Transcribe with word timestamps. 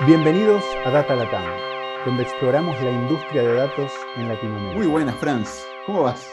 Bienvenidos 0.00 0.64
a 0.84 0.90
Data 0.90 1.14
Latam, 1.14 1.44
donde 2.04 2.24
exploramos 2.24 2.74
la 2.82 2.90
industria 2.90 3.42
de 3.42 3.54
datos 3.54 3.92
en 4.16 4.26
Latinoamérica. 4.26 4.76
Muy 4.76 4.88
buenas, 4.88 5.14
Franz. 5.14 5.62
¿Cómo 5.86 6.02
vas? 6.02 6.26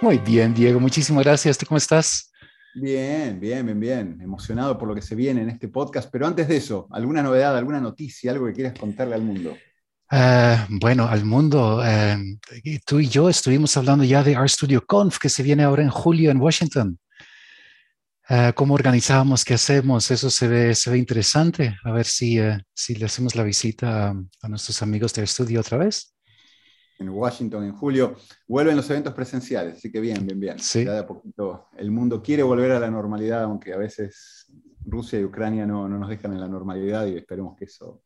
Muy 0.00 0.18
bien, 0.18 0.54
Diego. 0.54 0.78
Muchísimas 0.78 1.24
gracias. 1.24 1.58
¿Tú 1.58 1.66
cómo 1.66 1.78
estás? 1.78 2.30
Bien, 2.76 3.40
bien, 3.40 3.66
bien, 3.66 3.80
bien. 3.80 4.20
Emocionado 4.22 4.78
por 4.78 4.86
lo 4.86 4.94
que 4.94 5.02
se 5.02 5.16
viene 5.16 5.42
en 5.42 5.50
este 5.50 5.66
podcast. 5.66 6.08
Pero 6.12 6.28
antes 6.28 6.46
de 6.46 6.58
eso, 6.58 6.86
¿alguna 6.92 7.20
novedad, 7.20 7.56
alguna 7.58 7.80
noticia, 7.80 8.30
algo 8.30 8.46
que 8.46 8.52
quieras 8.52 8.78
contarle 8.78 9.16
al 9.16 9.22
mundo? 9.22 9.56
Uh, 10.12 10.78
bueno, 10.78 11.08
al 11.08 11.24
mundo, 11.24 11.82
uh, 11.82 12.78
tú 12.86 13.00
y 13.00 13.08
yo 13.08 13.28
estuvimos 13.28 13.76
hablando 13.76 14.04
ya 14.04 14.22
de 14.22 14.38
RStudio 14.38 14.86
Conf, 14.86 15.18
que 15.18 15.28
se 15.28 15.42
viene 15.42 15.64
ahora 15.64 15.82
en 15.82 15.90
julio 15.90 16.30
en 16.30 16.40
Washington. 16.40 17.00
Uh, 18.30 18.52
¿Cómo 18.54 18.74
organizamos? 18.74 19.44
¿Qué 19.44 19.54
hacemos? 19.54 20.10
Eso 20.10 20.28
se 20.28 20.48
ve, 20.48 20.74
se 20.74 20.90
ve 20.90 20.98
interesante. 20.98 21.76
A 21.82 21.92
ver 21.92 22.04
si, 22.04 22.38
si 22.74 22.94
le 22.94 23.06
hacemos 23.06 23.34
la 23.34 23.42
visita 23.42 24.08
a, 24.08 24.22
a 24.42 24.48
nuestros 24.48 24.82
amigos 24.82 25.14
de 25.14 25.22
estudio 25.22 25.60
otra 25.60 25.78
vez 25.78 26.14
en 26.98 27.08
Washington 27.10 27.64
en 27.64 27.72
julio, 27.72 28.16
vuelven 28.46 28.76
los 28.76 28.88
eventos 28.90 29.14
presenciales, 29.14 29.76
así 29.76 29.90
que 29.90 30.00
bien, 30.00 30.26
bien, 30.26 30.40
bien. 30.40 30.58
Sí. 30.58 30.84
Ya 30.84 30.92
de 30.92 30.98
a 30.98 31.06
poquito 31.06 31.68
el 31.76 31.90
mundo 31.90 32.22
quiere 32.22 32.42
volver 32.42 32.72
a 32.72 32.80
la 32.80 32.90
normalidad, 32.90 33.44
aunque 33.44 33.72
a 33.72 33.76
veces 33.76 34.46
Rusia 34.84 35.20
y 35.20 35.24
Ucrania 35.24 35.66
no, 35.66 35.88
no, 35.88 35.98
nos 35.98 36.08
dejan 36.08 36.32
en 36.32 36.40
la 36.40 36.48
normalidad 36.48 37.06
y 37.06 37.16
esperemos 37.16 37.56
que 37.56 37.66
eso 37.66 38.02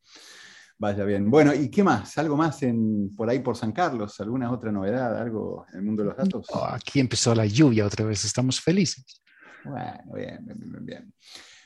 vaya 0.77 1.03
bien. 1.05 1.29
Bueno, 1.29 1.53
¿y 1.53 1.69
qué 1.69 1.83
más? 1.83 2.17
¿Algo 2.17 2.37
más 2.37 2.61
en, 2.63 3.09
por 3.15 3.29
ahí 3.29 3.39
por 3.39 3.57
San 3.57 3.71
Carlos? 3.71 4.19
¿Alguna 4.19 4.51
otra 4.51 4.71
novedad? 4.71 5.17
¿Algo 5.17 5.65
en 5.71 5.79
el 5.79 5.85
mundo 5.85 6.03
de 6.03 6.09
los 6.09 6.17
datos? 6.17 6.45
Oh, 6.49 6.65
aquí 6.65 6.99
empezó 6.99 7.33
la 7.33 7.45
lluvia 7.45 7.85
otra 7.85 8.05
vez, 8.05 8.23
estamos 8.25 8.61
felices. 8.61 9.22
Bueno, 9.65 10.13
bien, 10.13 10.45
bien, 10.45 10.85
bien. 10.85 11.13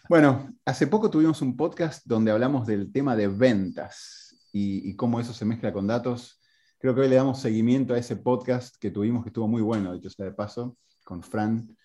Bueno, 0.09 0.53
hace 0.65 0.87
poco 0.87 1.09
tuvimos 1.09 1.41
un 1.41 1.57
podcast 1.57 2.05
donde 2.05 2.31
hablamos 2.31 2.65
del 2.65 2.91
tema 2.91 3.15
de 3.15 3.27
ventas 3.27 4.35
y, 4.51 4.89
y 4.89 4.95
cómo 4.95 5.19
eso 5.19 5.33
se 5.33 5.45
mezcla 5.45 5.73
con 5.73 5.87
datos 5.87 6.37
Creo 6.79 6.93
que 6.93 7.01
hoy 7.01 7.09
le 7.09 7.15
damos 7.15 7.39
seguimiento 7.41 7.95
a 7.95 7.97
ese 7.97 8.17
podcast 8.17 8.75
que 8.79 8.91
tuvimos, 8.91 9.23
que 9.23 9.29
estuvo 9.29 9.47
muy 9.47 9.63
bueno, 9.63 9.93
dicho 9.93 10.11
sea 10.11 10.25
de 10.27 10.31
paso, 10.31 10.77
con 11.03 11.23
Fran, 11.23 11.75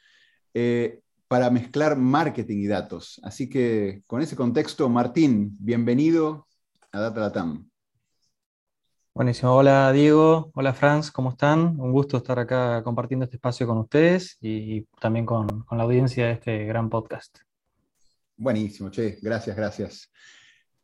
eh, 0.52 1.00
para 1.28 1.48
mezclar 1.48 1.96
marketing 1.96 2.58
y 2.58 2.66
datos. 2.66 3.18
Así 3.22 3.48
que 3.48 4.02
con 4.06 4.20
ese 4.20 4.36
contexto, 4.36 4.90
Martín, 4.90 5.56
bienvenido 5.58 6.46
a 6.90 7.00
Data 7.00 7.20
Latam. 7.20 7.71
Buenísimo. 9.14 9.54
Hola 9.54 9.92
Diego, 9.92 10.50
hola 10.54 10.72
Franz, 10.72 11.10
¿cómo 11.10 11.28
están? 11.28 11.78
Un 11.78 11.92
gusto 11.92 12.16
estar 12.16 12.38
acá 12.38 12.82
compartiendo 12.82 13.24
este 13.24 13.36
espacio 13.36 13.66
con 13.66 13.76
ustedes 13.76 14.38
y 14.40 14.86
también 15.02 15.26
con, 15.26 15.64
con 15.64 15.76
la 15.76 15.84
audiencia 15.84 16.24
de 16.24 16.32
este 16.32 16.64
gran 16.64 16.88
podcast. 16.88 17.40
Buenísimo, 18.38 18.90
che, 18.90 19.18
gracias, 19.20 19.54
gracias. 19.54 20.10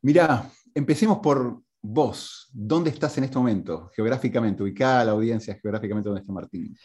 Mira, 0.02 0.46
empecemos 0.74 1.20
por 1.20 1.62
vos, 1.80 2.50
¿dónde 2.52 2.90
estás 2.90 3.16
en 3.16 3.24
este 3.24 3.38
momento 3.38 3.90
geográficamente? 3.96 4.62
Ubicada 4.62 5.06
la 5.06 5.12
audiencia 5.12 5.58
geográficamente 5.58 6.10
donde 6.10 6.20
está 6.20 6.32
Martín. 6.32 6.76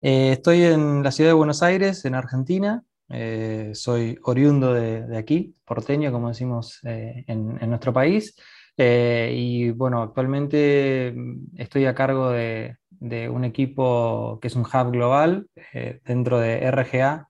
Eh, 0.00 0.32
estoy 0.32 0.62
en 0.62 1.02
la 1.02 1.12
ciudad 1.12 1.28
de 1.28 1.34
Buenos 1.34 1.62
Aires, 1.62 2.06
en 2.06 2.14
Argentina. 2.14 2.82
Eh, 3.10 3.72
soy 3.74 4.18
oriundo 4.22 4.72
de, 4.72 5.06
de, 5.06 5.18
aquí, 5.18 5.54
porteño, 5.66 6.10
como 6.10 6.28
decimos 6.28 6.80
eh, 6.84 7.22
en, 7.26 7.58
en, 7.60 7.68
nuestro 7.68 7.92
país. 7.92 8.34
Eh, 8.78 9.32
y 9.34 9.70
bueno, 9.70 10.02
actualmente 10.02 11.14
estoy 11.56 11.86
a 11.86 11.94
cargo 11.94 12.30
de, 12.30 12.76
un 13.30 13.44
equipo 13.44 14.38
que 14.40 14.48
es 14.48 14.56
un 14.56 14.62
hub 14.62 14.90
global 14.90 15.48
eh, 15.72 16.00
dentro 16.04 16.38
de 16.38 16.70
RGA. 16.70 17.28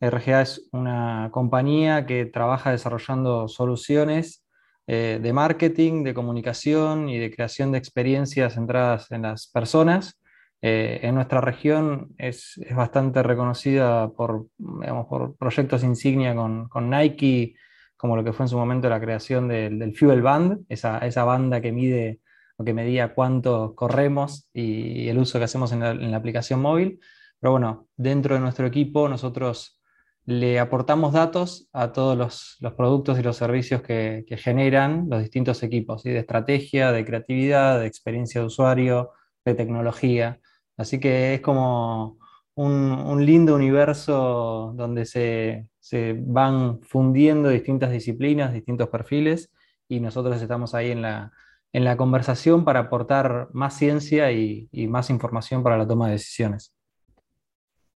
RGA 0.00 0.42
es 0.42 0.68
una 0.72 1.30
compañía 1.32 2.06
que 2.06 2.26
trabaja 2.26 2.70
desarrollando 2.70 3.48
soluciones 3.48 4.44
eh, 4.86 5.18
de 5.22 5.32
marketing, 5.32 6.04
de 6.04 6.14
comunicación 6.14 7.08
y 7.08 7.18
de 7.18 7.30
creación 7.34 7.72
de 7.72 7.78
experiencias 7.78 8.54
centradas 8.54 9.10
en 9.10 9.22
las 9.22 9.46
personas. 9.48 10.16
En 10.62 11.14
nuestra 11.14 11.40
región 11.40 12.10
es, 12.18 12.58
es, 12.58 12.76
bastante 12.76 13.22
reconocida 13.22 14.10
por, 14.10 14.48
digamos, 14.58 15.06
por 15.06 15.34
proyectos 15.36 15.82
insignia 15.82 16.34
con, 16.34 16.68
con, 16.68 16.90
Nike, 16.90 17.54
como 18.00 18.16
lo 18.16 18.24
que 18.24 18.32
fue 18.32 18.44
en 18.44 18.48
su 18.48 18.56
momento 18.56 18.88
la 18.88 19.00
creación 19.00 19.46
del, 19.46 19.78
del 19.78 19.94
Fuel 19.94 20.22
Band, 20.22 20.64
esa, 20.70 20.98
esa, 21.00 21.24
banda 21.24 21.60
que 21.60 21.70
mide 21.70 22.20
o 22.56 22.64
que 22.64 22.72
medía 22.72 23.14
cuánto 23.14 23.74
corremos 23.74 24.48
y, 24.54 25.02
y 25.02 25.08
el 25.10 25.18
uso 25.18 25.38
que 25.38 25.44
hacemos 25.44 25.70
en 25.72 25.80
la, 25.80 25.90
en 25.90 26.10
la 26.10 26.16
aplicación 26.16 26.62
móvil. 26.62 26.98
Pero 27.38 27.52
bueno, 27.52 27.88
dentro 27.96 28.34
de 28.34 28.40
nuestro 28.40 28.66
equipo 28.66 29.06
nosotros 29.08 29.80
le 30.24 30.58
aportamos 30.60 31.12
datos 31.12 31.68
a 31.74 31.92
todos 31.92 32.16
los, 32.16 32.56
los 32.60 32.72
productos 32.72 33.18
y 33.18 33.22
los 33.22 33.36
servicios 33.36 33.82
que, 33.82 34.24
que, 34.26 34.38
generan 34.38 35.06
los 35.10 35.20
distintos 35.20 35.62
equipos, 35.62 36.02
¿sí? 36.02 36.10
de 36.10 36.20
estrategia, 36.20 36.92
de 36.92 37.04
creatividad, 37.04 37.80
de 37.80 37.86
experiencia 37.86 38.40
de 38.40 38.46
usuario, 38.46 39.10
de 39.44 39.54
tecnología. 39.54 40.40
Así 40.78 41.00
que 41.00 41.34
es 41.34 41.40
como 41.42 42.18
un, 42.54 42.92
un 42.92 43.26
lindo 43.26 43.54
universo 43.54 44.72
donde 44.74 45.04
se, 45.04 45.69
se, 45.80 46.16
van 46.18 46.80
fundiendo 46.82 47.48
distintas 47.48 47.90
disciplinas, 47.90 48.52
distintos 48.52 48.88
perfiles, 48.88 49.50
y 49.88 50.00
nosotros 50.00 50.40
estamos 50.40 50.74
ahí 50.74 50.90
en 50.92 51.02
la, 51.02 51.32
en 51.72 51.84
la 51.84 51.96
conversación 51.96 52.64
para 52.64 52.80
aportar 52.80 53.48
más 53.52 53.76
ciencia 53.76 54.30
y, 54.30 54.68
y 54.70 54.86
más 54.86 55.10
información 55.10 55.62
para 55.62 55.76
la 55.76 55.88
toma 55.88 56.06
de 56.06 56.12
decisiones. 56.12 56.74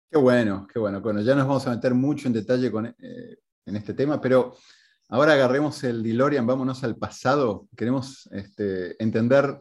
Qué 0.10 0.18
bueno, 0.20 0.68
qué 0.72 0.78
bueno. 0.78 1.02
Bueno, 1.02 1.22
ya 1.22 1.34
nos 1.34 1.48
vamos 1.48 1.66
a 1.66 1.72
meter 1.72 1.94
mucho 1.96 2.28
en 2.28 2.34
detalle 2.34 2.72
con, 2.72 2.86
eh, 2.86 3.38
en 3.66 3.76
este 3.76 3.96
tema, 3.96 4.22
pero 4.22 4.56
ahora 5.10 5.34
agarremos 5.34 5.84
el 5.84 6.04
DeLorean, 6.04 6.46
vámonos 6.46 6.84
al 6.84 6.98
pasado. 6.98 7.68
Queremos 7.76 8.30
este, 8.32 9.02
entender 9.02 9.60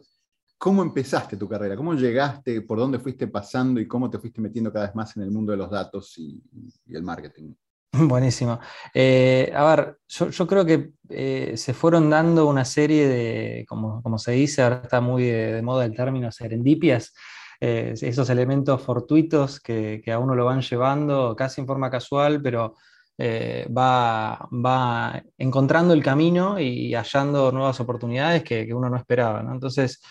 cómo 0.59 0.83
empezaste 0.83 1.37
tu 1.37 1.49
carrera, 1.49 1.75
cómo 1.75 1.95
llegaste, 1.95 2.61
por 2.61 2.77
dónde 2.77 2.99
fuiste 2.99 3.27
pasando 3.27 3.79
y 3.79 3.87
cómo 3.87 4.09
te 4.09 4.19
fuiste 4.19 4.41
metiendo 4.41 4.71
cada 4.71 4.85
vez 4.85 4.95
más 4.95 5.17
en 5.17 5.23
el 5.23 5.31
mundo 5.31 5.51
de 5.51 5.57
los 5.57 5.71
datos 5.71 6.17
y, 6.19 6.39
y 6.85 6.95
el 6.95 7.01
marketing. 7.01 7.53
Buenísimo. 8.07 8.59
Eh, 8.93 9.51
a 9.55 9.63
ver, 9.75 9.97
yo, 10.07 10.47
creo 10.47 10.65
que 10.65 10.93
eh, 11.09 11.53
se 11.55 11.73
fueron 11.75 12.09
dando 12.09 12.47
una 12.47 12.65
serie 12.65 13.07
de, 13.07 13.65
como, 13.67 14.17
se 14.17 14.31
dice, 14.31 14.63
ahora 14.63 14.81
está 14.83 14.99
muy 14.99 15.25
de, 15.25 15.53
de 15.53 15.61
moda 15.61 15.85
el 15.85 15.95
término 15.95 16.31
serendipias, 16.31 17.13
eh, 17.61 17.93
esos 18.01 18.29
elementos 18.31 18.81
fortuitos 18.81 19.59
que, 19.59 20.03
a 20.11 20.17
uno 20.17 20.33
lo 20.33 20.45
van 20.45 20.61
llevando 20.61 21.35
casi 21.35 21.61
en 21.61 21.67
forma 21.67 21.91
casual, 21.91 22.41
pero 22.41 22.73
eh, 23.15 23.67
va, 23.69 24.39
va, 24.51 25.21
encontrando 25.37 25.93
el 25.93 26.03
camino 26.03 26.59
y 26.59 26.95
hallando 26.95 27.51
nuevas 27.51 27.79
oportunidades 27.79 28.43
que, 28.43 28.73
uno 28.73 28.89
no 28.89 28.97
esperaba. 28.97 29.39
Entonces, 29.41 30.01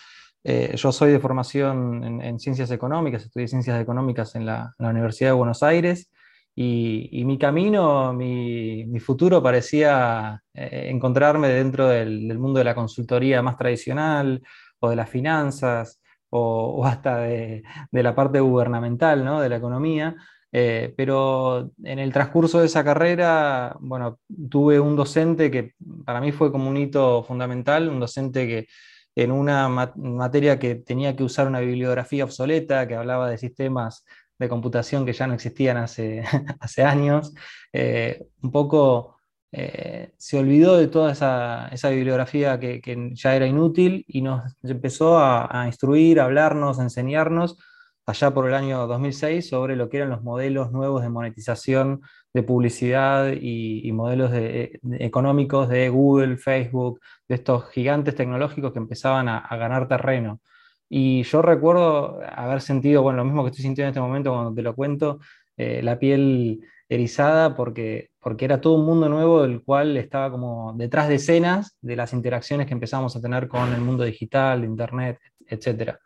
yo 0.45 0.91
soy 0.91 1.11
de 1.11 1.19
formación 1.19 2.03
en, 2.03 2.21
en, 2.21 2.39
ciencias 2.39 2.71
económicas, 2.71 3.23
estudié 3.23 3.47
ciencias 3.47 3.81
económicas 3.81 4.35
en 4.35 4.45
la 4.45 4.73
Universidad 4.79 5.31
de 5.31 5.35
Buenos 5.35 5.63
Aires. 5.63 6.09
Y, 6.55 7.23
mi 7.25 7.37
camino, 7.37 8.13
mi, 8.13 8.99
futuro 8.99 9.41
parecía 9.41 10.41
eh, 10.53 10.87
encontrarme 10.89 11.49
dentro 11.49 11.87
del, 11.87 12.37
mundo 12.37 12.59
de 12.59 12.65
la 12.65 12.75
consultoría 12.75 13.41
más 13.41 13.57
tradicional 13.57 14.41
o 14.79 14.89
de 14.89 14.95
las 14.95 15.09
finanzas, 15.09 15.99
o, 16.29 16.85
hasta 16.85 17.17
de, 17.19 17.63
la 17.91 18.15
parte 18.15 18.39
gubernamental, 18.39 19.25
¿no? 19.25 19.41
de 19.41 19.49
la 19.49 19.57
economía. 19.57 20.15
Eh, 20.55 20.93
pero 20.95 21.71
en 21.83 21.97
el 21.97 22.13
transcurso 22.13 22.59
de 22.59 22.67
esa 22.67 22.83
carrera, 22.83 23.75
bueno, 23.79 24.19
tuve 24.49 24.79
un 24.79 24.95
docente 24.95 25.49
que 25.49 25.73
para 26.05 26.21
mí 26.21 26.31
fue 26.31 26.51
como 26.51 26.69
un 26.69 26.77
hito 26.77 27.23
fundamental, 27.23 27.89
un 27.89 27.99
docente 27.99 28.45
que 28.45 28.67
en 29.15 29.31
una 29.31 29.67
mat 29.69 29.95
materia 29.95 30.59
que 30.59 30.75
tenía 30.75 31.15
que 31.15 31.23
usar 31.23 31.47
una 31.47 31.59
bibliografía 31.59 32.23
obsoleta, 32.23 32.87
que 32.87 32.95
hablaba 32.95 33.29
de 33.29 33.39
sistemas 33.39 34.05
de 34.43 34.49
computación 34.49 35.05
que 35.05 35.13
ya 35.13 35.27
no 35.27 35.33
existían 35.33 35.77
hace, 35.77 36.23
hace 36.59 36.83
años, 36.83 37.33
eh, 37.71 38.27
un 38.41 38.51
poco 38.51 39.17
eh, 39.51 40.13
se 40.17 40.39
olvidó 40.39 40.77
de 40.77 40.87
toda 40.87 41.11
esa, 41.11 41.67
esa 41.69 41.89
bibliografía 41.89 42.59
que, 42.59 43.11
ya 43.13 43.35
era 43.35 43.45
inútil 43.45 44.03
y 44.07 44.21
nos 44.21 44.43
empezó 44.63 45.19
a, 45.19 45.63
instruir, 45.67 46.19
a 46.19 46.25
hablarnos, 46.25 46.79
a 46.79 46.83
enseñarnos 46.83 47.57
allá 48.05 48.33
por 48.33 48.47
el 48.47 48.55
año 48.55 48.87
2006 48.87 49.47
sobre 49.47 49.75
lo 49.75 49.89
que 49.89 49.97
eran 49.97 50.09
los 50.09 50.23
modelos 50.23 50.71
nuevos 50.71 51.03
de 51.03 51.09
monetización 51.09 52.01
de 52.33 52.43
publicidad 52.43 53.31
y, 53.39 53.91
modelos 53.91 54.31
de, 54.31 54.79
de, 54.81 55.05
económicos 55.05 55.69
de 55.69 55.89
Google, 55.89 56.37
Facebook, 56.37 56.99
de 57.27 57.35
estos 57.35 57.69
gigantes 57.69 58.15
tecnológicos 58.15 58.73
que 58.73 58.79
empezaban 58.79 59.29
a 59.29 59.55
ganar 59.55 59.87
terreno. 59.87 60.41
Y 60.89 61.23
yo 61.23 61.41
recuerdo 61.41 62.19
haber 62.35 62.61
sentido, 62.61 63.01
bueno, 63.01 63.17
lo 63.17 63.25
mismo 63.25 63.43
que 63.43 63.49
estoy 63.49 63.63
sintiendo 63.63 63.87
en 63.87 63.91
este 63.91 64.01
momento 64.01 64.31
cuando 64.31 64.53
te 64.53 64.61
lo 64.61 64.75
cuento, 64.75 65.19
eh, 65.57 65.81
la 65.83 65.97
piel 65.99 66.61
erizada 66.87 67.55
porque, 67.55 68.09
porque 68.19 68.45
era 68.45 68.61
todo 68.61 68.75
un 68.75 68.85
mundo 68.85 69.09
nuevo 69.09 69.43
del 69.43 69.63
cual 69.63 69.97
estaba 69.97 70.29
como 70.31 70.73
detrás 70.73 71.07
de 71.07 71.15
escenas 71.15 71.77
de 71.81 71.95
las 71.95 72.13
interacciones 72.13 72.67
que 72.67 72.73
empezamos 72.73 73.15
a 73.15 73.21
tener 73.21 73.47
con 73.47 73.73
el 73.73 73.81
mundo 73.81 74.03
digital, 74.03 74.63
internet, 74.63 75.19
etc. 75.47 75.97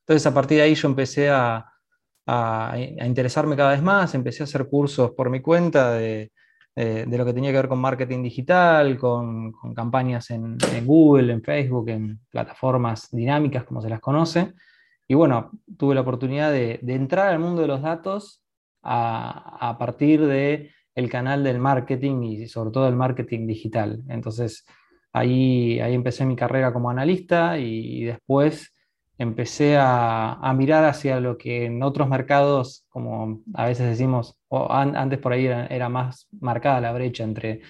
Entonces 0.00 0.26
a 0.26 0.34
partir 0.34 0.58
de 0.58 0.64
ahí 0.64 0.74
yo 0.74 0.88
empecé 0.88 1.30
a, 1.30 1.64
a, 2.26 2.72
a 2.72 3.06
interesarme 3.06 3.56
cada 3.56 3.72
vez 3.72 3.82
más, 3.82 4.14
empecé 4.14 4.42
a 4.42 4.44
hacer 4.44 4.68
cursos 4.68 5.12
por 5.12 5.30
mi 5.30 5.40
cuenta 5.40 5.92
de, 5.92 6.30
de 6.76 7.18
lo 7.18 7.24
que 7.24 7.32
tenía 7.32 7.50
que 7.50 7.56
ver 7.56 7.68
con 7.68 7.80
marketing 7.80 8.22
digital, 8.22 8.98
con, 8.98 9.52
campañas 9.74 10.30
en, 10.30 10.58
Google, 10.84 11.32
en 11.32 11.42
Facebook, 11.42 11.88
en 11.88 12.20
plataformas 12.30 13.08
dinámicas 13.10 13.64
como 13.64 13.80
se 13.80 13.88
las 13.88 14.00
conoce. 14.00 14.52
Y 15.08 15.14
bueno, 15.14 15.52
tuve 15.78 15.94
la 15.94 16.02
oportunidad 16.02 16.52
de, 16.52 16.78
entrar 16.86 17.28
al 17.28 17.38
mundo 17.38 17.62
de 17.62 17.68
los 17.68 17.80
datos 17.80 18.44
a, 18.82 19.70
a 19.70 19.78
partir 19.78 20.26
del 20.26 20.70
el 20.94 21.08
canal 21.08 21.42
del 21.42 21.58
marketing 21.58 22.22
y 22.22 22.46
sobre 22.46 22.70
todo 22.70 22.88
el 22.88 22.96
marketing 22.96 23.46
digital. 23.46 24.02
Entonces, 24.08 24.66
ahí, 25.14 25.80
ahí 25.80 25.94
empecé 25.94 26.26
mi 26.26 26.36
carrera 26.36 26.74
como 26.74 26.90
analista 26.90 27.58
y 27.58 28.04
después 28.04 28.75
empecé 29.18 29.76
a, 29.78 30.52
mirar 30.56 30.84
hacia 30.84 31.20
lo 31.20 31.38
que 31.38 31.66
en 31.66 31.82
otros 31.82 32.08
mercados, 32.08 32.84
como 32.88 33.42
a 33.54 33.66
veces 33.66 33.88
decimos, 33.88 34.38
o 34.48 34.70
antes 34.70 35.18
por 35.18 35.32
ahí 35.32 35.46
era, 35.46 35.88
más 35.88 36.28
marcada 36.40 36.80
la 36.80 36.92
brecha 36.92 37.24
entre 37.24 37.62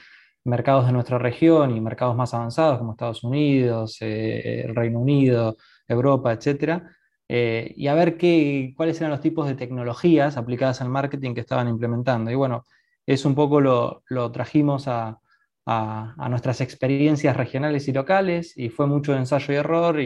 mercados 0.44 0.86
de 0.86 0.92
nuestra 0.92 1.18
región 1.18 1.76
y 1.76 1.80
mercados 1.80 2.16
más 2.16 2.34
avanzados 2.34 2.78
como 2.78 2.92
Estados 2.92 3.24
Unidos, 3.24 3.98
eh, 4.00 4.62
el 4.64 4.74
Reino 4.74 5.00
Unido, 5.00 5.56
Europa, 5.88 6.32
etc. 6.32 6.82
Eh, 7.28 7.74
y 7.76 7.88
a 7.88 7.94
ver 7.94 8.16
qué, 8.16 8.72
cuáles 8.76 9.00
eran 9.00 9.10
los 9.10 9.20
tipos 9.20 9.48
de 9.48 9.54
tecnologías 9.54 10.36
aplicadas 10.36 10.80
al 10.80 10.88
marketing 10.88 11.34
que 11.34 11.40
estaban 11.40 11.68
implementando. 11.68 12.30
Y 12.30 12.34
bueno, 12.36 12.64
eso 13.06 13.28
un 13.28 13.34
poco 13.34 13.60
lo, 13.60 14.32
trajimos 14.32 14.88
a, 14.88 15.20
a, 15.66 16.28
nuestras 16.28 16.60
experiencias 16.60 17.36
regionales 17.36 17.88
y 17.88 17.92
locales 17.92 18.56
y 18.56 18.68
fue 18.68 18.86
mucho 18.86 19.16
ensayo 19.16 19.52
y 19.54 19.56
error 19.56 20.00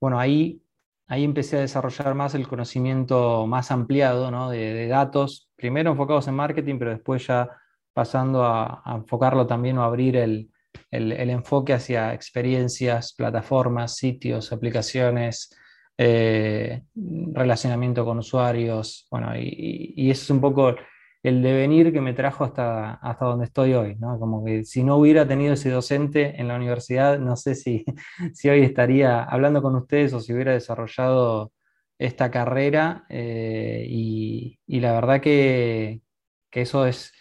bueno, 0.00 0.18
ahí, 0.18 0.62
ahí 1.06 1.24
empecé 1.24 1.58
a 1.58 1.60
desarrollar 1.60 2.14
más 2.14 2.34
el 2.34 2.46
conocimiento 2.46 3.46
más 3.46 3.70
ampliado 3.70 4.50
de, 4.50 4.86
datos, 4.88 5.50
primero 5.56 5.90
enfocados 5.90 6.28
en 6.28 6.34
marketing, 6.34 6.78
pero 6.78 6.90
después 6.92 7.26
ya 7.26 7.48
pasando 7.92 8.44
a, 8.44 8.82
enfocarlo 8.86 9.46
también 9.46 9.78
o 9.78 9.82
abrir 9.82 10.16
el, 10.16 10.50
enfoque 10.90 11.72
hacia 11.72 12.14
experiencias, 12.14 13.12
plataformas, 13.12 13.96
sitios, 13.96 14.52
aplicaciones, 14.52 15.50
eh, 15.96 16.82
relacionamiento 17.32 18.04
con 18.04 18.18
usuarios. 18.18 19.06
Bueno, 19.10 19.32
y, 19.36 20.10
eso 20.10 20.22
es 20.22 20.30
un 20.30 20.40
poco 20.40 20.76
el 21.22 21.42
devenir 21.42 21.92
que 21.92 22.00
me 22.00 22.14
trajo 22.14 22.44
hasta, 22.44 22.94
hasta 22.94 23.24
donde 23.26 23.46
estoy 23.46 23.74
hoy, 23.74 23.96
¿no? 23.96 24.18
Como 24.18 24.44
que 24.44 24.64
si 24.64 24.84
no 24.84 24.96
hubiera 24.96 25.26
tenido 25.26 25.54
ese 25.54 25.70
docente 25.70 26.40
en 26.40 26.48
la 26.48 26.56
universidad, 26.56 27.18
no 27.18 27.36
sé 27.36 27.54
si, 27.54 27.84
si 28.34 28.48
hoy 28.48 28.62
estaría 28.62 29.24
hablando 29.24 29.62
con 29.62 29.74
ustedes 29.76 30.12
o 30.12 30.20
si 30.20 30.32
hubiera 30.32 30.52
desarrollado 30.52 31.52
esta 31.98 32.30
carrera 32.30 33.04
eh, 33.08 33.84
y, 33.88 34.58
la 34.80 34.92
verdad 34.92 35.20
que, 35.20 36.02
eso 36.52 36.86
es, 36.86 37.12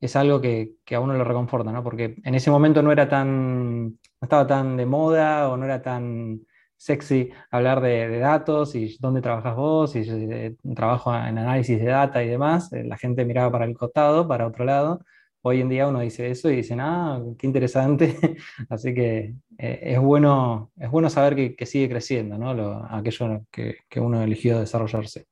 es 0.00 0.16
algo 0.16 0.40
que, 0.40 0.72
que, 0.84 0.94
a 0.94 1.00
uno 1.00 1.14
lo 1.14 1.24
reconforta, 1.24 1.72
¿no? 1.72 1.82
Porque 1.82 2.16
en 2.22 2.34
ese 2.34 2.50
momento 2.50 2.82
no 2.82 2.92
era 2.92 3.08
tan, 3.08 3.88
no 3.88 3.98
estaba 4.22 4.46
tan 4.46 4.76
de 4.76 4.86
moda 4.86 5.48
o 5.50 5.56
no 5.56 5.64
era 5.64 5.82
tan 5.82 6.40
sexy 6.84 7.30
hablar 7.50 7.80
de, 7.80 8.18
datos 8.18 8.74
y 8.74 8.98
dónde 9.00 9.22
trabajas 9.22 9.56
vos, 9.56 9.96
y 9.96 10.00
eh, 10.06 10.54
trabajo 10.76 11.14
en 11.14 11.38
análisis 11.38 11.78
de 11.78 11.86
data 11.86 12.22
y 12.22 12.28
demás. 12.28 12.70
Eh, 12.74 12.84
la 12.84 12.98
gente 12.98 13.24
miraba 13.24 13.50
para 13.50 13.64
el 13.64 13.74
costado, 13.74 14.28
para 14.28 14.46
otro 14.46 14.66
lado. 14.66 15.02
Hoy 15.40 15.62
en 15.62 15.70
día 15.70 15.88
uno 15.88 16.00
dice 16.00 16.30
eso 16.30 16.50
y 16.50 16.56
dicen, 16.56 16.80
ah, 16.80 17.22
qué 17.38 17.46
interesante. 17.46 18.18
Así 18.68 18.92
que 18.92 19.34
eh, 19.56 19.80
es, 19.82 19.98
bueno, 19.98 20.72
es 20.76 20.90
bueno 20.90 21.08
saber 21.08 21.56
que, 21.56 21.66
sigue 21.66 21.88
creciendo, 21.88 22.36
¿no? 22.36 22.52
Lo, 22.52 22.84
aquello 22.84 23.46
que, 23.50 23.78
que, 23.88 24.00
uno 24.00 24.22
eligió 24.22 24.60
desarrollarse. 24.60 25.26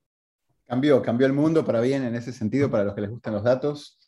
Cambió, 0.66 1.02
cambió 1.02 1.26
el 1.26 1.34
mundo 1.34 1.66
para 1.66 1.82
bien 1.82 2.02
en 2.02 2.14
ese 2.14 2.32
sentido, 2.32 2.70
para 2.70 2.84
los 2.84 2.94
que 2.94 3.02
les 3.02 3.10
gustan 3.10 3.34
los 3.34 3.42
datos. 3.42 3.98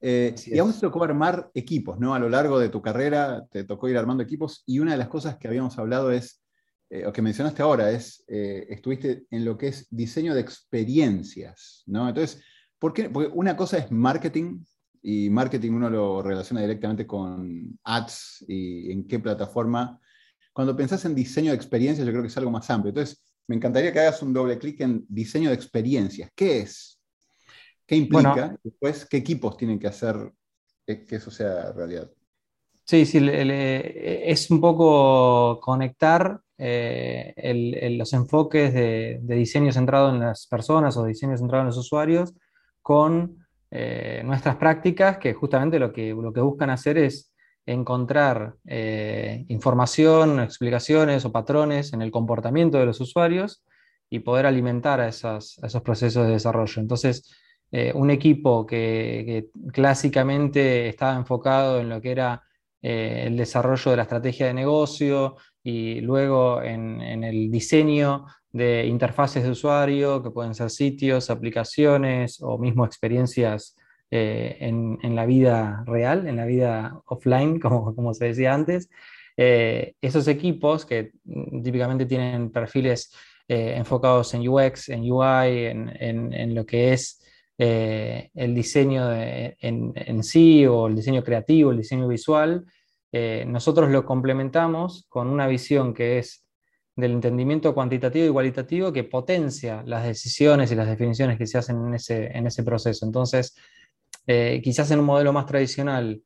y 0.00 0.58
a 0.58 0.62
vos 0.62 0.74
te 0.76 0.80
tocó 0.82 1.02
armar 1.02 1.50
equipos, 1.54 1.98
¿no? 1.98 2.14
A 2.14 2.20
lo 2.20 2.28
largo 2.28 2.60
de 2.60 2.68
tu 2.68 2.80
carrera 2.80 3.44
te 3.50 3.64
tocó 3.64 3.88
ir 3.88 3.98
armando 3.98 4.22
equipos 4.22 4.62
y 4.64 4.78
una 4.78 4.92
de 4.92 4.98
las 4.98 5.08
cosas 5.08 5.38
que 5.38 5.48
habíamos 5.48 5.76
hablado 5.76 6.12
es 6.12 6.43
eh, 6.90 7.06
o 7.06 7.12
que 7.12 7.22
mencionaste 7.22 7.62
ahora, 7.62 7.90
es, 7.90 8.24
eh, 8.28 8.66
estuviste 8.68 9.26
en 9.30 9.44
lo 9.44 9.56
que 9.56 9.68
es 9.68 9.86
diseño 9.90 10.34
de 10.34 10.40
experiencias, 10.40 11.82
¿no? 11.86 12.08
Entonces, 12.08 12.42
¿por 12.78 12.92
qué? 12.92 13.08
Porque 13.10 13.30
una 13.32 13.56
cosa 13.56 13.78
es 13.78 13.90
marketing, 13.90 14.62
y 15.02 15.28
marketing 15.28 15.72
uno 15.72 15.90
lo 15.90 16.22
relaciona 16.22 16.62
directamente 16.62 17.06
con 17.06 17.78
ads 17.84 18.44
y 18.48 18.90
en 18.90 19.06
qué 19.06 19.18
plataforma. 19.18 20.00
Cuando 20.52 20.74
pensás 20.74 21.04
en 21.04 21.14
diseño 21.14 21.50
de 21.50 21.56
experiencias, 21.56 22.06
yo 22.06 22.12
creo 22.12 22.22
que 22.22 22.28
es 22.28 22.36
algo 22.38 22.50
más 22.50 22.70
amplio. 22.70 22.88
Entonces, 22.88 23.22
me 23.46 23.56
encantaría 23.56 23.92
que 23.92 24.00
hagas 24.00 24.22
un 24.22 24.32
doble 24.32 24.58
clic 24.58 24.80
en 24.80 25.04
diseño 25.08 25.50
de 25.50 25.56
experiencias. 25.56 26.30
¿Qué 26.34 26.60
es? 26.60 26.98
¿Qué 27.86 27.96
implica? 27.96 28.56
Después, 28.62 29.04
¿qué 29.04 29.18
equipos 29.18 29.58
tienen 29.58 29.78
que 29.78 29.88
hacer 29.88 30.32
que 30.86 31.16
eso 31.16 31.30
sea 31.30 31.70
realidad? 31.72 32.10
Sí, 32.84 33.04
sí, 33.04 33.18
es 33.20 34.50
un 34.50 34.60
poco 34.60 35.58
conectar 35.60 36.40
eh, 36.56 37.96
los 37.98 38.12
enfoques 38.12 38.72
de, 38.72 39.20
diseño 39.20 39.72
centrado 39.72 40.10
en 40.10 40.20
las 40.20 40.46
personas 40.46 40.96
o 40.96 41.04
diseño 41.04 41.36
centrado 41.36 41.62
en 41.62 41.66
los 41.66 41.76
usuarios 41.76 42.32
con 42.80 43.44
eh, 43.70 44.22
nuestras 44.24 44.56
prácticas 44.56 45.18
que 45.18 45.34
justamente 45.34 45.80
lo 45.80 45.92
que, 45.92 46.12
buscan 46.12 46.70
hacer 46.70 46.98
es 46.98 47.32
encontrar 47.66 48.54
eh, 48.66 49.44
información, 49.48 50.38
explicaciones 50.38 51.24
o 51.24 51.32
patrones 51.32 51.92
en 51.92 52.02
el 52.02 52.12
comportamiento 52.12 52.78
de 52.78 52.86
los 52.86 53.00
usuarios 53.00 53.64
y 54.08 54.20
poder 54.20 54.46
alimentar 54.46 55.00
a, 55.00 55.08
esos 55.08 55.56
procesos 55.82 56.26
de 56.26 56.34
desarrollo. 56.34 56.80
Entonces, 56.80 57.34
un 57.94 58.10
equipo 58.10 58.64
que, 58.64 59.48
clásicamente 59.72 60.88
estaba 60.88 61.16
enfocado 61.16 61.80
en 61.80 61.88
lo 61.88 62.00
que 62.00 62.12
era 62.12 62.44
el 62.80 63.36
desarrollo 63.36 63.90
de 63.90 63.96
la 63.96 64.04
estrategia 64.04 64.46
de 64.46 64.54
negocio, 64.54 65.34
y 65.64 66.02
luego 66.02 66.62
en, 66.62 67.00
el 67.24 67.50
diseño 67.50 68.26
de 68.52 68.86
interfaces 68.86 69.42
de 69.42 69.50
usuario, 69.50 70.22
que 70.22 70.30
pueden 70.30 70.54
ser 70.54 70.70
sitios, 70.70 71.30
aplicaciones 71.30 72.38
o 72.42 72.58
mismo 72.58 72.84
experiencias 72.84 73.74
eh, 74.10 74.58
en, 74.60 75.16
la 75.16 75.24
vida 75.24 75.82
real, 75.86 76.28
en 76.28 76.36
la 76.36 76.44
vida 76.44 77.00
offline, 77.06 77.58
como, 77.60 77.94
como 77.94 78.12
se 78.12 78.26
decía 78.26 78.52
antes. 78.52 78.90
Eh, 79.38 79.94
esos 80.02 80.28
equipos 80.28 80.84
que 80.84 81.12
típicamente 81.64 82.04
tienen 82.04 82.50
perfiles 82.50 83.10
eh, 83.48 83.74
enfocados 83.76 84.34
en 84.34 84.46
UX, 84.46 84.90
en 84.90 85.10
UI, 85.10 85.64
en, 85.66 86.54
lo 86.54 86.66
que 86.66 86.92
es 86.92 87.22
el 87.56 88.54
diseño 88.54 89.12
en, 89.14 89.92
en, 89.94 90.22
sí 90.22 90.66
o 90.66 90.88
el 90.88 90.96
diseño 90.96 91.24
creativo, 91.24 91.70
el 91.70 91.78
diseño 91.78 92.06
visual, 92.06 92.64
eh, 93.16 93.44
nosotros 93.46 93.92
lo 93.92 94.04
complementamos 94.04 95.06
con 95.08 95.28
una 95.28 95.46
visión 95.46 95.94
que 95.94 96.18
es 96.18 96.44
del 96.96 97.12
entendimiento 97.12 97.72
cuantitativo 97.72 98.26
y 98.26 98.32
cualitativo 98.32 98.92
que 98.92 99.04
potencia 99.04 99.84
las 99.86 100.04
decisiones 100.04 100.72
y 100.72 100.74
las 100.74 100.88
definiciones 100.88 101.38
que 101.38 101.46
se 101.46 101.58
hacen 101.58 101.76
en 101.86 102.46
ese, 102.46 102.62
proceso. 102.64 103.06
Entonces, 103.06 103.56
eh, 104.26 104.60
quizás 104.64 104.90
en 104.90 104.98
un 104.98 105.04
modelo 105.04 105.32
más 105.32 105.46
tradicional, 105.46 106.24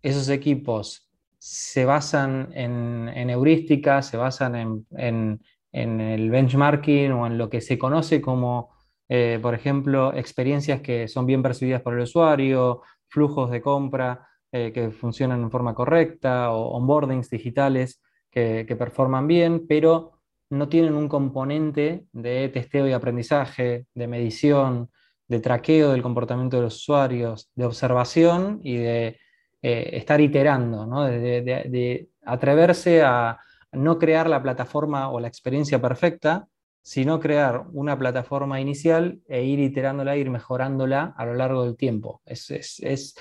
esos 0.00 0.28
equipos 0.28 1.10
se 1.38 1.84
basan 1.84 2.50
en, 2.54 3.30
heurísticas, 3.30 4.06
se 4.06 4.16
basan 4.16 4.86
en, 4.92 5.40
el 5.72 6.30
benchmarking 6.30 7.10
o 7.10 7.26
en 7.26 7.36
lo 7.36 7.50
que 7.50 7.60
se 7.60 7.76
conoce 7.80 8.20
como, 8.20 8.70
eh, 9.08 9.40
por 9.42 9.56
ejemplo, 9.56 10.14
experiencias 10.14 10.82
que 10.82 11.08
son 11.08 11.26
bien 11.26 11.42
percibidas 11.42 11.82
por 11.82 11.94
el 11.94 12.02
usuario, 12.02 12.82
flujos 13.08 13.50
de 13.50 13.60
compra, 13.60 14.27
eh, 14.50 14.72
que 14.72 14.90
funcionan 14.90 15.42
en 15.42 15.50
forma 15.50 15.74
correcta 15.74 16.52
o 16.52 16.70
onboardings 16.70 17.28
digitales 17.28 18.00
que, 18.30 18.76
performan 18.78 19.26
bien, 19.26 19.66
pero 19.66 20.12
no 20.48 20.70
tienen 20.70 20.94
un 20.94 21.06
componente 21.06 22.06
de 22.12 22.48
testeo 22.48 22.88
y 22.88 22.92
aprendizaje, 22.92 23.84
de 23.94 24.06
medición, 24.06 24.90
de 25.26 25.40
traqueo 25.40 25.90
del 25.90 26.02
comportamiento 26.02 26.56
de 26.56 26.62
los 26.62 26.76
usuarios, 26.76 27.50
de 27.54 27.66
observación 27.66 28.60
y 28.62 28.76
de 28.78 29.18
eh, 29.60 29.90
estar 29.92 30.18
iterando, 30.20 30.86
de, 31.04 32.08
atreverse 32.24 33.02
a 33.02 33.38
no 33.72 33.98
crear 33.98 34.30
la 34.30 34.42
plataforma 34.42 35.10
o 35.10 35.20
la 35.20 35.28
experiencia 35.28 35.78
perfecta, 35.78 36.48
sino 36.80 37.20
crear 37.20 37.66
una 37.72 37.98
plataforma 37.98 38.60
inicial 38.62 39.20
e 39.28 39.44
ir 39.44 39.58
iterándola, 39.58 40.16
ir 40.16 40.30
mejorándola 40.30 41.12
a 41.16 41.26
lo 41.26 41.34
largo 41.34 41.64
del 41.64 41.76
tiempo. 41.76 42.22
es, 42.24 42.50
es 42.50 43.14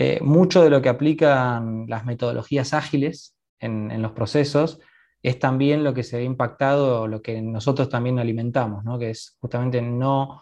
eh, 0.00 0.20
mucho 0.22 0.62
de 0.62 0.70
lo 0.70 0.80
que 0.80 0.88
aplican 0.88 1.86
las 1.88 2.06
metodologías 2.06 2.72
ágiles 2.72 3.36
en, 3.58 4.00
los 4.00 4.12
procesos 4.12 4.78
es 5.24 5.40
también 5.40 5.82
lo 5.82 5.92
que 5.92 6.04
se 6.04 6.18
ve 6.18 6.22
impactado, 6.22 7.08
lo 7.08 7.20
que 7.20 7.42
nosotros 7.42 7.88
también 7.88 8.20
alimentamos, 8.20 8.84
que 9.00 9.10
es 9.10 9.36
justamente 9.40 9.82
no, 9.82 10.40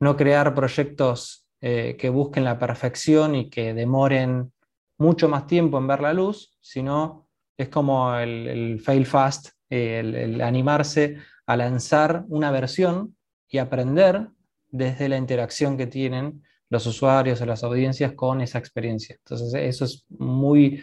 no 0.00 0.16
crear 0.16 0.52
proyectos 0.52 1.46
eh, 1.60 1.96
que 1.96 2.08
busquen 2.08 2.42
la 2.42 2.58
perfección 2.58 3.36
y 3.36 3.48
que 3.48 3.72
demoren 3.72 4.52
mucho 4.98 5.28
más 5.28 5.46
tiempo 5.46 5.78
en 5.78 5.86
ver 5.86 6.00
la 6.00 6.12
luz, 6.12 6.58
sino 6.60 7.28
es 7.56 7.68
como 7.68 8.12
el, 8.16 8.80
fail 8.84 9.06
fast, 9.06 9.50
el, 9.70 10.40
animarse 10.40 11.18
a 11.46 11.56
lanzar 11.56 12.24
una 12.28 12.50
versión 12.50 13.16
y 13.48 13.58
aprender 13.58 14.28
desde 14.70 15.08
la 15.08 15.16
interacción 15.16 15.76
que 15.76 15.86
tienen 15.86 16.42
los 16.70 16.86
usuarios 16.86 17.40
o 17.40 17.46
las 17.46 17.64
audiencias 17.64 18.12
con 18.12 18.40
esa 18.40 18.58
experiencia. 18.58 19.16
Entonces, 19.16 19.54
eso 19.54 19.84
es 19.84 20.04
muy, 20.10 20.82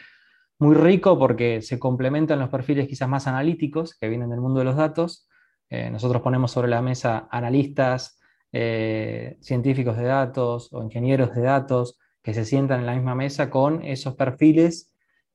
muy 0.59 0.75
rico 0.75 1.17
porque 1.19 1.61
se 1.61 1.79
complementan 1.79 2.39
los 2.39 2.49
perfiles 2.49 2.87
quizás 2.87 3.07
más 3.09 3.27
analíticos 3.27 3.95
que 3.95 4.09
vienen 4.09 4.29
del 4.29 4.41
mundo 4.41 4.59
de 4.59 4.65
los 4.65 4.75
datos. 4.75 5.27
Eh, 5.69 5.89
nosotros 5.89 6.21
ponemos 6.21 6.51
sobre 6.51 6.69
la 6.69 6.81
mesa 6.81 7.27
analistas, 7.31 8.19
eh, 8.51 9.37
científicos 9.41 9.97
de 9.97 10.05
datos 10.05 10.69
o 10.71 10.81
ingenieros 10.83 11.35
de 11.35 11.41
datos 11.41 11.99
que 12.23 12.33
se 12.33 12.45
sientan 12.45 12.79
en 12.79 12.85
la 12.85 12.95
misma 12.95 13.13
mesa 13.13 13.49
con 13.49 13.83
esos 13.83 14.15
perfiles 14.15 14.91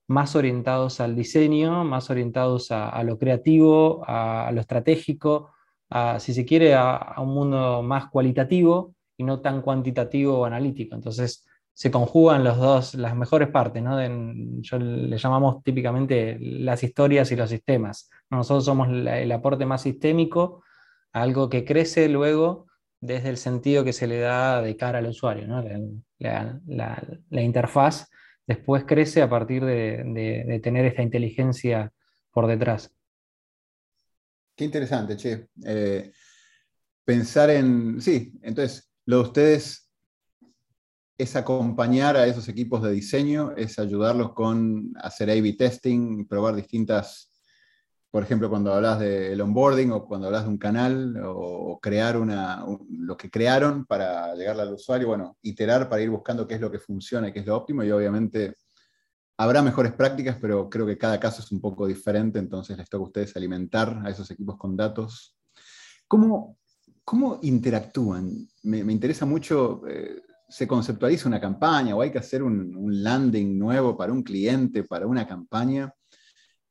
más 0.09 0.35
orientados 0.35 1.01
al 1.01 1.15
diseño, 1.15 1.85
más 1.85 2.11
orientados 2.11 2.73
a, 2.73 3.01
lo 3.05 3.17
creativo, 3.17 4.03
a, 4.09 4.51
lo 4.53 4.61
estratégico, 4.61 5.53
a, 5.89 6.19
si 6.19 6.35
se 6.35 6.45
quiere, 6.45 6.75
a, 6.75 7.15
un 7.19 7.33
mundo 7.33 7.83
más 7.83 8.07
cualitativo 8.09 8.97
y 9.21 9.23
no 9.23 9.41
tan 9.41 9.61
cuantitativo 9.61 10.39
o 10.39 10.45
analítico. 10.47 10.95
Entonces 10.95 11.47
se 11.75 11.91
conjugan 11.91 12.43
los 12.43 12.57
dos, 12.57 12.95
las 12.95 13.15
mejores 13.15 13.49
partes, 13.49 13.83
¿no? 13.83 14.01
yo 14.61 14.79
le 14.79 15.19
llamamos 15.19 15.63
típicamente 15.63 16.39
las 16.41 16.83
historias 16.83 17.31
y 17.33 17.37
los 17.37 17.51
sistemas. 17.51 18.09
Nosotros 18.31 18.65
somos 18.65 18.89
el 18.89 19.31
aporte 19.31 19.67
más 19.67 19.83
sistémico, 19.83 20.65
algo 21.13 21.51
que 21.51 21.67
crece 21.67 22.09
luego 22.09 22.67
desde 23.01 23.29
el 23.29 23.37
sentido 23.37 23.85
que 23.85 23.93
se 23.93 24.07
le 24.07 24.21
da 24.21 24.63
de 24.63 24.77
cara 24.77 24.99
al 24.99 25.07
usuario. 25.07 25.47
¿no? 25.47 25.63
la 26.19 27.43
interfaz 27.43 28.09
después 28.47 28.85
crece 28.87 29.21
a 29.21 29.29
partir 29.29 29.65
de, 29.65 30.61
tener 30.63 30.87
esta 30.87 31.03
inteligencia 31.03 31.93
por 32.33 32.47
detrás. 32.47 32.91
Qué 34.57 34.65
interesante, 34.65 35.17
che. 35.17 35.49
Eh, 35.65 36.11
pensar 37.05 37.51
en, 37.51 38.01
sí, 38.01 38.33
entonces, 38.43 38.90
lo 39.11 39.17
de 39.17 39.23
ustedes 39.23 39.91
es 41.19 41.37
acompañar 41.37 42.17
a 42.17 42.27
esos 42.27 42.49
equipos 42.49 42.83
de 42.83 42.93
diseño, 42.93 43.53
es 43.57 43.79
ayudarlos 43.79 44.33
con 44.33 44.93
hacer 45.03 45.31
A-B 45.31 45.53
testing, 45.55 46.27
probar 46.27 46.55
distintas 46.57 47.31
por 48.11 48.25
ejemplo, 48.25 48.51
cuando 48.51 48.75
hablas 48.75 48.99
del 48.99 49.41
onboarding 49.41 49.93
o 49.93 50.05
cuando 50.05 50.27
hablas 50.27 50.43
de 50.43 50.49
un 50.49 50.59
canal 50.59 51.17
o, 51.25 51.79
crear 51.81 52.17
una, 52.17 52.65
lo 52.91 53.17
que 53.17 53.31
crearon 53.31 53.87
para 53.87 54.35
llegarle 54.35 54.63
al 54.63 54.75
usuario, 54.75 55.09
bueno, 55.09 55.39
iterar 55.43 55.89
para 55.89 56.03
ir 56.03 56.11
buscando 56.11 56.47
qué 56.47 56.55
es 56.55 56.61
lo 56.61 56.73
que 56.73 56.81
funciona 56.81 57.29
y 57.29 57.33
qué 57.33 57.39
es 57.39 57.47
lo 57.47 57.57
óptimo 57.57 57.85
y 57.85 57.91
obviamente 57.93 58.57
habrá 59.37 59.63
mejores 59.63 59.93
prácticas, 59.93 60.39
pero 60.41 60.69
creo 60.69 60.87
que 60.87 60.99
cada 60.99 61.21
caso 61.21 61.41
es 61.41 61.53
un 61.53 61.61
poco 61.61 61.87
diferente, 61.87 62.41
entonces 62.41 62.77
les 62.77 62.91
toca 62.91 63.05
a 63.05 63.07
ustedes 63.07 63.37
alimentar 63.37 64.03
a 64.05 64.11
esos 64.11 64.29
equipos 64.31 64.57
con 64.59 64.77
datos. 64.77 65.37
¿Cómo, 66.09 66.59
cómo 67.11 67.41
interactúan? 67.43 68.49
Me, 68.63 68.79
interesa 68.93 69.27
mucho, 69.27 69.83
eh, 69.89 70.23
se 70.49 70.69
conceptualiza 70.69 71.29
una 71.29 71.41
campaña 71.41 71.97
o 71.97 72.03
hay 72.03 72.13
que 72.13 72.19
hacer 72.19 72.41
un, 72.41 73.03
landing 73.03 73.59
nuevo 73.59 73.97
para 73.97 74.13
un 74.13 74.23
cliente, 74.23 74.85
para 74.85 75.09
una 75.09 75.27
campaña. 75.27 75.93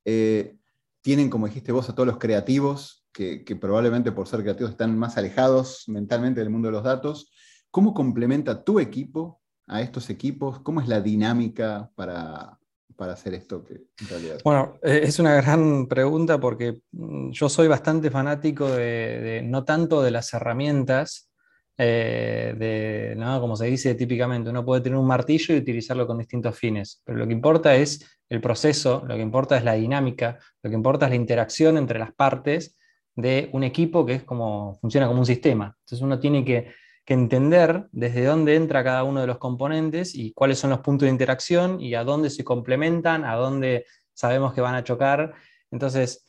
Eh, 0.05 0.55
tienen, 1.01 1.29
como 1.29 1.47
dijiste 1.47 1.73
vos, 1.73 1.89
a 1.89 1.93
todos 1.93 2.07
los 2.07 2.19
creativos, 2.19 3.05
que, 3.11 3.43
probablemente 3.59 4.13
por 4.13 4.29
ser 4.29 4.39
creativos 4.39 4.71
están 4.71 4.97
más 4.97 5.17
alejados 5.17 5.83
mentalmente 5.87 6.39
del 6.39 6.49
mundo 6.49 6.69
de 6.69 6.71
los 6.71 6.85
datos. 6.85 7.33
¿Cómo 7.69 7.93
complementa 7.93 8.63
tu 8.63 8.79
equipo 8.79 9.41
a 9.67 9.81
estos 9.81 10.09
equipos? 10.09 10.61
¿Cómo 10.61 10.79
es 10.79 10.87
la 10.87 11.01
dinámica 11.01 11.91
para, 11.95 12.58
hacer 13.07 13.33
esto 13.33 13.63
que 13.63 13.73
en 13.73 14.07
realidad... 14.09 14.39
Bueno, 14.43 14.77
eh, 14.83 15.01
es 15.03 15.19
una 15.19 15.35
gran 15.35 15.87
pregunta 15.87 16.39
porque 16.39 16.81
mm, 16.91 17.31
yo 17.31 17.49
soy 17.49 17.67
bastante 17.67 18.11
fanático 18.11 18.69
de, 18.69 19.41
no 19.45 19.63
tanto 19.63 20.01
de 20.01 20.11
las 20.11 20.33
herramientas, 20.33 21.31
eh, 21.77 22.53
de, 22.57 23.39
como 23.39 23.55
se 23.55 23.67
dice 23.67 23.95
típicamente, 23.95 24.49
uno 24.49 24.65
puede 24.65 24.81
tener 24.81 24.97
un 24.97 25.07
martillo 25.07 25.55
y 25.55 25.59
utilizarlo 25.59 26.05
con 26.05 26.17
distintos 26.17 26.57
fines, 26.57 27.01
pero 27.05 27.17
lo 27.17 27.27
que 27.27 27.33
importa 27.33 27.75
es 27.75 28.05
el 28.27 28.41
proceso, 28.41 29.03
lo 29.07 29.15
que 29.15 29.21
importa 29.21 29.57
es 29.57 29.63
la 29.63 29.73
dinámica, 29.73 30.37
lo 30.61 30.69
que 30.69 30.75
importa 30.75 31.05
es 31.05 31.11
la 31.11 31.15
interacción 31.15 31.77
entre 31.77 31.99
las 31.99 32.13
partes 32.13 32.77
de 33.15 33.49
un 33.53 33.63
equipo 33.63 34.05
que 34.05 34.15
es 34.15 34.23
como, 34.23 34.77
funciona 34.79 35.07
como 35.07 35.19
un 35.19 35.25
sistema. 35.25 35.75
Entonces 35.79 36.01
uno 36.01 36.19
tiene 36.19 36.43
que, 36.45 36.73
entender 37.13 37.87
desde 37.91 38.25
dónde 38.25 38.55
entra 38.55 38.83
cada 38.83 39.03
uno 39.03 39.21
de 39.21 39.27
los 39.27 39.37
componentes 39.37 40.15
y 40.15 40.33
cuáles 40.33 40.59
son 40.59 40.69
los 40.69 40.79
puntos 40.79 41.05
de 41.05 41.11
interacción 41.11 41.81
y 41.81 41.95
a 41.95 42.03
dónde 42.03 42.29
se 42.29 42.43
complementan, 42.43 43.25
a 43.25 43.35
dónde 43.35 43.85
sabemos 44.13 44.53
que 44.53 44.61
van 44.61 44.75
a 44.75 44.83
chocar. 44.83 45.33
Entonces, 45.71 46.25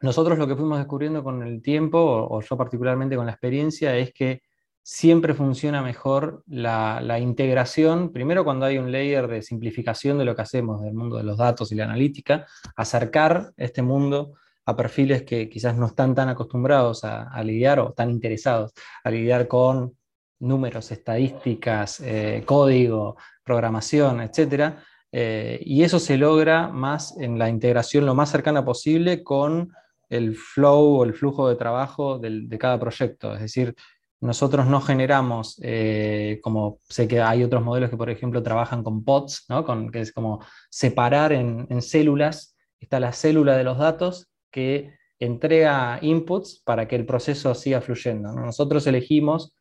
nosotros 0.00 0.38
lo 0.38 0.46
que 0.46 0.56
fuimos 0.56 0.78
descubriendo 0.78 1.24
con 1.24 1.42
el 1.42 1.60
tiempo, 1.60 1.98
o 2.30 2.40
yo 2.40 2.56
particularmente 2.56 3.16
con 3.16 3.26
la 3.26 3.32
experiencia, 3.32 3.96
es 3.96 4.12
que 4.12 4.42
siempre 4.90 5.34
funciona 5.34 5.82
mejor 5.82 6.42
la, 6.46 7.18
integración, 7.20 8.10
primero 8.10 8.42
cuando 8.42 8.64
hay 8.64 8.78
un 8.78 8.90
layer 8.90 9.28
de 9.28 9.42
simplificación 9.42 10.16
de 10.16 10.24
lo 10.24 10.34
que 10.34 10.40
hacemos 10.40 10.80
del 10.80 10.94
mundo 10.94 11.18
de 11.18 11.24
los 11.24 11.36
datos 11.36 11.70
y 11.70 11.74
la 11.74 11.84
analítica, 11.84 12.46
acercar 12.74 13.52
este 13.58 13.82
mundo 13.82 14.32
a 14.64 14.74
perfiles 14.74 15.24
que 15.24 15.50
quizás 15.50 15.76
no 15.76 15.88
están 15.88 16.14
tan 16.14 16.30
acostumbrados 16.30 17.04
a, 17.04 17.42
lidiar 17.42 17.80
o 17.80 17.92
tan 17.92 18.08
interesados 18.08 18.72
a 19.04 19.10
lidiar 19.10 19.46
con 19.46 19.97
números, 20.40 20.90
estadísticas, 20.90 22.00
eh, 22.00 22.42
código, 22.44 23.16
programación, 23.42 24.20
etc. 24.20 24.74
Eh, 25.10 25.60
y 25.64 25.82
eso 25.82 25.98
se 25.98 26.16
logra 26.16 26.68
más 26.68 27.16
en 27.18 27.38
la 27.38 27.48
integración 27.48 28.06
lo 28.06 28.14
más 28.14 28.30
cercana 28.30 28.64
posible 28.64 29.22
con 29.24 29.72
el 30.08 30.36
flow 30.36 30.98
o 30.98 31.04
el 31.04 31.14
flujo 31.14 31.48
de 31.48 31.56
trabajo 31.56 32.18
de 32.18 32.58
cada 32.58 32.78
proyecto. 32.78 33.34
Es 33.34 33.40
decir, 33.40 33.74
nosotros 34.20 34.66
no 34.66 34.80
generamos, 34.80 35.60
eh, 35.62 36.40
como 36.42 36.80
sé 36.88 37.06
que 37.06 37.20
hay 37.20 37.44
otros 37.44 37.62
modelos 37.62 37.90
que, 37.90 37.96
por 37.96 38.10
ejemplo, 38.10 38.42
trabajan 38.42 38.82
con 38.82 39.04
pods, 39.04 39.44
¿no? 39.48 39.64
con, 39.64 39.90
que 39.90 40.00
es 40.00 40.12
como 40.12 40.40
separar 40.70 41.32
en, 41.32 41.82
células, 41.82 42.56
está 42.80 42.98
la 42.98 43.12
célula 43.12 43.56
de 43.56 43.64
los 43.64 43.78
datos 43.78 44.28
que 44.50 44.92
entrega 45.20 45.98
inputs 46.02 46.62
para 46.64 46.88
que 46.88 46.96
el 46.96 47.06
proceso 47.06 47.54
siga 47.54 47.80
fluyendo. 47.80 48.32
Nosotros 48.32 48.86
elegimos, 48.86 49.56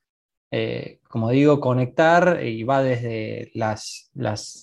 eh, 0.51 0.99
como 1.09 1.29
digo, 1.29 1.59
conectar 1.59 2.43
y 2.43 2.63
va 2.63 2.81
desde 2.81 3.51
las, 3.53 4.09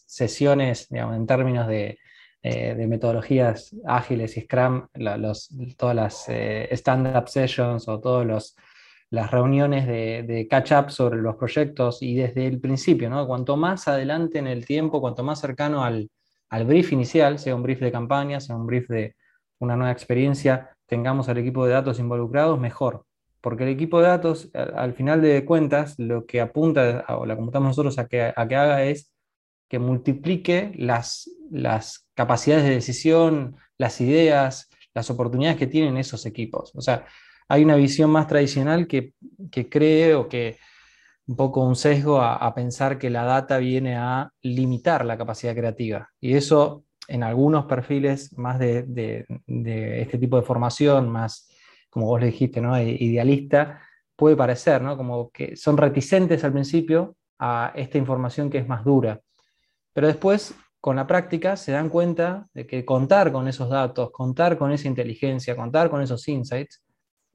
sesiones, 0.07 0.89
digamos, 0.89 1.17
en 1.17 1.27
términos 1.27 1.67
de, 1.67 1.99
eh, 2.43 2.75
de 2.75 2.87
metodologías 2.87 3.75
ágiles 3.87 4.37
y 4.37 4.43
Scrum, 4.43 4.89
todas 5.77 5.97
las 5.97 6.27
stand-up 6.73 7.29
sessions 7.29 7.89
o 7.89 8.01
todos 8.01 8.25
los 8.27 8.57
las 9.15 9.31
reuniones 9.31 9.87
de, 9.87 10.47
catch-up 10.51 10.91
sobre 10.91 11.23
los 11.23 11.37
proyectos 11.37 12.03
y 12.03 12.17
desde 12.17 12.47
el 12.47 12.61
principio, 12.61 13.09
¿no? 13.09 13.27
cuanto 13.27 13.57
más 13.57 13.87
adelante 13.89 14.39
en 14.39 14.49
el 14.49 14.67
tiempo, 14.67 15.01
cuanto 15.01 15.23
más 15.23 15.41
cercano 15.41 15.85
al, 15.85 16.11
brief 16.67 16.93
inicial, 16.93 17.39
sea 17.39 17.55
un 17.57 17.63
brief 17.63 17.81
de 17.81 17.93
campaña, 17.93 18.41
sea 18.41 18.57
un 18.57 18.67
brief 18.67 18.89
de 18.89 19.17
una 19.59 19.77
nueva 19.77 19.93
experiencia, 19.93 20.77
tengamos 20.87 21.29
al 21.29 21.39
equipo 21.39 21.65
de 21.65 21.73
datos 21.73 21.99
involucrados, 21.99 22.59
mejor. 22.61 23.07
Porque 23.45 23.65
el 23.65 23.69
equipo 23.69 24.01
de 24.01 24.09
datos, 24.09 24.49
al, 24.55 24.95
final 24.95 25.21
de 25.21 25.45
cuentas, 25.45 25.97
lo 25.99 26.25
que 26.25 26.41
apunta, 26.41 27.05
o 27.11 27.27
la 27.27 27.35
apuntamos 27.35 27.69
nosotros 27.69 27.99
a 27.99 28.07
que, 28.07 28.33
haga 28.35 28.85
es 28.85 29.13
que 29.69 29.79
multiplique 29.79 30.73
las 30.79 31.29
capacidades 32.15 32.65
de 32.65 32.71
decisión, 32.71 33.57
las 33.77 34.01
ideas, 34.01 34.71
las 34.95 35.11
oportunidades 35.11 35.59
que 35.59 35.67
tienen 35.67 35.99
esos 35.99 36.25
equipos. 36.25 36.73
O 36.75 36.81
sea, 36.81 37.05
hay 37.47 37.63
una 37.63 37.77
visión 37.77 38.09
más 38.09 38.29
tradicional 38.29 38.87
que, 38.87 39.13
cree 39.69 40.15
o 40.15 40.27
que 40.27 40.57
un 41.27 41.37
poco 41.37 41.67
un 41.67 41.77
sesgo 41.77 42.23
a, 42.23 42.55
pensar 42.55 42.99
que 42.99 43.11
la 43.11 43.25
data 43.25 43.59
viene 43.59 43.95
a 43.99 44.31
limitar 44.41 45.05
la 45.05 45.19
capacidad 45.19 45.55
creativa. 45.55 46.09
Y 46.19 46.33
eso 46.33 46.85
en 47.09 47.23
algunos 47.23 47.67
perfiles 47.67 48.33
más 48.39 48.59
de, 48.59 49.27
este 49.47 50.17
tipo 50.17 50.39
de 50.39 50.47
formación, 50.47 51.11
más, 51.11 51.51
como 51.95 52.07
vos 52.07 52.19
le 52.19 52.27
dijiste, 52.27 52.61
¿no? 52.61 52.77
idealista, 52.83 53.81
puede 54.17 54.35
parecer, 54.35 54.83
¿no? 54.83 54.97
como 54.97 55.31
que 55.31 55.55
son 55.55 55.77
reticentes 55.77 56.43
al 56.43 56.53
principio 56.53 57.15
a 57.39 57.71
esta 57.77 57.99
información 57.99 58.51
que 58.51 58.59
es 58.59 58.67
más 58.67 58.85
dura. 58.85 59.21
Pero 59.93 60.09
después, 60.09 60.57
con 60.81 60.97
la 60.97 61.07
práctica, 61.07 61.57
se 61.57 61.71
dan 61.71 61.89
cuenta 61.89 62.49
de 62.53 62.67
que 62.67 62.85
contar 62.85 63.31
con 63.31 63.47
esos 63.47 63.71
datos, 63.71 64.11
contar 64.11 64.59
con 64.59 64.73
esa 64.73 64.89
inteligencia, 64.89 65.55
contar 65.55 65.89
con 65.89 66.03
esos 66.03 66.27
insights, 66.27 66.83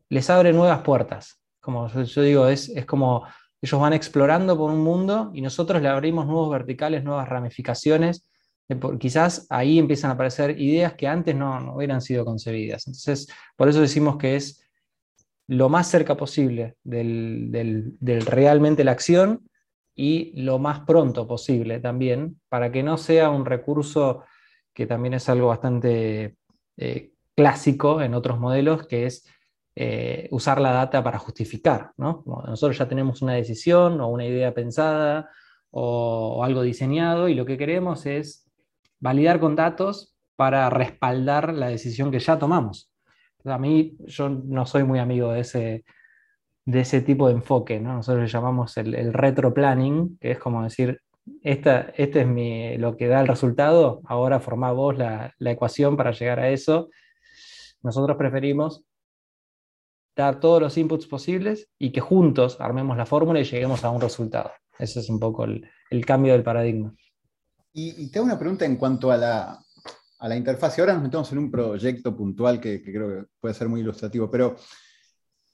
les 0.10 0.30
abre 0.30 0.51
nuevas 0.51 0.82
puertas. 0.82 1.42
Como 1.62 1.88
yo 1.88 2.22
digo, 2.22 2.48
es, 2.50 2.68
es 2.68 2.86
como 2.86 3.24
ellos 3.62 3.80
van 3.80 3.94
explorando 3.94 4.58
por 4.58 4.72
un 4.72 4.84
mundo 4.84 5.32
y 5.34 5.39
nosotros 5.39 5.82
le 5.82 5.88
abrimos 5.88 6.25
nuevos 6.25 6.51
verticales, 6.51 7.06
nuevas 7.06 7.30
ramificaciones. 7.30 8.30
Quizás 8.99 9.47
ahí 9.49 9.79
empiezan 9.79 10.11
a 10.11 10.13
aparecer 10.13 10.59
ideas 10.59 10.93
que 10.93 11.07
antes 11.07 11.35
no, 11.35 11.75
hubieran 11.75 12.01
sido 12.01 12.25
concebidas. 12.25 12.88
Entonces, 12.88 13.27
por 13.55 13.69
eso 13.69 13.81
decimos 13.81 14.17
que 14.17 14.35
es 14.35 14.63
lo 15.47 15.69
más 15.69 15.88
cerca 15.88 16.15
posible 16.15 16.75
del, 16.83 17.47
del, 17.49 18.25
realmente 18.25 18.83
la 18.83 18.91
acción 18.91 19.49
y 19.95 20.39
lo 20.41 20.59
más 20.59 20.81
pronto 20.81 21.27
posible 21.27 21.79
también, 21.79 22.39
para 22.47 22.71
que 22.71 22.83
no 22.83 22.97
sea 22.97 23.29
un 23.31 23.45
recurso 23.45 24.23
que 24.73 24.85
también 24.85 25.15
es 25.15 25.27
algo 25.27 25.47
bastante 25.47 26.35
eh, 26.77 27.11
clásico 27.35 28.01
en 28.01 28.13
otros 28.13 28.39
modelos, 28.39 28.85
que 28.85 29.07
es 29.07 29.25
eh, 29.75 30.27
usar 30.31 30.59
la 30.59 30.71
data 30.71 31.03
para 31.03 31.19
justificar. 31.19 31.91
nosotros 31.97 32.77
ya 32.77 32.88
tenemos 32.88 33.21
una 33.21 33.33
decisión 33.33 34.01
o 34.01 34.07
una 34.09 34.25
idea 34.25 34.53
pensada 34.53 35.29
o, 35.71 36.43
algo 36.43 36.63
diseñado 36.63 37.29
y 37.29 37.33
lo 37.33 37.45
que 37.45 37.57
queremos 37.57 38.05
es 38.05 38.49
validar 39.00 39.39
con 39.39 39.56
datos 39.56 40.15
para 40.36 40.70
respaldar 40.70 41.53
la 41.53 41.68
decisión 41.68 42.12
que 42.12 42.20
ya 42.20 42.39
tomamos. 42.39 42.91
A 43.46 43.58
mí 43.58 43.98
yo 44.06 44.29
no 44.29 44.65
soy 44.65 44.84
muy 44.84 45.00
amigo 45.00 45.32
de 45.32 45.41
ese, 45.41 45.86
de 46.65 46.79
ese 46.82 47.01
tipo 47.01 47.27
de 47.27 47.34
enfoque. 47.34 47.79
Nosotros 47.79 48.24
le 48.24 48.29
llamamos 48.29 48.77
el, 48.77 48.96
el 48.96 49.13
retro 49.13 49.53
planning, 49.53 50.18
que 50.20 50.32
es 50.32 50.39
como 50.39 50.63
decir, 50.63 51.01
esta, 51.44 51.94
este 51.96 52.22
es 52.22 52.79
lo 52.79 52.98
que 52.98 53.08
da 53.08 53.22
el 53.22 53.27
resultado, 53.27 54.01
ahora 54.06 54.39
formá 54.39 54.72
vos 54.72 54.98
la 54.98 55.34
ecuación 55.39 55.96
para 55.96 56.12
llegar 56.12 56.39
a 56.39 56.50
eso. 56.50 56.89
Nosotros 57.82 58.18
preferimos 58.18 58.84
dar 60.15 60.39
todos 60.39 60.62
los 60.62 60.77
inputs 60.77 61.08
posibles 61.08 61.70
y 61.79 61.91
que 61.91 62.01
juntos 62.01 62.60
armemos 62.60 62.98
la 62.98 63.06
fórmula 63.06 63.39
y 63.39 63.46
lleguemos 63.46 63.86
a 63.86 63.89
un 63.89 64.01
resultado. 64.01 64.51
Ese 64.77 65.00
es 65.00 65.10
un 65.10 65.20
poco 65.20 65.46
el, 65.46 66.06
cambio 66.06 66.34
del 66.34 66.44
paradigma. 66.44 66.94
Y, 67.81 68.07
te 68.07 68.19
hago 68.19 68.25
una 68.25 68.38
pregunta 68.38 68.65
en 68.65 68.75
cuanto 68.75 69.09
a 69.09 69.15
la, 69.15 69.65
a 70.19 70.36
interfaz. 70.36 70.77
Ahora 70.79 70.93
nos 70.93 71.03
metemos 71.03 71.31
en 71.31 71.38
un 71.38 71.50
proyecto 71.50 72.15
puntual 72.15 72.59
que, 72.59 72.81
creo 72.81 73.07
que 73.07 73.27
puede 73.39 73.55
ser 73.55 73.69
muy 73.69 73.79
ilustrativo, 73.79 74.29
pero 74.29 74.57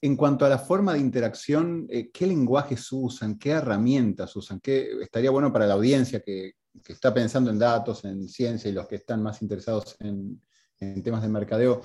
en 0.01 0.15
cuanto 0.15 0.43
a 0.43 0.49
la 0.49 0.57
forma 0.57 0.93
de 0.93 0.99
interacción, 0.99 1.85
eh, 1.89 2.09
¿qué 2.11 2.25
lenguajes 2.25 2.91
usan? 2.91 3.37
¿Qué 3.37 3.51
herramientas 3.51 4.35
usan? 4.35 4.59
¿Qué, 4.59 4.89
estaría 5.01 5.29
bueno 5.29 5.53
para 5.53 5.67
la 5.67 5.75
audiencia 5.75 6.19
que, 6.21 6.53
está 6.87 7.13
pensando 7.13 7.51
en 7.51 7.59
datos, 7.59 8.03
en 8.03 8.27
ciencia 8.27 8.69
y 8.69 8.73
los 8.73 8.87
que 8.87 8.95
están 8.95 9.23
más 9.23 9.41
interesados 9.41 9.95
en, 9.99 10.41
en 10.79 11.03
temas 11.03 11.21
de 11.21 11.29
mercadeo? 11.29 11.81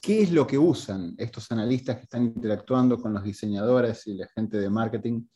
¿Qué 0.00 0.22
es 0.22 0.30
lo 0.30 0.46
que 0.46 0.56
usan 0.56 1.14
estos 1.18 1.50
analistas 1.50 1.96
que 1.96 2.02
están 2.02 2.22
interactuando 2.22 3.00
con 3.00 3.12
los 3.12 3.24
diseñadores 3.24 4.06
y 4.06 4.14
la 4.14 4.28
gente 4.28 4.58
de 4.58 4.70
marketing? 4.70 5.26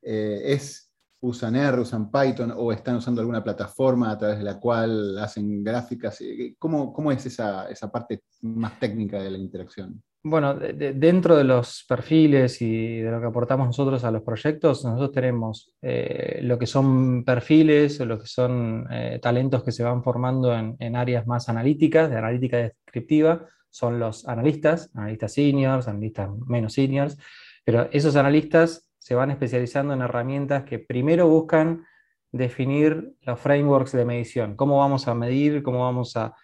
Eh, 0.00 0.40
¿Es 0.46 0.93
usan 1.24 1.56
R, 1.56 1.80
usan 1.80 2.10
Python 2.10 2.52
o 2.56 2.70
están 2.70 2.96
usando 2.96 3.20
alguna 3.20 3.42
plataforma 3.42 4.10
a 4.10 4.18
través 4.18 4.38
de 4.38 4.44
la 4.44 4.60
cual 4.60 5.18
hacen 5.18 5.64
gráficas? 5.64 6.20
Eh, 6.20 6.54
¿Cómo, 6.58 6.92
cómo 6.92 7.10
es 7.10 7.24
esa, 7.26 7.68
esa, 7.68 7.90
parte 7.90 8.22
más 8.42 8.78
técnica 8.78 9.22
de 9.22 9.30
la 9.30 9.38
interacción? 9.38 10.02
Bueno, 10.22 10.54
dentro 10.54 11.36
de 11.36 11.44
los 11.44 11.84
perfiles 11.86 12.62
y 12.62 12.98
de 12.98 13.10
lo 13.10 13.20
que 13.20 13.26
aportamos 13.26 13.66
nosotros 13.66 14.04
a 14.04 14.10
los 14.10 14.22
proyectos, 14.22 14.82
nosotros 14.84 15.12
tenemos 15.12 15.74
eh, 15.82 16.40
lo 16.42 16.58
que 16.58 16.66
son 16.66 17.24
perfiles 17.24 18.00
o 18.00 18.06
lo 18.06 18.18
que 18.18 18.26
son 18.26 18.86
talentos 19.20 19.62
que 19.62 19.72
se 19.72 19.82
van 19.82 20.02
formando 20.02 20.54
en, 20.54 20.76
en, 20.78 20.96
áreas 20.96 21.26
más 21.26 21.50
analíticas, 21.50 22.08
de 22.08 22.16
analítica 22.16 22.56
descriptiva, 22.56 23.46
son 23.68 23.98
los 23.98 24.26
analistas, 24.26 24.90
analistas 24.94 25.34
seniors, 25.34 25.88
analistas 25.88 26.30
menos 26.46 26.72
seniors, 26.72 27.18
pero 27.64 27.88
esos 27.92 28.16
analistas 28.16 28.93
se 29.04 29.14
van 29.14 29.30
especializando 29.30 29.92
en 29.92 30.00
herramientas 30.00 30.64
que 30.64 30.78
primero 30.78 31.28
buscan 31.28 31.84
definir 32.32 33.12
los 33.20 33.38
frameworks 33.38 33.92
de 33.92 34.06
medición, 34.06 34.56
cómo 34.56 34.78
vamos 34.78 35.06
a 35.08 35.14
medir, 35.14 35.62
cómo 35.62 35.80
vamos 35.80 36.16
a, 36.16 36.34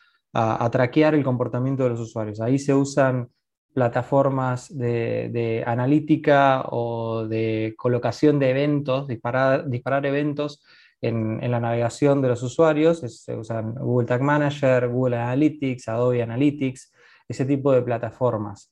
traquear 0.71 1.15
el 1.15 1.25
comportamiento 1.25 1.85
de 1.85 1.89
los 1.89 2.01
usuarios. 2.01 2.39
Ahí 2.39 2.59
se 2.59 2.75
usan 2.75 3.31
plataformas 3.73 4.69
de, 4.77 5.65
analítica 5.67 6.67
o 6.69 7.27
de 7.27 7.75
colocación 7.79 8.39
de 8.39 8.51
eventos, 8.51 9.09
disparar, 9.09 9.67
disparar 9.71 10.05
eventos 10.05 10.63
en, 11.01 11.43
en, 11.43 11.51
la 11.51 11.61
navegación 11.61 12.21
de 12.21 12.29
los 12.29 12.43
usuarios. 12.43 13.01
Se 13.01 13.35
usan 13.35 13.75
Google 13.75 14.07
Tag 14.07 14.21
Manager, 14.21 14.87
Google 14.87 15.17
Analytics, 15.17 15.89
Adobe 15.89 16.23
Analytics, 16.23 16.93
ese 17.27 17.47
tipo 17.47 17.73
de 17.73 17.81
plataformas. 17.81 18.71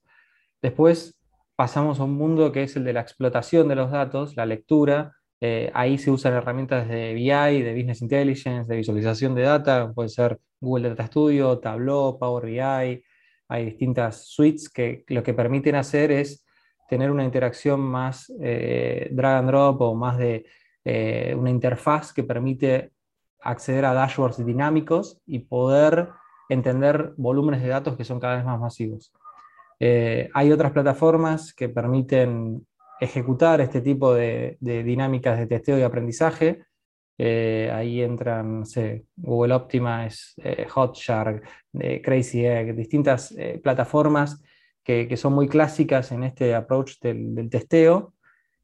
Después 0.61 1.18
pasamos 1.59 1.99
a 1.99 2.05
un 2.05 2.15
mundo 2.15 2.53
que 2.53 2.63
es 2.63 2.77
el 2.77 2.85
de 2.85 2.93
la 2.93 3.01
explotación 3.01 3.67
de 3.67 3.75
los 3.75 3.91
datos, 3.91 4.37
la 4.37 4.47
lectura. 4.47 5.17
Eh, 5.41 5.73
ahí 5.75 5.99
se 5.99 6.13
usan 6.13 6.35
herramientas 6.35 6.87
de 6.89 7.13
BI, 7.15 7.63
de 7.63 7.75
Business 7.75 8.01
Intelligence, 8.01 8.71
de 8.71 8.77
visualización 8.77 9.35
de 9.35 9.43
data, 9.43 9.93
puede 9.93 10.09
ser 10.09 10.39
Google 10.61 10.91
Data 10.91 11.09
Studio, 11.09 11.59
Tableau, 11.59 12.17
Power 12.17 12.47
BI. 12.47 13.03
Hay 13.49 13.65
distintas 13.65 14.29
suites 14.29 14.69
que 14.69 15.03
lo 15.09 15.25
que 15.25 15.35
permiten 15.35 15.75
hacer 15.75 16.13
es 16.13 16.47
tener 16.89 17.11
una 17.11 17.25
interacción 17.25 17.81
más 17.81 18.33
eh, 18.41 19.09
drag 19.11 19.39
and 19.39 19.49
drop 19.49 19.81
o 19.81 19.97
más 19.97 20.17
de 20.17 20.47
eh, 20.85 21.35
una 21.37 21.51
interfaz 21.51 22.13
que 22.13 22.23
permite 22.23 22.93
acceder 23.41 23.85
a 23.85 23.95
dashboards 23.95 24.47
dinámicos 24.47 25.21
y 25.27 25.41
poder 25.41 26.11
entender 26.49 27.15
volúmenes 27.17 27.63
de 27.63 27.69
datos 27.69 27.97
que 27.97 28.05
son 28.05 28.21
cada 28.21 28.37
vez 28.37 28.45
más 28.45 28.61
masivos. 28.61 29.13
Eh, 29.81 30.29
hay 30.35 30.53
otras 30.53 30.73
plataformas 30.73 31.55
que 31.55 31.69
permiten 31.69 32.67
ejecutar 33.01 33.61
este 33.61 33.81
tipo 33.81 34.13
de, 34.13 34.57
dinámicas 34.61 35.39
de 35.39 35.47
testeo 35.47 35.79
y 35.79 35.83
aprendizaje. 35.83 36.65
Eh, 37.17 37.71
ahí 37.73 38.01
entran 38.01 38.63
Google 39.17 39.55
Optimize, 39.55 40.35
eh, 40.43 40.67
Hotjar, 40.69 41.43
Crazy 42.03 42.45
Egg, 42.45 42.75
distintas 42.75 43.35
plataformas 43.63 44.43
que, 44.83 45.17
son 45.17 45.35
muy 45.35 45.49
clásicas 45.49 46.13
en 46.13 46.25
este 46.25 46.55
approach 46.55 47.01
del, 47.01 47.49
testeo. 47.51 48.15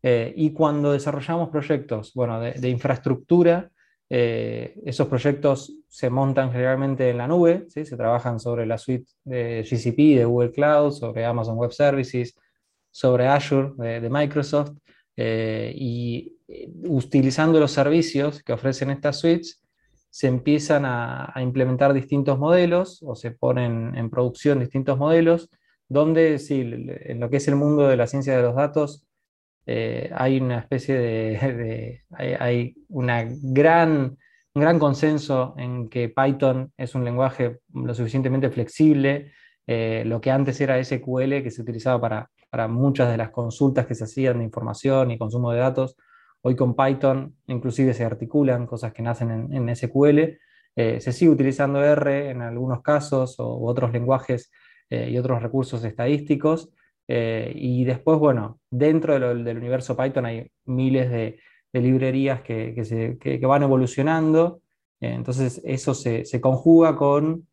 y 0.02 0.52
cuando 0.52 0.92
desarrollamos 0.92 1.48
proyectos 1.50 2.12
bueno, 2.14 2.40
de 2.40 2.68
infraestructura, 2.68 3.70
eh, 4.10 4.74
esos 4.84 5.08
proyectos 5.08 5.72
se 5.88 6.10
montan 6.10 6.52
generalmente 6.52 7.08
en 7.10 7.18
la 7.18 7.26
nube, 7.26 7.66
se 7.68 7.84
trabajan 7.96 8.38
sobre 8.38 8.66
la 8.66 8.78
suite 8.78 9.10
de 9.24 9.62
GCP, 9.62 10.18
de 10.18 10.24
Google 10.24 10.50
Cloud, 10.50 10.92
sobre 10.92 11.24
Amazon 11.24 11.56
Web 11.56 11.72
Services, 11.72 12.34
sobre 12.90 13.26
Azure 13.26 13.72
de, 14.00 14.10
Microsoft, 14.10 14.72
eh, 15.16 15.72
y 15.74 16.36
eh, 16.48 16.70
utilizando 16.88 17.58
los 17.58 17.72
servicios 17.72 18.42
que 18.42 18.52
ofrecen 18.52 18.90
estas 18.90 19.18
suites, 19.18 19.62
se 20.10 20.28
empiezan 20.28 20.84
a, 20.86 21.32
implementar 21.42 21.92
distintos 21.92 22.38
modelos 22.38 23.02
o 23.02 23.16
se 23.16 23.32
ponen 23.32 23.96
en 23.96 24.10
producción 24.10 24.60
distintos 24.60 24.96
modelos, 24.96 25.50
donde 25.88 26.40
en 26.48 27.20
lo 27.20 27.28
que 27.30 27.38
es 27.38 27.48
el 27.48 27.56
mundo 27.56 27.88
de 27.88 27.96
la 27.96 28.06
ciencia 28.06 28.36
de 28.36 28.42
los 28.42 28.54
datos, 28.54 29.04
eh, 29.66 30.10
hay 30.14 30.40
una 30.40 30.58
especie 30.58 30.98
de, 30.98 32.02
hay, 32.10 32.74
una 32.88 33.26
gran, 33.42 34.16
un 34.54 34.62
gran 34.62 34.78
consenso 34.78 35.54
en 35.56 35.88
que 35.88 36.08
Python 36.10 36.72
es 36.76 36.94
un 36.94 37.04
lenguaje 37.04 37.60
lo 37.72 37.94
suficientemente 37.94 38.50
flexible, 38.50 39.32
eh, 39.66 40.02
lo 40.06 40.20
que 40.20 40.30
antes 40.30 40.60
era 40.60 40.82
SQL, 40.82 41.42
que 41.42 41.50
se 41.50 41.62
utilizaba 41.62 42.00
para, 42.00 42.30
para, 42.50 42.68
muchas 42.68 43.10
de 43.10 43.16
las 43.16 43.30
consultas 43.30 43.86
que 43.86 43.94
se 43.94 44.04
hacían 44.04 44.38
de 44.38 44.44
información 44.44 45.10
y 45.10 45.18
consumo 45.18 45.52
de 45.52 45.60
datos, 45.60 45.96
hoy 46.42 46.54
con 46.54 46.76
Python 46.76 47.34
inclusive 47.46 47.94
se 47.94 48.04
articulan 48.04 48.66
cosas 48.66 48.92
que 48.92 49.02
nacen 49.02 49.48
en, 49.50 49.74
SQL, 49.74 50.38
eh, 50.76 51.00
se 51.00 51.12
sigue 51.12 51.30
utilizando 51.30 51.82
R 51.82 52.30
en 52.30 52.42
algunos 52.42 52.82
casos 52.82 53.36
o 53.38 53.64
otros 53.64 53.92
lenguajes 53.92 54.50
y 54.90 55.16
otros 55.18 55.42
recursos 55.42 55.82
estadísticos, 55.82 56.70
eh, 57.06 57.52
y 57.54 57.84
después, 57.84 58.18
bueno, 58.18 58.60
dentro 58.70 59.34
del 59.34 59.58
universo 59.58 59.96
Python 59.96 60.26
hay 60.26 60.50
miles 60.64 61.10
de, 61.10 61.38
librerías 61.72 62.40
que, 62.42 62.84
se, 62.84 63.18
van 63.46 63.64
evolucionando. 63.64 64.60
Eh, 65.00 65.12
entonces, 65.12 65.60
eso 65.64 65.92
se, 65.94 66.40
conjuga 66.40 66.96
con 66.96 67.48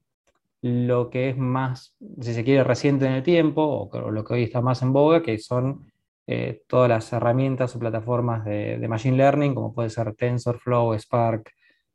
lo 0.62 1.10
que 1.10 1.30
es 1.30 1.38
más, 1.38 1.96
si 2.20 2.34
se 2.34 2.44
quiere, 2.44 2.64
reciente 2.64 3.08
en 3.08 3.14
el 3.14 3.24
tiempo, 3.24 3.90
o 3.92 4.12
lo 4.12 4.24
que 4.24 4.36
hoy 4.36 4.44
está 4.44 4.62
más 4.62 4.84
en 4.84 4.94
boga, 4.94 5.24
que 5.24 5.40
son 5.40 5.92
eh, 6.28 6.62
todas 6.68 6.88
las 6.88 7.12
herramientas 7.12 7.76
o 7.76 7.80
plataformas 7.80 8.46
de, 8.46 8.78
de, 8.78 8.88
Machine 8.88 9.18
Learning, 9.18 9.56
como 9.56 9.74
puede 9.74 9.90
ser 9.90 10.14
TensorFlow, 10.14 10.94
Spark, 11.00 11.52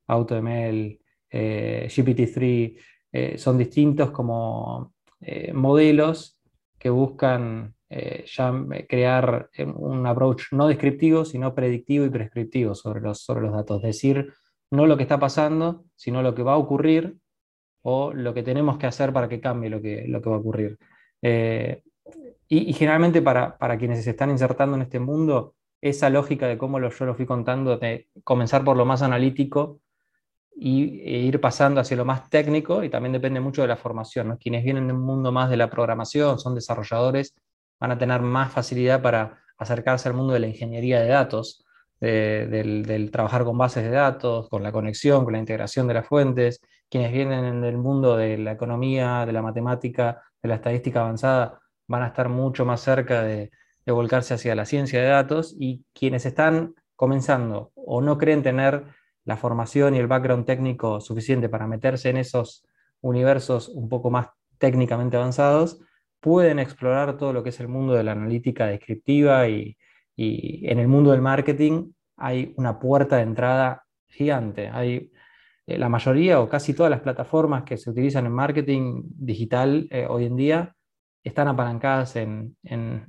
AutoML, 0.09 0.99
GPT-3, 1.31 2.77
son 3.37 3.59
distintos 3.59 4.11
como 4.11 4.92
modelos 5.53 6.36
que 6.78 6.90
buscan 6.90 7.74
eh, 7.88 8.24
ya 8.26 8.52
crear 8.88 9.48
eh, 9.52 9.64
un 9.64 10.06
approach 10.06 10.52
no 10.52 10.66
descriptivo, 10.66 11.24
sino 11.24 11.54
predictivo 11.54 12.04
y 12.04 12.10
prescriptivo 12.10 12.74
sobre 12.74 13.00
los, 13.00 13.20
sobre 13.20 13.42
los 13.42 13.52
datos. 13.52 13.82
Decir 13.82 14.32
no 14.70 14.86
lo 14.86 14.96
que 14.96 15.04
está 15.04 15.18
pasando, 15.18 15.84
sino 15.94 16.22
lo 16.22 16.34
que 16.34 16.42
va 16.42 16.54
a 16.54 16.58
ocurrir 16.58 17.16
o 17.82 18.12
lo 18.12 18.34
que 18.34 18.42
tenemos 18.42 18.78
que 18.78 18.86
hacer 18.86 19.12
para 19.12 19.28
que 19.28 19.40
cambie 19.40 19.70
lo 19.70 19.80
que, 19.80 20.04
lo 20.08 20.20
que 20.20 20.30
va 20.30 20.36
a 20.36 20.40
ocurrir. 20.40 20.78
Eh, 21.22 21.82
y, 22.48 22.72
generalmente 22.72 23.22
para, 23.22 23.56
para, 23.58 23.78
quienes 23.78 24.04
se 24.04 24.10
están 24.10 24.30
insertando 24.30 24.76
en 24.76 24.82
este 24.82 25.00
mundo, 25.00 25.54
esa 25.80 26.10
lógica 26.10 26.46
de 26.46 26.58
cómo 26.58 26.78
lo, 26.78 26.90
yo 26.90 27.06
lo 27.06 27.14
fui 27.14 27.26
contando, 27.26 27.76
de 27.76 28.08
comenzar 28.24 28.64
por 28.64 28.76
lo 28.76 28.84
más 28.84 29.02
analítico 29.02 29.80
y, 30.59 31.01
e 31.03 31.19
ir 31.19 31.40
pasando 31.40 31.81
hacia 31.81 31.97
lo 31.97 32.05
más 32.05 32.31
técnico 32.31 32.83
y 32.83 32.88
también 32.88 33.12
depende 33.12 33.40
mucho 33.40 33.62
de 33.62 33.69
la 33.69 33.77
formación. 33.77 34.37
Quienes 34.38 34.64
vienen 34.64 34.87
de 34.87 34.95
un 34.95 35.03
mundo 35.03 35.31
más 35.31 35.51
de 35.51 35.57
la 35.59 35.69
programación, 35.69 36.38
son 36.38 36.55
desarrolladores, 36.55 37.35
van 37.79 37.92
a 37.92 37.99
tener 37.99 38.23
más 38.23 38.53
facilidad 38.53 39.03
para 39.03 39.38
acercarse 39.59 40.09
al 40.09 40.14
mundo 40.14 40.33
de 40.33 40.40
la 40.40 40.47
ingeniería 40.47 41.01
de 41.01 41.09
datos, 41.09 41.64
del, 42.01 43.11
trabajar 43.12 43.45
con 43.45 43.57
bases 43.59 43.85
de 43.85 43.90
datos, 43.90 44.49
con 44.49 44.62
la 44.62 44.73
conexión, 44.73 45.25
con 45.25 45.35
la 45.35 45.38
integración 45.38 45.87
de 45.87 45.95
las 45.95 46.07
fuentes. 46.07 46.61
Quienes 46.88 47.12
vienen 47.12 47.61
del 47.61 47.77
mundo 47.77 48.16
de 48.16 48.38
la 48.38 48.53
economía, 48.53 49.27
de 49.27 49.33
la 49.33 49.42
matemática, 49.42 50.23
de 50.42 50.49
la 50.49 50.55
estadística 50.57 51.01
avanzada, 51.01 51.61
van 51.87 52.03
a 52.03 52.09
estar 52.09 52.29
mucho 52.29 52.64
más 52.64 52.81
cerca 52.81 53.23
de 53.23 53.51
volcarse 53.87 54.35
hacia 54.35 54.55
la 54.55 54.64
ciencia 54.64 55.01
de 55.01 55.09
datos 55.09 55.55
y 55.59 55.85
quienes 55.92 56.27
están 56.27 56.75
comenzando 56.97 57.73
o 57.75 58.01
no 58.01 58.19
creen 58.19 58.42
tener 58.42 58.85
la 59.26 59.36
formación 59.36 59.94
y 59.94 59.98
el 59.98 60.06
background 60.06 60.46
técnico 60.46 61.00
suficiente 61.00 61.50
para 61.50 61.66
meterse 61.66 62.08
en 62.08 62.16
esos 62.16 62.64
universos 63.02 63.68
un 63.68 63.88
poco 63.88 64.10
más 64.10 64.28
técnicamente 64.58 65.16
avanzados, 65.16 65.80
pueden 66.20 66.58
explorar 66.58 67.18
todo 67.18 67.32
lo 67.32 67.42
que 67.42 67.50
es 67.50 67.60
el 67.60 67.68
mundo 67.68 67.92
de 67.92 68.04
la 68.04 68.12
analítica 68.12 68.66
descriptiva 68.66 69.48
y, 69.48 69.76
en 70.16 70.78
el 70.78 70.88
mundo 70.88 71.10
del 71.10 71.20
marketing 71.20 71.92
hay 72.16 72.54
una 72.56 72.78
puerta 72.78 73.16
de 73.16 73.22
entrada 73.22 73.84
gigante. 74.08 74.70
Hay 74.70 75.12
eh, 75.66 75.76
la 75.76 75.90
mayoría 75.90 76.40
o 76.40 76.48
casi 76.48 76.72
todas 76.72 76.88
las 76.88 77.02
plataformas 77.02 77.64
que 77.64 77.76
se 77.76 77.90
utilizan 77.90 78.24
en 78.24 78.32
marketing 78.32 79.02
digital 79.04 79.86
eh, 79.90 80.06
hoy 80.08 80.24
en 80.24 80.36
día 80.36 80.76
están 81.22 81.48
apalancadas 81.48 82.14
en, 82.14 82.56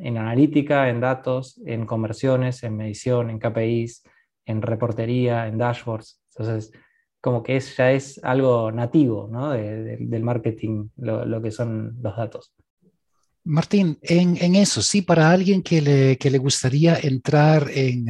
analítica, 0.02 0.90
en 0.90 1.00
datos, 1.00 1.62
en 1.66 1.86
conversiones, 1.86 2.64
en 2.64 2.76
medición, 2.76 3.30
en 3.30 3.38
KPIs, 3.38 4.04
en 4.48 4.62
reportería, 4.62 5.48
en 5.48 5.58
dashboards. 5.60 6.20
Entonces, 6.32 6.72
como 7.22 7.44
que 7.44 7.60
ya 7.60 7.92
es 7.92 8.20
algo 8.24 8.72
nativo 8.72 9.30
del 9.30 10.24
marketing, 10.24 10.90
lo, 10.98 11.42
que 11.42 11.52
son 11.52 11.98
los 12.02 12.16
datos. 12.16 12.54
Martín, 13.48 13.98
en, 14.02 14.56
eso, 14.56 14.82
sí, 14.82 15.02
para 15.02 15.32
alguien 15.32 15.64
que 15.64 15.82
le, 15.82 16.18
le 16.22 16.38
gustaría 16.38 17.00
entrar 17.02 17.70
eh, 17.70 18.04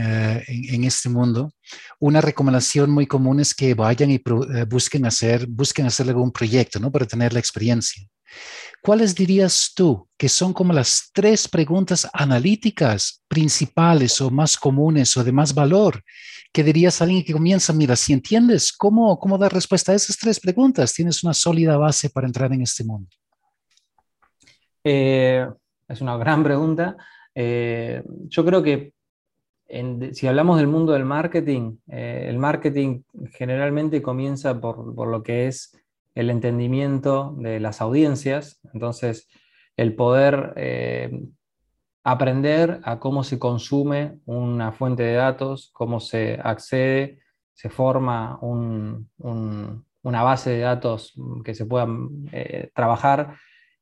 en, 0.48 0.84
este 0.84 1.10
mundo, 1.10 1.52
una 2.00 2.22
recomendación 2.22 2.90
muy 2.90 3.06
común 3.06 3.40
es 3.40 3.54
que 3.54 3.74
vayan 3.76 4.10
y 4.10 4.16
eh, 4.16 4.66
busquen 4.68 5.06
hacer, 5.06 5.46
busquen 5.48 5.86
hacer 5.86 6.08
algún 6.08 6.32
proyecto, 6.32 6.80
¿no? 6.80 6.92
Para 6.92 7.06
tener 7.06 7.34
la 7.34 7.40
experiencia. 7.40 8.04
¿cuáles 8.82 9.16
dirías 9.16 9.74
tú 9.76 10.08
que 10.18 10.30
son 10.30 10.54
como 10.54 10.74
las 10.74 11.10
tres 11.14 11.48
preguntas 11.48 12.08
analíticas 12.14 13.22
principales 13.28 14.22
o 14.22 14.30
más 14.30 14.58
comunes 14.58 15.16
o 15.18 15.24
de 15.24 15.32
más 15.32 15.54
valor 15.54 16.02
que 16.54 16.64
dirías 16.64 17.02
a 17.02 17.04
alguien 17.04 17.24
que 17.24 17.34
comienza, 17.34 17.74
mira, 17.74 17.96
si 17.96 18.14
entiendes 18.14 18.72
cómo, 18.72 19.20
cómo 19.20 19.38
dar 19.38 19.54
respuesta 19.54 19.92
a 19.92 19.96
esas 19.96 20.18
tres 20.18 20.40
preguntas, 20.40 20.94
tienes 20.94 21.24
una 21.24 21.34
sólida 21.34 21.78
base 21.78 22.10
para 22.10 22.28
entrar 22.28 22.52
en 22.54 22.62
este 22.62 22.84
mundo? 22.84 23.10
Eh, 24.90 25.46
es 25.90 26.00
una 26.00 26.16
gran 26.18 26.44
pregunta. 26.44 26.96
Eh, 27.36 28.02
yo 28.30 28.46
creo 28.46 28.64
que 28.64 28.94
si 30.14 30.28
hablamos 30.28 30.58
del 30.58 30.68
mundo 30.68 30.94
del 30.94 31.04
marketing, 31.04 31.76
eh, 31.88 32.28
el 32.30 32.38
marketing 32.38 33.02
generalmente 33.32 34.02
comienza 34.02 34.62
por, 34.62 35.08
lo 35.10 35.24
que 35.24 35.48
es 35.48 35.78
el 36.16 36.30
entendimiento 36.30 37.36
de 37.38 37.60
las 37.60 37.82
audiencias, 37.82 38.62
entonces 38.74 39.28
el 39.76 39.94
poder 39.94 40.54
aprender 42.04 42.80
a 42.84 42.98
cómo 43.00 43.26
se 43.26 43.38
consume 43.38 44.20
una 44.26 44.72
fuente 44.72 45.04
de 45.04 45.16
datos, 45.16 45.70
cómo 45.74 46.00
se 46.00 46.40
accede, 46.42 47.20
se 47.54 47.70
forma 47.70 48.40
una 48.42 50.24
base 50.24 50.52
de 50.52 50.60
datos 50.60 51.14
que 51.44 51.54
se 51.54 51.66
puedan 51.66 52.26
trabajar 52.74 53.36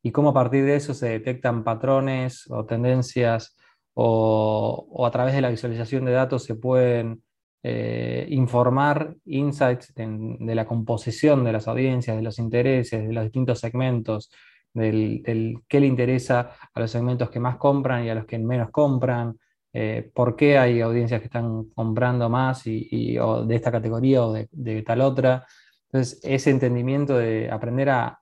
y 0.05 0.11
cómo 0.11 0.29
a 0.29 0.33
partir 0.33 0.65
de 0.65 0.75
eso 0.75 0.93
se 0.93 1.09
detectan 1.09 1.63
patrones 1.63 2.45
o 2.51 2.63
tendencias 2.63 3.57
o, 3.95 4.85
o 4.87 5.05
a 5.07 5.09
través 5.09 5.33
de 5.33 5.41
la 5.41 5.49
visualización 5.49 6.05
de 6.05 6.11
datos 6.11 6.43
se 6.43 6.53
pueden 6.53 7.23
eh, 7.63 8.27
informar 8.29 9.15
insights 9.25 9.91
de, 9.95 10.53
la 10.53 10.67
composición 10.67 11.43
de 11.43 11.53
las 11.53 11.67
audiencias, 11.67 12.15
de 12.15 12.21
los 12.21 12.37
intereses, 12.37 13.07
de 13.07 13.11
los 13.11 13.23
distintos 13.23 13.59
segmentos, 13.59 14.29
del, 14.71 15.23
qué 15.67 15.79
le 15.79 15.87
interesa 15.87 16.51
a 16.71 16.79
los 16.79 16.91
segmentos 16.91 17.31
que 17.31 17.39
más 17.39 17.57
compran 17.57 18.03
y 18.03 18.11
a 18.11 18.13
los 18.13 18.27
que 18.27 18.37
menos 18.37 18.69
compran, 18.69 19.39
eh, 19.73 20.11
por 20.13 20.35
qué 20.35 20.59
hay 20.59 20.81
audiencias 20.81 21.19
que 21.19 21.25
están 21.25 21.63
comprando 21.73 22.29
más 22.29 22.67
y, 22.67 23.15
de 23.15 23.55
esta 23.55 23.71
categoría 23.71 24.23
o 24.23 24.33
de, 24.33 24.83
tal 24.83 25.01
otra. 25.01 25.47
Entonces, 25.85 26.19
ese 26.23 26.51
entendimiento 26.51 27.17
de 27.17 27.49
aprender 27.49 27.89
a, 27.89 28.19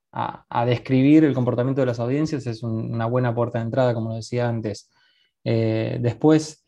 describir 0.65 1.23
el 1.23 1.33
comportamiento 1.33 1.81
de 1.81 1.87
las 1.87 1.99
audiencias 1.99 2.45
es 2.45 2.63
una 2.63 3.05
buena 3.05 3.33
puerta 3.33 3.59
de 3.59 3.65
entrada, 3.65 3.93
como 3.93 4.09
lo 4.09 4.15
decía 4.15 4.47
antes. 4.47 4.89
Eh, 5.43 5.97
después, 6.01 6.63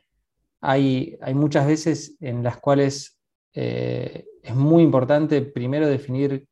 hay, 0.61 1.17
muchas 1.33 1.67
veces 1.67 2.17
en 2.19 2.43
las 2.43 2.57
cuales 2.57 3.19
eh, 3.53 4.25
es 4.41 4.55
muy 4.55 4.83
importante 4.83 5.41
primero 5.41 5.87
definir 5.87 6.47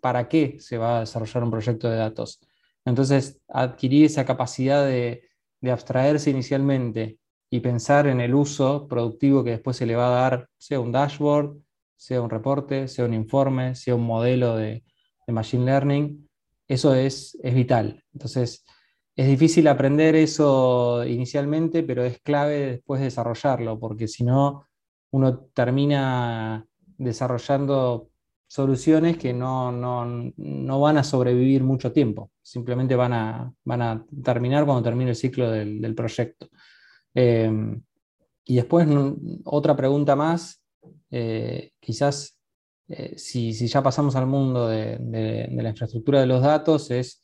para 0.00 0.28
qué 0.28 0.56
se 0.60 0.78
va 0.78 0.96
a 0.96 1.00
desarrollar 1.00 1.44
un 1.44 1.50
proyecto 1.50 1.90
de 1.90 1.96
datos. 1.96 2.40
Entonces, 2.84 3.40
adquirir 3.48 4.06
esa 4.06 4.24
capacidad 4.24 4.86
de, 4.86 5.22
abstraerse 5.70 6.30
inicialmente 6.30 7.18
y 7.50 7.60
pensar 7.60 8.06
en 8.06 8.20
el 8.20 8.34
uso 8.34 8.88
productivo 8.88 9.44
que 9.44 9.50
después 9.50 9.76
se 9.76 9.84
le 9.84 9.94
va 9.94 10.06
a 10.06 10.20
dar, 10.22 10.48
sea 10.56 10.80
un 10.80 10.90
dashboard, 10.90 11.58
sea 11.96 12.22
un 12.22 12.30
reporte, 12.30 12.88
sea 12.88 13.04
un 13.04 13.12
informe, 13.12 13.74
sea 13.74 13.94
un 13.94 14.04
modelo 14.04 14.56
de, 14.56 14.82
machine 15.26 15.64
learning, 15.64 16.28
eso 16.70 16.94
es, 16.94 17.36
es 17.42 17.52
vital. 17.52 18.04
Entonces, 18.12 18.64
es 19.16 19.26
difícil 19.26 19.66
aprender 19.66 20.14
eso 20.14 21.04
inicialmente, 21.04 21.82
pero 21.82 22.04
es 22.04 22.20
clave 22.20 22.70
después 22.70 23.00
desarrollarlo, 23.00 23.76
porque 23.80 24.06
si 24.06 24.22
no, 24.22 24.68
uno 25.10 25.40
termina 25.52 26.64
desarrollando 26.96 28.10
soluciones 28.46 29.18
que 29.18 29.32
no, 29.32 30.30
van 30.80 30.98
a 30.98 31.02
sobrevivir 31.02 31.64
mucho 31.64 31.90
tiempo, 31.90 32.30
simplemente 32.40 32.94
van 32.94 33.14
a, 33.14 33.52
van 33.64 33.82
a 33.82 34.06
terminar 34.22 34.64
cuando 34.64 34.84
termine 34.84 35.10
el 35.10 35.16
ciclo 35.16 35.50
del, 35.50 35.94
proyecto. 35.96 36.50
Em, 37.12 37.82
y 38.44 38.54
después, 38.54 38.86
otra 39.42 39.74
pregunta 39.74 40.14
más, 40.14 40.62
eh, 41.10 41.72
quizás 41.80 42.39
eh, 42.90 43.16
si, 43.16 43.52
ya 43.52 43.82
pasamos 43.82 44.16
al 44.16 44.26
mundo 44.26 44.66
de 44.66 44.98
la 45.52 45.68
infraestructura 45.68 46.20
de 46.20 46.26
los 46.26 46.42
datos, 46.42 46.90
es 46.90 47.22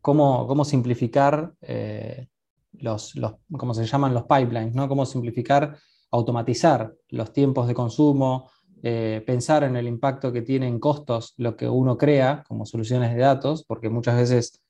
cómo, 0.00 0.64
simplificar 0.64 1.54
eh, 1.62 2.26
los, 2.72 3.14
cómo 3.56 3.74
se 3.74 3.86
llaman 3.86 4.12
los 4.12 4.24
pipelines, 4.24 4.74
¿no? 4.74 4.88
cómo 4.88 5.06
simplificar, 5.06 5.78
automatizar 6.10 6.92
los 7.10 7.32
tiempos 7.32 7.68
de 7.68 7.74
consumo, 7.74 8.50
eh, 8.82 9.22
pensar 9.24 9.62
en 9.62 9.76
el 9.76 9.86
impacto 9.86 10.32
que 10.32 10.42
tiene 10.42 10.66
en 10.66 10.80
costos 10.80 11.34
lo 11.36 11.56
que 11.56 11.68
uno 11.68 11.96
crea 11.96 12.42
como 12.48 12.66
soluciones 12.66 13.14
de 13.14 13.20
datos, 13.20 13.64
porque 13.64 13.88
muchas 13.88 14.16
veces 14.16 14.60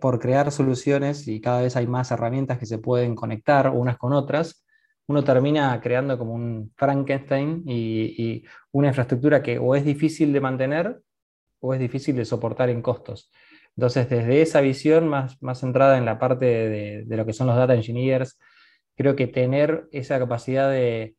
por 0.00 0.20
crear 0.20 0.52
soluciones 0.52 1.26
y 1.26 1.40
cada 1.40 1.62
vez 1.62 1.74
hay 1.74 1.88
más 1.88 2.12
herramientas 2.12 2.60
que 2.60 2.66
se 2.66 2.78
pueden 2.78 3.16
conectar 3.16 3.70
unas 3.70 3.98
con 3.98 4.12
otras, 4.12 4.64
uno 5.08 5.24
termina 5.24 5.80
creando 5.80 6.18
como 6.18 6.34
un 6.34 6.72
Frankenstein 6.76 7.64
y, 7.66 8.44
una 8.72 8.88
infraestructura 8.88 9.42
que 9.42 9.58
o 9.58 9.74
es 9.74 9.84
difícil 9.84 10.32
de 10.32 10.40
mantener 10.40 11.00
o 11.60 11.74
es 11.74 11.80
difícil 11.80 12.14
de 12.14 12.24
soportar 12.24 12.68
en 12.68 12.82
costos. 12.82 13.30
Entonces, 13.74 14.08
desde 14.08 14.42
esa 14.42 14.60
visión 14.60 15.08
más, 15.08 15.42
más 15.42 15.60
centrada 15.60 15.98
en 15.98 16.04
la 16.04 16.18
parte 16.18 16.44
de, 16.44 17.16
lo 17.16 17.24
que 17.24 17.32
son 17.32 17.46
los 17.46 17.56
data 17.56 17.74
engineers, 17.74 18.38
creo 18.96 19.16
que 19.16 19.26
tener 19.26 19.88
esa 19.92 20.18
capacidad 20.18 20.70
de, 20.70 21.14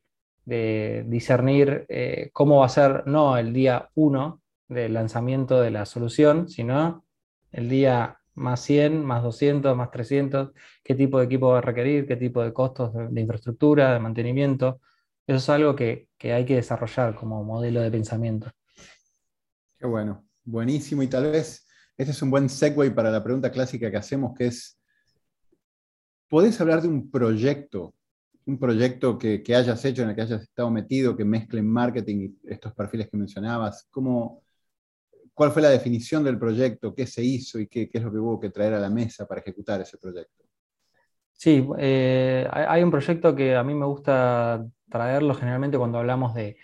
discernir 0.46 1.86
eh, 1.90 2.30
cómo 2.34 2.60
va 2.60 2.66
a 2.66 2.70
ser 2.70 3.06
no 3.06 3.38
el 3.38 3.54
día 3.54 3.90
1 3.94 4.42
del 4.68 4.94
lanzamiento 4.94 5.62
de 5.62 5.70
la 5.70 5.86
solución, 5.86 6.50
sino 6.50 7.06
el 7.52 7.70
día 7.70 8.19
más 8.40 8.62
100, 8.62 9.06
más 9.06 9.22
200, 9.22 9.76
más 9.76 9.92
300, 9.92 10.52
qué 10.84 10.96
tipo 10.96 11.20
de 11.20 11.26
equipo 11.26 11.50
va 11.50 11.60
a 11.60 11.62
requerir, 11.62 12.08
qué 12.08 12.16
tipo 12.16 12.42
de 12.44 12.54
costos 12.54 12.94
de, 12.94 13.22
infraestructura, 13.22 13.94
de 13.94 14.00
mantenimiento. 14.00 14.80
Eso 15.28 15.38
es 15.38 15.50
algo 15.50 15.76
que, 15.76 16.08
que, 16.18 16.34
hay 16.34 16.46
que 16.46 16.56
desarrollar 16.56 17.16
como 17.16 17.44
modelo 17.44 17.82
de 17.82 17.92
pensamiento. 17.92 18.50
Qué 19.78 19.86
bueno, 19.86 20.26
buenísimo 20.44 21.04
y 21.04 21.08
tal 21.08 21.32
vez 21.32 21.68
este 22.00 22.12
es 22.12 22.22
un 22.22 22.32
buen 22.32 22.48
segue 22.48 22.92
para 22.92 23.12
la 23.12 23.22
pregunta 23.22 23.52
clásica 23.52 23.92
que 23.92 23.98
hacemos, 23.98 24.34
que 24.34 24.48
es, 24.48 24.80
¿podés 26.30 26.60
hablar 26.62 26.82
de 26.82 26.88
un 26.88 27.12
proyecto, 27.12 27.94
un 28.46 28.58
proyecto 28.58 29.18
que, 29.18 29.44
hayas 29.54 29.84
hecho, 29.84 30.04
en 30.04 30.10
el 30.10 30.16
que 30.16 30.22
hayas 30.22 30.44
estado 30.44 30.72
metido, 30.72 31.18
que 31.18 31.26
mezcle 31.26 31.62
marketing 31.62 32.18
y 32.18 32.52
estos 32.54 32.74
perfiles 32.74 33.10
que 33.10 33.18
mencionabas? 33.18 33.86
¿Cómo, 33.92 34.44
¿Cuál 35.40 35.52
fue 35.52 35.62
la 35.62 35.70
definición 35.70 36.22
del 36.26 36.38
proyecto? 36.38 36.94
¿Qué 36.94 37.08
se 37.08 37.24
hizo 37.24 37.62
y 37.62 37.68
qué, 37.68 37.90
es 37.94 38.04
lo 38.04 38.12
que 38.12 38.18
hubo 38.18 38.42
que 38.42 38.50
traer 38.50 38.74
a 38.74 38.80
la 38.82 38.90
mesa 38.90 39.26
para 39.26 39.40
ejecutar 39.40 39.80
ese 39.80 39.98
proyecto? 39.98 40.44
Sí, 41.32 41.66
eh, 41.78 42.46
hay 42.52 42.84
un 42.84 42.92
proyecto 42.92 43.34
que 43.34 43.56
a 43.56 43.64
mí 43.64 43.74
me 43.74 43.86
gusta 43.86 44.66
traerlo 44.90 45.34
generalmente 45.34 45.78
cuando 45.78 45.98
hablamos 45.98 46.34
de, 46.34 46.58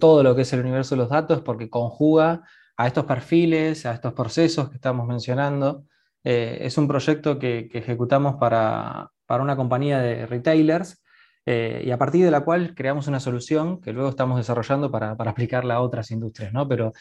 todo 0.00 0.22
lo 0.22 0.34
que 0.34 0.40
es 0.40 0.52
el 0.54 0.60
universo 0.60 0.94
de 0.94 1.02
los 1.02 1.10
datos, 1.10 1.42
porque 1.42 1.68
conjuga 1.68 2.40
a 2.78 2.86
estos 2.86 3.04
perfiles, 3.04 3.84
a 3.84 3.92
estos 3.92 4.14
procesos 4.14 4.70
que 4.70 4.76
estamos 4.76 5.06
mencionando. 5.06 5.84
Eh, 6.24 6.60
es 6.62 6.78
un 6.78 6.88
proyecto 6.88 7.38
que, 7.38 7.68
ejecutamos 7.74 8.36
para, 8.36 9.10
una 9.28 9.54
compañía 9.54 9.98
de 9.98 10.24
retailers 10.24 11.04
eh, 11.44 11.82
y 11.84 11.90
a 11.90 11.98
partir 11.98 12.24
de 12.24 12.30
la 12.30 12.40
cual 12.40 12.74
creamos 12.74 13.06
una 13.06 13.20
solución 13.20 13.82
que 13.82 13.92
luego 13.92 14.08
estamos 14.08 14.38
desarrollando 14.38 14.90
para, 14.90 15.10
aplicarla 15.10 15.74
a 15.74 15.80
otras 15.82 16.10
industrias. 16.10 16.54
¿no? 16.54 16.66
Pero 16.66 16.94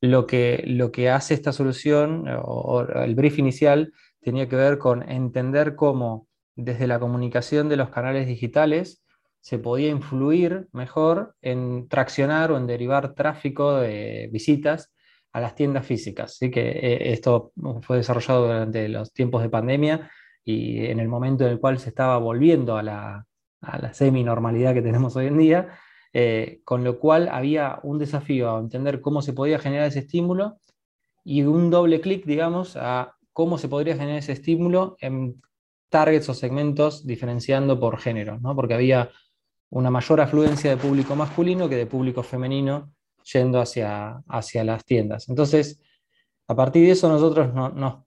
lo 0.00 0.26
que, 0.26 0.62
lo 0.66 0.92
que 0.92 1.10
hace 1.10 1.34
esta 1.34 1.52
solución 1.52 2.26
o, 2.42 2.82
el 2.82 3.14
brief 3.14 3.38
inicial 3.38 3.92
tenía 4.20 4.48
que 4.48 4.56
ver 4.56 4.78
con 4.78 5.08
entender 5.08 5.76
cómo 5.76 6.28
desde 6.56 6.86
la 6.86 6.98
comunicación 6.98 7.68
de 7.68 7.76
los 7.76 7.90
canales 7.90 8.26
digitales 8.26 9.02
se 9.40 9.58
podía 9.58 9.88
influir 9.88 10.68
mejor 10.72 11.34
en 11.40 11.88
traccionar 11.88 12.52
o 12.52 12.58
en 12.58 12.66
derivar 12.66 13.14
tráfico 13.14 13.76
de 13.76 14.28
visitas 14.32 14.92
a 15.32 15.40
las 15.40 15.54
tiendas 15.54 15.86
físicas. 15.86 16.32
Así 16.32 16.50
que 16.50 16.70
eh, 16.70 17.12
esto 17.12 17.52
fue 17.82 17.98
desarrollado 17.98 18.46
durante 18.46 18.88
los 18.88 19.12
tiempos 19.12 19.42
de 19.42 19.48
pandemia 19.48 20.10
y 20.44 20.86
en 20.86 21.00
el 21.00 21.08
momento 21.08 21.44
en 21.44 21.52
el 21.52 21.60
cual 21.60 21.78
se 21.78 21.90
estaba 21.90 22.18
volviendo 22.18 22.76
a 22.76 22.82
la, 22.82 23.26
semi-normalidad 23.92 24.74
que 24.74 24.82
tenemos 24.82 25.16
hoy 25.16 25.26
en 25.26 25.38
día, 25.38 25.68
eh, 26.12 26.60
con 26.64 26.82
lo 26.84 26.98
cual 26.98 27.28
había 27.28 27.78
un 27.82 27.98
desafío 27.98 28.56
a 28.56 28.60
entender 28.60 29.00
cómo 29.00 29.22
se 29.22 29.32
podía 29.32 29.58
generar 29.58 29.86
ese 29.88 30.00
estímulo 30.00 30.58
y 31.24 31.42
un 31.42 31.70
doble 31.70 32.00
clic, 32.00 32.24
digamos, 32.24 32.76
a 32.76 33.16
cómo 33.32 33.58
se 33.58 33.68
podría 33.68 33.94
generar 33.94 34.18
ese 34.18 34.32
estímulo 34.32 34.96
en 35.00 35.40
targets 35.88 36.28
o 36.28 36.34
segmentos 36.34 37.06
diferenciando 37.06 37.78
por 37.78 37.98
género, 37.98 38.38
¿no? 38.40 38.54
porque 38.54 38.74
había 38.74 39.10
una 39.70 39.90
mayor 39.90 40.20
afluencia 40.20 40.70
de 40.70 40.76
público 40.76 41.14
masculino 41.14 41.68
que 41.68 41.76
de 41.76 41.86
público 41.86 42.22
femenino 42.22 42.92
yendo 43.32 43.60
hacia, 43.60 44.22
hacia 44.28 44.64
las 44.64 44.84
tiendas. 44.84 45.28
Entonces, 45.28 45.80
a 46.48 46.56
partir 46.56 46.84
de 46.84 46.92
eso 46.92 47.08
nosotros, 47.08 47.54
no, 47.54 48.06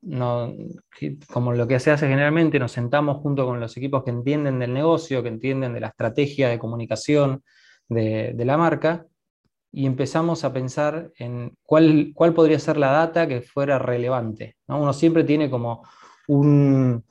como 1.31 1.53
lo 1.53 1.65
que 1.65 1.79
se 1.79 1.91
hace 1.91 2.07
generalmente, 2.07 2.59
nos 2.59 2.73
sentamos 2.73 3.21
junto 3.21 3.45
con 3.45 3.61
los 3.61 3.77
equipos 3.77 4.03
que 4.03 4.11
entienden 4.11 4.59
del 4.59 4.73
negocio, 4.73 5.23
que 5.23 5.29
entienden 5.29 5.73
de 5.73 5.79
la 5.79 5.87
estrategia 5.87 6.49
de 6.49 6.59
comunicación 6.59 7.41
de, 7.89 8.33
la 8.45 8.57
marca, 8.57 9.05
y 9.71 9.85
empezamos 9.85 10.43
a 10.43 10.53
pensar 10.53 11.11
en 11.17 11.57
cuál, 11.63 12.11
cuál, 12.13 12.33
podría 12.33 12.59
ser 12.59 12.77
la 12.77 12.91
data 12.91 13.27
que 13.27 13.41
fuera 13.41 13.79
relevante. 13.79 14.57
Uno 14.67 14.93
siempre 14.93 15.23
tiene 15.23 15.49
como 15.49 15.83
un, 16.27 17.03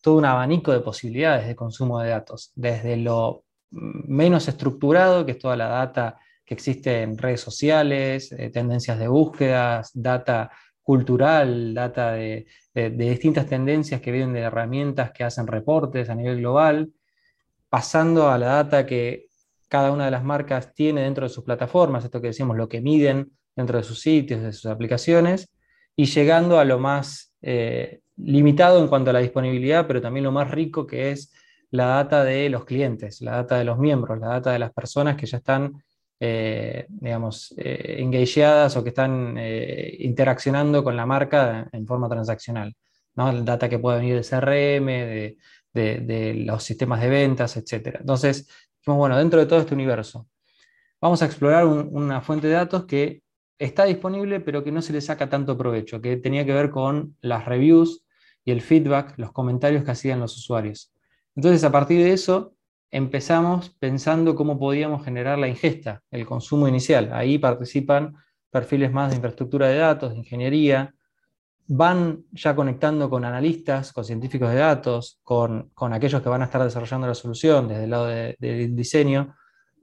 todo 0.00 0.18
un 0.18 0.24
abanico 0.24 0.72
de 0.72 0.80
posibilidades 0.80 1.46
de 1.46 1.56
consumo 1.56 2.00
de 2.00 2.10
datos, 2.10 2.52
desde 2.54 2.96
lo 2.96 3.44
menos 3.70 4.48
estructurado, 4.48 5.24
que 5.24 5.32
es 5.32 5.38
toda 5.38 5.56
la 5.56 5.68
data 5.68 6.18
que 6.44 6.54
existe 6.54 7.02
en 7.02 7.16
redes 7.18 7.40
sociales, 7.40 8.30
eh, 8.32 8.50
tendencias 8.50 8.98
de 8.98 9.08
búsquedas, 9.08 9.90
data 9.94 10.50
cultural, 10.82 11.72
data 11.74 12.12
de, 12.12 12.46
distintas 12.74 13.46
tendencias 13.46 14.00
que 14.00 14.12
vienen 14.12 14.34
de 14.34 14.40
herramientas 14.40 15.12
que 15.12 15.24
hacen 15.24 15.46
reportes 15.46 16.10
a 16.10 16.14
nivel 16.14 16.38
global, 16.38 16.92
pasando 17.68 18.28
a 18.28 18.36
la 18.36 18.46
data 18.46 18.84
que 18.84 19.28
cada 19.68 19.90
una 19.92 20.04
de 20.06 20.10
las 20.10 20.24
marcas 20.24 20.74
tiene 20.74 21.02
dentro 21.02 21.24
de 21.24 21.28
sus 21.28 21.44
plataformas, 21.44 22.04
esto 22.04 22.20
que 22.20 22.28
decíamos, 22.28 22.56
lo 22.56 22.68
que 22.68 22.80
miden 22.80 23.32
dentro 23.56 23.78
de 23.78 23.84
sus 23.84 24.00
sitios, 24.00 24.42
de 24.42 24.52
sus 24.52 24.66
aplicaciones, 24.66 25.48
y 25.96 26.06
llegando 26.06 26.58
a 26.58 26.64
lo 26.64 26.78
más 26.78 27.34
eh, 27.42 28.00
limitado 28.16 28.80
en 28.80 28.88
cuanto 28.88 29.10
a 29.10 29.12
la 29.12 29.20
disponibilidad, 29.20 29.86
pero 29.86 30.00
también 30.00 30.24
lo 30.24 30.32
más 30.32 30.50
rico 30.50 30.86
que 30.86 31.10
es 31.10 31.32
la 31.70 31.86
data 31.86 32.24
de 32.24 32.48
los 32.48 32.64
clientes, 32.64 33.20
la 33.20 33.32
data 33.32 33.58
de 33.58 33.64
los 33.64 33.78
miembros, 33.78 34.18
la 34.18 34.28
data 34.28 34.52
de 34.52 34.58
las 34.58 34.72
personas 34.72 35.16
que 35.16 35.26
ya 35.26 35.38
están 35.38 35.82
eh, 36.20 36.86
digamos, 36.88 37.52
eh, 37.56 37.96
engageadas 37.98 38.76
o 38.76 38.82
que 38.82 38.90
están 38.90 39.36
interaccionando 39.98 40.84
con 40.84 40.96
la 40.96 41.06
marca 41.06 41.68
en 41.72 41.86
forma 41.86 42.08
transaccional. 42.08 42.74
¿no? 43.16 43.30
El 43.30 43.44
data 43.44 43.68
que 43.68 43.78
puede 43.78 43.98
venir 43.98 44.14
del 44.14 44.24
CRM, 44.24 44.86
de, 45.74 46.34
los 46.46 46.62
sistemas 46.62 47.00
de 47.00 47.08
ventas, 47.08 47.56
etc. 47.56 47.96
Entonces, 48.00 48.48
bueno, 48.86 49.16
dentro 49.16 49.40
de 49.40 49.46
todo 49.46 49.60
este 49.60 49.74
universo, 49.74 50.28
vamos 51.00 51.22
a 51.22 51.26
explorar 51.26 51.66
una 51.66 52.20
fuente 52.20 52.46
de 52.48 52.54
datos 52.54 52.84
que 52.84 53.22
está 53.58 53.84
disponible, 53.84 54.40
pero 54.40 54.62
que 54.62 54.72
no 54.72 54.82
se 54.82 54.92
le 54.92 55.00
saca 55.00 55.28
tanto 55.28 55.56
provecho, 55.56 56.00
que 56.00 56.16
tenía 56.16 56.44
que 56.44 56.52
ver 56.52 56.70
con 56.70 57.16
las 57.20 57.46
reviews 57.46 58.04
y 58.44 58.50
el 58.50 58.60
feedback, 58.60 59.14
los 59.18 59.32
comentarios 59.32 59.84
que 59.84 59.90
hacían 59.90 60.20
los 60.20 60.36
usuarios. 60.36 60.92
Entonces, 61.34 61.64
a 61.64 61.72
partir 61.72 62.02
de 62.02 62.12
eso, 62.12 62.54
empezamos 62.90 63.70
pensando 63.78 64.34
cómo 64.34 64.58
podíamos 64.58 65.04
generar 65.04 65.38
la 65.38 65.48
ingesta, 65.48 66.02
el 66.10 66.26
consumo 66.26 66.68
inicial. 66.68 67.10
Ahí 67.12 67.38
participan 67.38 68.14
perfiles 68.50 68.92
más 68.92 69.10
de 69.10 69.16
infraestructura 69.16 69.68
de 69.68 69.78
datos, 69.78 70.12
de 70.12 70.18
ingeniería, 70.18 70.94
van 71.66 72.24
ya 72.32 72.54
conectando 72.54 73.08
con 73.08 73.24
analistas, 73.24 73.92
con 73.92 74.04
científicos 74.04 74.50
de 74.50 74.56
datos, 74.56 75.20
con, 75.22 75.70
aquellos 75.92 76.22
que 76.22 76.28
van 76.28 76.42
a 76.42 76.46
estar 76.46 76.62
desarrollando 76.62 77.06
la 77.06 77.14
solución 77.14 77.68
desde 77.68 77.84
el 77.84 77.90
lado 77.90 78.06
del 78.06 78.76
diseño, 78.76 79.34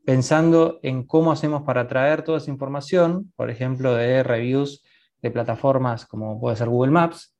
pensando 0.06 0.80
en 0.84 1.06
cómo 1.06 1.32
hacemos 1.32 1.64
para 1.64 1.88
traer 1.88 2.24
toda 2.24 2.38
esa 2.38 2.52
información, 2.52 3.32
por 3.36 3.50
ejemplo, 3.50 3.94
de 3.96 4.24
reviews 4.24 4.84
de 5.22 5.32
plataformas 5.32 6.06
como 6.06 6.40
puede 6.40 6.56
ser 6.56 6.70
Google 6.70 6.92
Maps, 6.92 7.36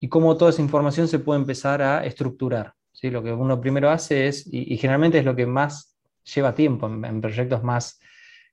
y 0.00 0.08
cómo 0.08 0.36
toda 0.36 0.50
esa 0.50 0.62
información 0.62 1.08
se 1.08 1.18
puede 1.18 1.40
empezar 1.40 1.82
a 1.82 2.04
estructurar. 2.04 2.74
Lo 3.02 3.22
que 3.22 3.32
uno 3.32 3.60
primero 3.60 3.90
hace 3.90 4.26
es, 4.26 4.46
y, 4.52 4.76
generalmente 4.78 5.18
es 5.18 5.24
lo 5.24 5.36
que 5.36 5.46
más 5.46 5.96
lleva 6.34 6.54
tiempo 6.54 6.86
en, 6.86 7.20
proyectos 7.20 7.62
más 7.62 8.00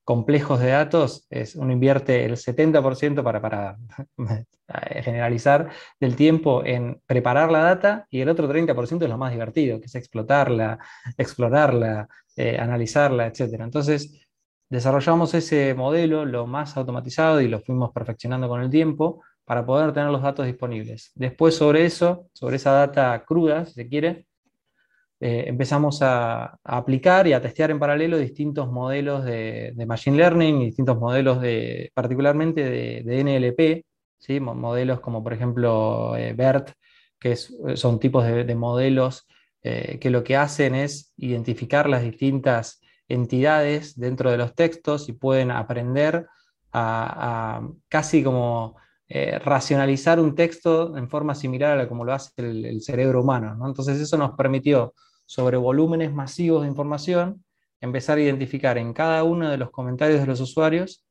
complejos 0.04 0.60
de 0.60 0.70
datos, 0.70 1.26
es 1.30 1.56
uno 1.56 1.72
invierte 1.72 2.26
el 2.26 2.34
70% 2.34 3.24
para, 3.24 3.78
generalizar 5.04 5.70
del 6.00 6.16
tiempo 6.16 6.64
en 6.66 7.02
preparar 7.06 7.52
la 7.52 7.60
data 7.60 8.08
y 8.10 8.22
el 8.22 8.30
otro 8.30 8.50
30% 8.50 9.04
es 9.04 9.10
lo 9.10 9.18
más 9.18 9.32
divertido, 9.32 9.80
que 9.80 9.86
es 9.86 9.96
explotarla, 9.96 10.80
explorarla, 11.18 12.08
eh, 12.36 12.58
analizarla, 12.60 13.28
etc. 13.28 13.62
Entonces, 13.62 14.28
desarrollamos 14.70 15.34
ese 15.34 15.74
modelo 15.74 16.26
lo 16.26 16.48
más 16.48 16.76
automatizado 16.78 17.40
y 17.42 17.48
lo 17.48 17.60
fuimos 17.60 17.92
perfeccionando 17.92 18.50
con 18.50 18.62
el 18.62 18.70
tiempo 18.70 19.22
para 19.46 19.66
poder 19.66 19.94
tener 19.94 20.10
los 20.10 20.22
datos 20.22 20.46
disponibles. 20.46 21.12
Después 21.16 21.56
sobre 21.56 21.86
eso, 21.86 22.30
sobre 22.34 22.56
esa 22.58 22.72
data 22.72 23.24
cruda, 23.26 23.66
si 23.66 23.74
se 23.74 23.88
quiere, 23.88 24.26
eh, 25.26 25.46
empezamos 25.48 26.02
a, 26.02 26.60
aplicar 26.66 27.28
y 27.28 27.32
a 27.32 27.42
testear 27.42 27.72
en 27.72 27.80
paralelo 27.80 28.18
distintos 28.18 28.70
modelos 28.70 29.24
de, 29.24 29.74
Machine 29.88 30.18
Learning 30.18 30.60
distintos 30.60 31.00
modelos 31.00 31.40
de, 31.40 31.92
particularmente 31.94 32.62
de, 33.04 33.24
NLP, 33.24 33.86
modelos 34.42 35.00
como 35.00 35.24
por 35.24 35.32
ejemplo 35.32 36.18
eh, 36.18 36.34
BERT, 36.34 36.72
que 37.18 37.38
son 37.38 38.02
tipos 38.02 38.26
de, 38.26 38.56
modelos 38.56 39.26
eh, 39.62 39.98
que 39.98 40.10
lo 40.10 40.26
que 40.26 40.36
hacen 40.36 40.76
es 40.76 41.14
identificar 41.16 41.88
las 41.88 42.02
distintas 42.04 42.82
entidades 43.08 43.98
dentro 43.98 44.30
de 44.30 44.38
los 44.38 44.54
textos 44.56 45.08
y 45.08 45.14
pueden 45.14 45.52
aprender 45.52 46.28
a, 46.74 47.66
casi 47.88 48.26
como 48.26 48.76
racionalizar 49.10 50.20
un 50.20 50.36
texto 50.36 50.98
en 50.98 51.08
forma 51.08 51.34
similar 51.34 51.80
a 51.80 51.88
como 51.88 52.04
lo 52.04 52.12
hace 52.12 52.32
el, 52.38 52.82
cerebro 52.82 53.22
humano. 53.22 53.58
Entonces 53.66 54.02
eso 54.02 54.18
nos 54.18 54.32
permitió 54.32 54.94
sobre 55.26 55.58
volúmenes 55.58 56.14
masivos 56.14 56.64
de 56.64 56.68
información, 56.68 57.44
empezar 57.82 58.18
a 58.18 58.22
identificar 58.22 58.78
en 58.78 58.94
cada 58.94 59.24
uno 59.24 59.50
de 59.50 59.58
los 59.58 59.72
comentarios 59.72 60.22
de 60.22 60.28
los 60.28 60.40
usuarios 60.40 61.06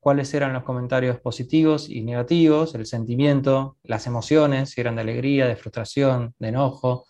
cuáles 0.00 0.32
eran 0.32 0.52
los 0.52 0.62
comentarios 0.62 1.20
positivos 1.20 1.88
y 1.88 2.02
negativos, 2.02 2.74
el 2.74 2.86
sentimiento, 2.86 3.76
las 3.82 4.06
emociones, 4.06 4.70
si 4.70 4.80
eran 4.80 4.96
de 4.96 5.02
alegría, 5.02 5.46
de 5.46 5.56
frustración, 5.56 6.34
de 6.38 6.48
enojo, 6.48 7.06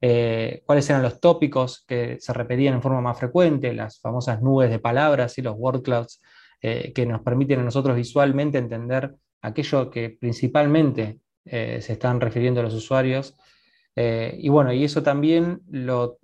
eh, 0.00 0.62
cuáles 0.66 0.90
eran 0.90 1.02
los 1.02 1.20
tópicos 1.20 1.84
que 1.86 2.18
se 2.20 2.32
repetían 2.32 2.74
en 2.74 2.82
forma 2.82 3.00
más 3.00 3.18
frecuente, 3.18 3.72
las 3.72 4.00
famosas 4.00 4.42
nubes 4.42 4.70
de 4.70 4.80
palabras 4.80 5.38
y 5.38 5.42
los 5.42 5.54
word 5.56 5.82
clouds 5.82 6.20
eh, 6.60 6.92
que 6.92 7.06
nos 7.06 7.22
permiten 7.22 7.60
a 7.60 7.64
nosotros 7.64 7.96
visualmente 7.96 8.58
entender 8.58 9.14
aquello 9.40 9.90
que 9.90 10.10
principalmente 10.10 11.20
eh, 11.44 11.80
se 11.80 11.92
están 11.92 12.20
refiriendo 12.20 12.62
los 12.62 12.74
usuarios 12.74 13.36
eh, 13.94 14.36
y 14.38 14.48
bueno, 14.48 14.72
y 14.72 14.84
eso 14.84 15.02
también 15.02 15.60
lo, 15.70 16.18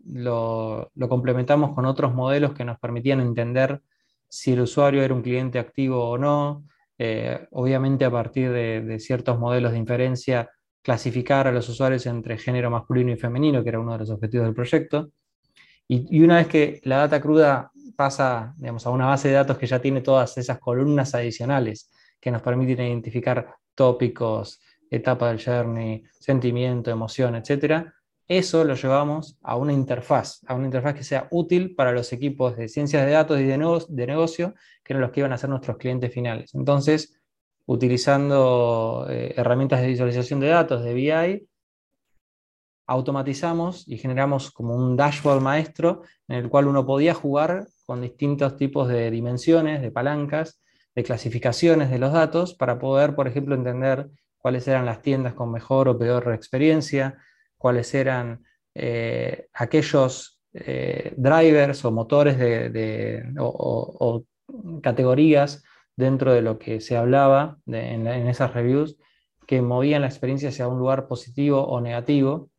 complementamos 1.09 1.75
con 1.75 1.85
otros 1.85 2.15
modelos 2.15 2.55
que 2.55 2.65
nos 2.65 2.79
permitían 2.79 3.21
entender 3.21 3.83
si 4.29 4.53
el 4.53 4.61
usuario 4.61 5.03
era 5.03 5.15
un 5.15 5.23
cliente 5.23 5.59
activo 5.59 6.09
o 6.09 6.19
no. 6.19 6.65
Eh, 7.01 7.47
obviamente 7.53 8.05
a 8.05 8.11
partir 8.11 8.51
de, 8.51 8.99
ciertos 8.99 9.39
modelos 9.39 9.73
de 9.73 9.79
inferencia, 9.79 10.51
clasificar 10.83 11.47
a 11.47 11.53
los 11.53 11.69
usuarios 11.69 12.07
entre 12.07 12.39
género 12.39 12.71
masculino 12.71 13.13
y 13.13 13.17
femenino, 13.17 13.63
que 13.63 13.69
era 13.69 13.81
uno 13.81 13.93
de 13.93 13.99
los 13.99 14.11
objetivos 14.11 14.47
del 14.47 14.55
proyecto. 14.55 15.11
Y, 15.87 16.23
una 16.23 16.37
vez 16.37 16.49
que 16.49 16.81
la 16.85 16.99
data 16.99 17.21
cruda 17.21 17.71
pasa 17.97 18.55
digamos, 18.59 18.87
a 18.87 18.91
una 18.91 19.07
base 19.07 19.29
de 19.29 19.35
datos 19.35 19.59
que 19.59 19.67
ya 19.67 19.81
tiene 19.81 20.01
todas 20.03 20.37
esas 20.39 20.59
columnas 20.59 21.15
adicionales 21.15 21.91
que 22.21 22.31
nos 22.31 22.43
permiten 22.43 22.87
identificar 22.87 23.55
tópicos, 23.75 24.61
etapa 24.91 25.29
del 25.29 25.43
journey, 25.43 26.03
sentimiento, 26.19 26.91
emoción, 26.91 27.35
etc. 27.35 27.87
Eso 28.27 28.65
lo 28.65 28.75
llevamos 28.75 29.39
a 29.43 29.57
una 29.57 29.73
interfaz, 29.73 30.41
a 30.47 30.55
una 30.55 30.67
interfaz 30.67 30.95
que 30.95 31.05
sea 31.05 31.29
útil 31.31 31.75
para 31.75 31.93
los 31.93 32.13
equipos 32.13 32.57
de 32.57 32.69
ciencias 32.69 33.07
de 33.07 33.13
datos 33.13 33.41
y 33.41 33.45
de, 33.45 33.57
negocio, 34.07 34.55
que 34.85 34.93
eran 34.93 35.01
los 35.01 35.11
que 35.11 35.21
iban 35.21 35.33
a 35.33 35.39
ser 35.39 35.51
nuestros 35.51 35.79
clientes 35.79 36.13
finales. 36.13 36.55
Entonces, 36.55 37.19
utilizando 37.67 39.07
eh, 39.09 39.35
herramientas 39.37 39.81
de 39.81 39.89
visualización 39.89 40.41
de 40.41 40.49
datos 40.49 40.85
de 40.85 40.95
BI, 40.95 41.49
automatizamos 42.87 43.87
y 43.87 43.99
generamos 43.99 44.51
como 44.51 44.75
un 44.75 44.97
dashboard 44.97 45.43
maestro 45.43 46.03
en 46.27 46.37
el 46.37 46.49
cual 46.49 46.67
uno 46.67 46.87
podía 46.87 47.15
jugar 47.15 47.67
con 47.87 48.01
distintos 48.01 48.57
tipos 48.57 48.89
de 48.89 49.11
dimensiones, 49.11 49.83
de 49.83 49.91
palancas, 49.91 50.61
de 50.95 51.05
clasificaciones 51.05 51.91
de 51.91 51.99
los 51.99 52.13
datos 52.13 52.55
para 52.55 52.79
poder, 52.79 53.15
por 53.15 53.29
ejemplo, 53.29 53.55
entender 53.55 54.11
cuáles 54.39 54.67
eran 54.69 54.87
las 54.87 55.03
tiendas 55.03 55.35
con 55.35 55.51
mejor 55.51 55.89
o 55.89 55.99
peor 55.99 56.33
experiencia, 56.33 57.19
cuáles 57.57 57.93
eran 57.95 58.45
eh, 58.75 59.49
aquellos 59.53 60.41
eh, 60.53 61.13
drivers 61.17 61.85
o 61.85 61.91
motores 61.91 62.37
o, 63.39 64.25
categorías 64.83 65.63
dentro 65.95 66.33
de 66.33 66.41
lo 66.41 66.59
que 66.59 66.81
se 66.81 66.97
hablaba 66.97 67.59
en, 67.67 68.07
esas 68.07 68.55
reviews 68.55 68.97
que 69.47 69.61
movían 69.61 70.03
la 70.03 70.09
experiencia 70.09 70.51
hacia 70.51 70.69
un 70.69 70.79
lugar 70.79 71.09
positivo 71.09 71.63
o 71.65 71.81
negativo. 71.81 72.51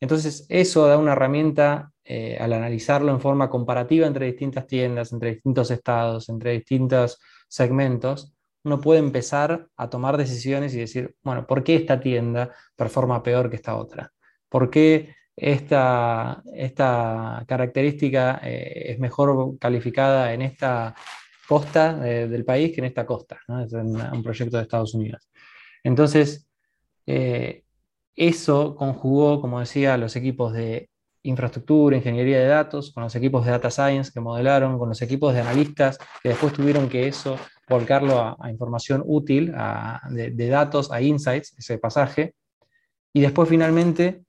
Entonces, 0.00 0.46
eso 0.48 0.86
da 0.86 0.98
una 0.98 1.12
herramienta 1.12 1.92
eh, 2.04 2.36
al 2.40 2.52
analizarlo 2.52 3.12
en 3.12 3.20
forma 3.20 3.48
comparativa 3.48 4.06
entre 4.06 4.26
distintas 4.26 4.66
tiendas, 4.66 5.12
entre 5.12 5.34
distintos 5.34 5.70
estados, 5.70 6.28
entre 6.28 6.52
distintos 6.52 7.18
segmentos, 7.48 8.31
uno 8.64 8.80
puede 8.80 9.00
empezar 9.00 9.68
a 9.76 9.90
tomar 9.90 10.16
decisiones 10.16 10.74
y 10.74 10.78
decir, 10.78 11.14
bueno, 11.22 11.46
¿por 11.46 11.64
qué 11.64 11.76
esta 11.76 12.00
tienda 12.00 12.54
performa 12.76 13.22
peor 13.22 13.50
que 13.50 13.56
esta 13.56 13.76
otra? 13.76 14.12
¿Por 14.48 14.70
qué 14.70 15.14
esta, 15.34 16.42
esta 16.54 17.44
característica 17.48 18.40
eh, 18.44 18.92
es 18.92 18.98
mejor 18.98 19.58
calificada 19.58 20.32
en 20.32 20.42
esta 20.42 20.94
costa 21.48 22.00
eh, 22.08 22.28
del 22.28 22.44
país 22.44 22.72
que 22.72 22.80
en 22.80 22.86
esta 22.86 23.04
costa? 23.06 23.40
Es 23.64 23.72
un, 23.72 24.22
proyecto 24.22 24.56
de 24.56 24.62
Estados 24.62 24.94
Unidos. 24.94 25.28
Entonces, 25.82 26.46
eh, 27.06 27.64
eso 28.14 28.76
conjugó, 28.76 29.40
como 29.40 29.60
decía, 29.60 29.96
los 29.96 30.14
equipos 30.16 30.52
de 30.52 30.90
infraestructura, 31.22 31.96
ingeniería 31.96 32.38
de 32.40 32.46
datos, 32.46 32.92
con 32.92 33.02
los 33.04 33.14
equipos 33.14 33.44
de 33.44 33.52
data 33.52 33.70
science 33.70 34.10
que 34.12 34.20
modelaron, 34.20 34.78
con 34.78 34.88
los 34.88 35.00
equipos 35.02 35.34
de 35.34 35.40
analistas 35.40 35.98
que 36.22 36.30
después 36.30 36.52
tuvieron 36.52 36.88
que 36.88 37.06
eso 37.06 37.36
volcarlo 37.68 38.36
a, 38.40 38.50
información 38.50 39.02
útil, 39.06 39.52
de, 40.10 40.48
datos, 40.48 40.90
a 40.90 41.00
insights, 41.00 41.54
ese 41.58 41.78
pasaje, 41.78 42.34
y 43.12 43.20
después 43.20 43.48
finalmente 43.48 44.22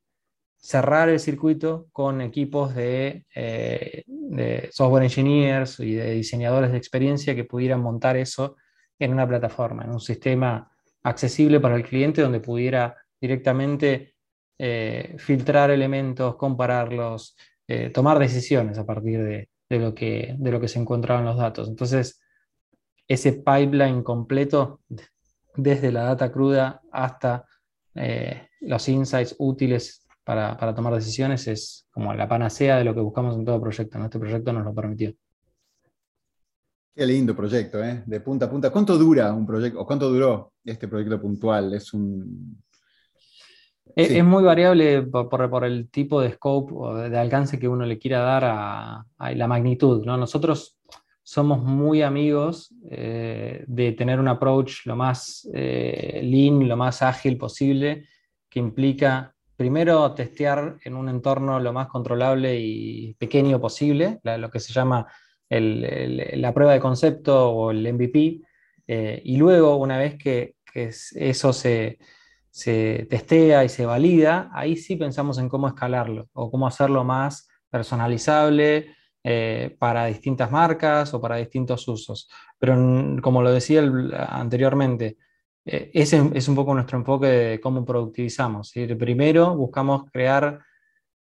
cerrar 0.58 1.10
el 1.10 1.20
circuito 1.20 1.88
con 1.92 2.22
equipos 2.22 2.74
de, 2.74 3.26
eh, 3.36 4.04
de, 4.06 4.70
software 4.72 5.04
engineers 5.04 5.80
y 5.80 5.96
de 5.96 6.12
diseñadores 6.12 6.72
de 6.72 6.78
experiencia 6.78 7.36
que 7.36 7.44
pudieran 7.44 7.82
montar 7.82 8.16
eso 8.16 8.56
en 8.98 9.12
una 9.12 9.28
plataforma, 9.28 9.84
en 9.84 9.92
un 9.92 10.00
sistema 10.00 10.72
accesible 11.04 11.60
para 11.60 11.76
el 11.76 11.84
cliente 11.84 12.22
donde 12.22 12.40
pudiera 12.40 12.96
directamente 13.20 14.13
eh, 14.58 15.16
filtrar 15.18 15.72
elementos, 15.72 16.36
compararlos, 16.36 17.36
eh, 17.68 17.90
tomar 17.90 18.20
decisiones 18.20 18.78
a 18.78 18.86
partir 18.86 19.24
de, 19.24 19.50
lo 19.70 19.94
que, 19.96 20.36
de 20.38 20.52
lo 20.52 20.60
que 20.60 20.68
se 20.68 20.80
encontraba 20.80 21.22
en 21.22 21.26
los 21.26 21.38
datos. 21.38 21.68
Entonces, 21.68 22.22
ese 23.08 23.34
pipeline 23.34 24.04
completo, 24.04 24.82
desde 25.56 25.92
la 25.92 26.04
data 26.04 26.32
cruda 26.32 26.82
hasta 26.92 27.46
eh, 27.96 28.48
los 28.62 28.88
insights 28.90 29.36
útiles 29.40 30.08
para, 30.24 30.74
tomar 30.74 30.94
decisiones, 30.94 31.48
es 31.48 31.88
como 31.92 32.14
la 32.14 32.28
panacea 32.28 32.78
de 32.78 32.84
lo 32.86 32.94
que 32.94 33.02
buscamos 33.02 33.36
en 33.36 33.46
todo 33.46 33.62
proyecto. 33.62 34.04
Este 34.04 34.20
proyecto 34.20 34.54
nos 34.54 34.66
lo 34.66 34.74
permitió. 34.74 35.14
Qué 36.96 37.06
lindo 37.06 37.36
proyecto, 37.36 37.84
¿eh? 37.84 38.04
de 38.06 38.20
punta 38.20 38.46
a 38.46 38.50
punta. 38.50 38.70
¿Cuánto 38.70 38.98
dura 38.98 39.34
un 39.34 39.46
proyecto, 39.46 39.82
o 39.82 39.86
cuánto 39.86 40.10
duró 40.10 40.54
este 40.64 40.88
proyecto 40.88 41.20
puntual? 41.20 41.74
Es 41.74 41.94
un... 41.94 42.64
Es, 43.96 44.24
muy 44.24 44.44
variable 44.44 45.04
por, 45.04 45.66
el 45.66 45.90
tipo 45.90 46.22
de 46.22 46.32
scope 46.32 46.74
o 46.76 46.96
de, 46.96 47.18
alcance 47.18 47.60
que 47.60 47.68
uno 47.68 47.86
le 47.86 48.00
quiera 48.00 48.20
dar 48.20 48.46
a, 48.46 49.06
a 49.18 49.32
la 49.34 49.48
magnitud. 49.48 50.04
¿no? 50.06 50.18
Nosotros 50.18 50.80
somos 51.24 51.64
muy 51.64 52.02
amigos 52.02 52.74
eh, 52.92 53.64
de 53.66 53.94
tener 53.94 54.20
un 54.20 54.28
approach 54.28 54.86
lo 54.86 54.96
más 54.96 55.50
eh, 55.54 56.20
lean, 56.24 56.68
lo 56.68 56.76
más 56.76 57.02
ágil 57.02 57.38
posible, 57.38 58.08
que 58.50 58.60
implica 58.60 59.34
primero 59.56 60.14
testear 60.14 60.78
en 60.84 60.96
un 60.96 61.08
entorno 61.08 61.60
lo 61.60 61.72
más 61.72 61.88
controlable 61.88 62.60
y 62.60 63.14
pequeño 63.14 63.60
posible, 63.62 64.20
lo 64.24 64.52
que 64.52 64.60
se 64.60 64.74
llama 64.74 65.08
la 65.50 66.54
prueba 66.54 66.74
de 66.74 66.80
concepto 66.80 67.50
o 67.52 67.72
el 67.72 67.94
MVP, 67.94 68.42
eh, 68.88 69.22
y 69.24 69.38
luego 69.38 69.78
una 69.78 69.98
vez 69.98 70.16
que, 70.18 70.56
eso 70.76 71.54
se, 71.54 72.00
se 72.54 73.08
testea 73.10 73.64
y 73.64 73.70
se 73.70 73.88
valida, 73.88 74.52
ahí 74.54 74.76
sí 74.76 74.96
pensamos 74.96 75.40
en 75.40 75.50
cómo 75.50 75.68
escalarlo 75.68 76.30
o 76.34 76.52
cómo 76.52 76.68
hacerlo 76.68 77.04
más 77.04 77.48
personalizable, 77.72 78.94
eh, 79.26 79.78
para 79.80 80.08
distintas 80.08 80.52
marcas 80.52 81.14
o 81.14 81.22
para 81.22 81.38
distintos 81.38 81.88
usos. 81.88 82.30
Pero 82.60 82.76
como 83.22 83.42
lo 83.42 83.54
decía 83.54 83.82
anteriormente, 84.28 85.18
eh, 85.66 85.92
ese 85.94 86.30
es 86.34 86.50
un 86.50 86.56
poco 86.56 86.74
nuestro 86.74 86.98
enfoque 86.98 87.28
de 87.28 87.62
cómo 87.62 87.86
productivizamos. 87.86 88.74
Primero 89.00 89.56
buscamos 89.56 90.12
crear 90.12 90.60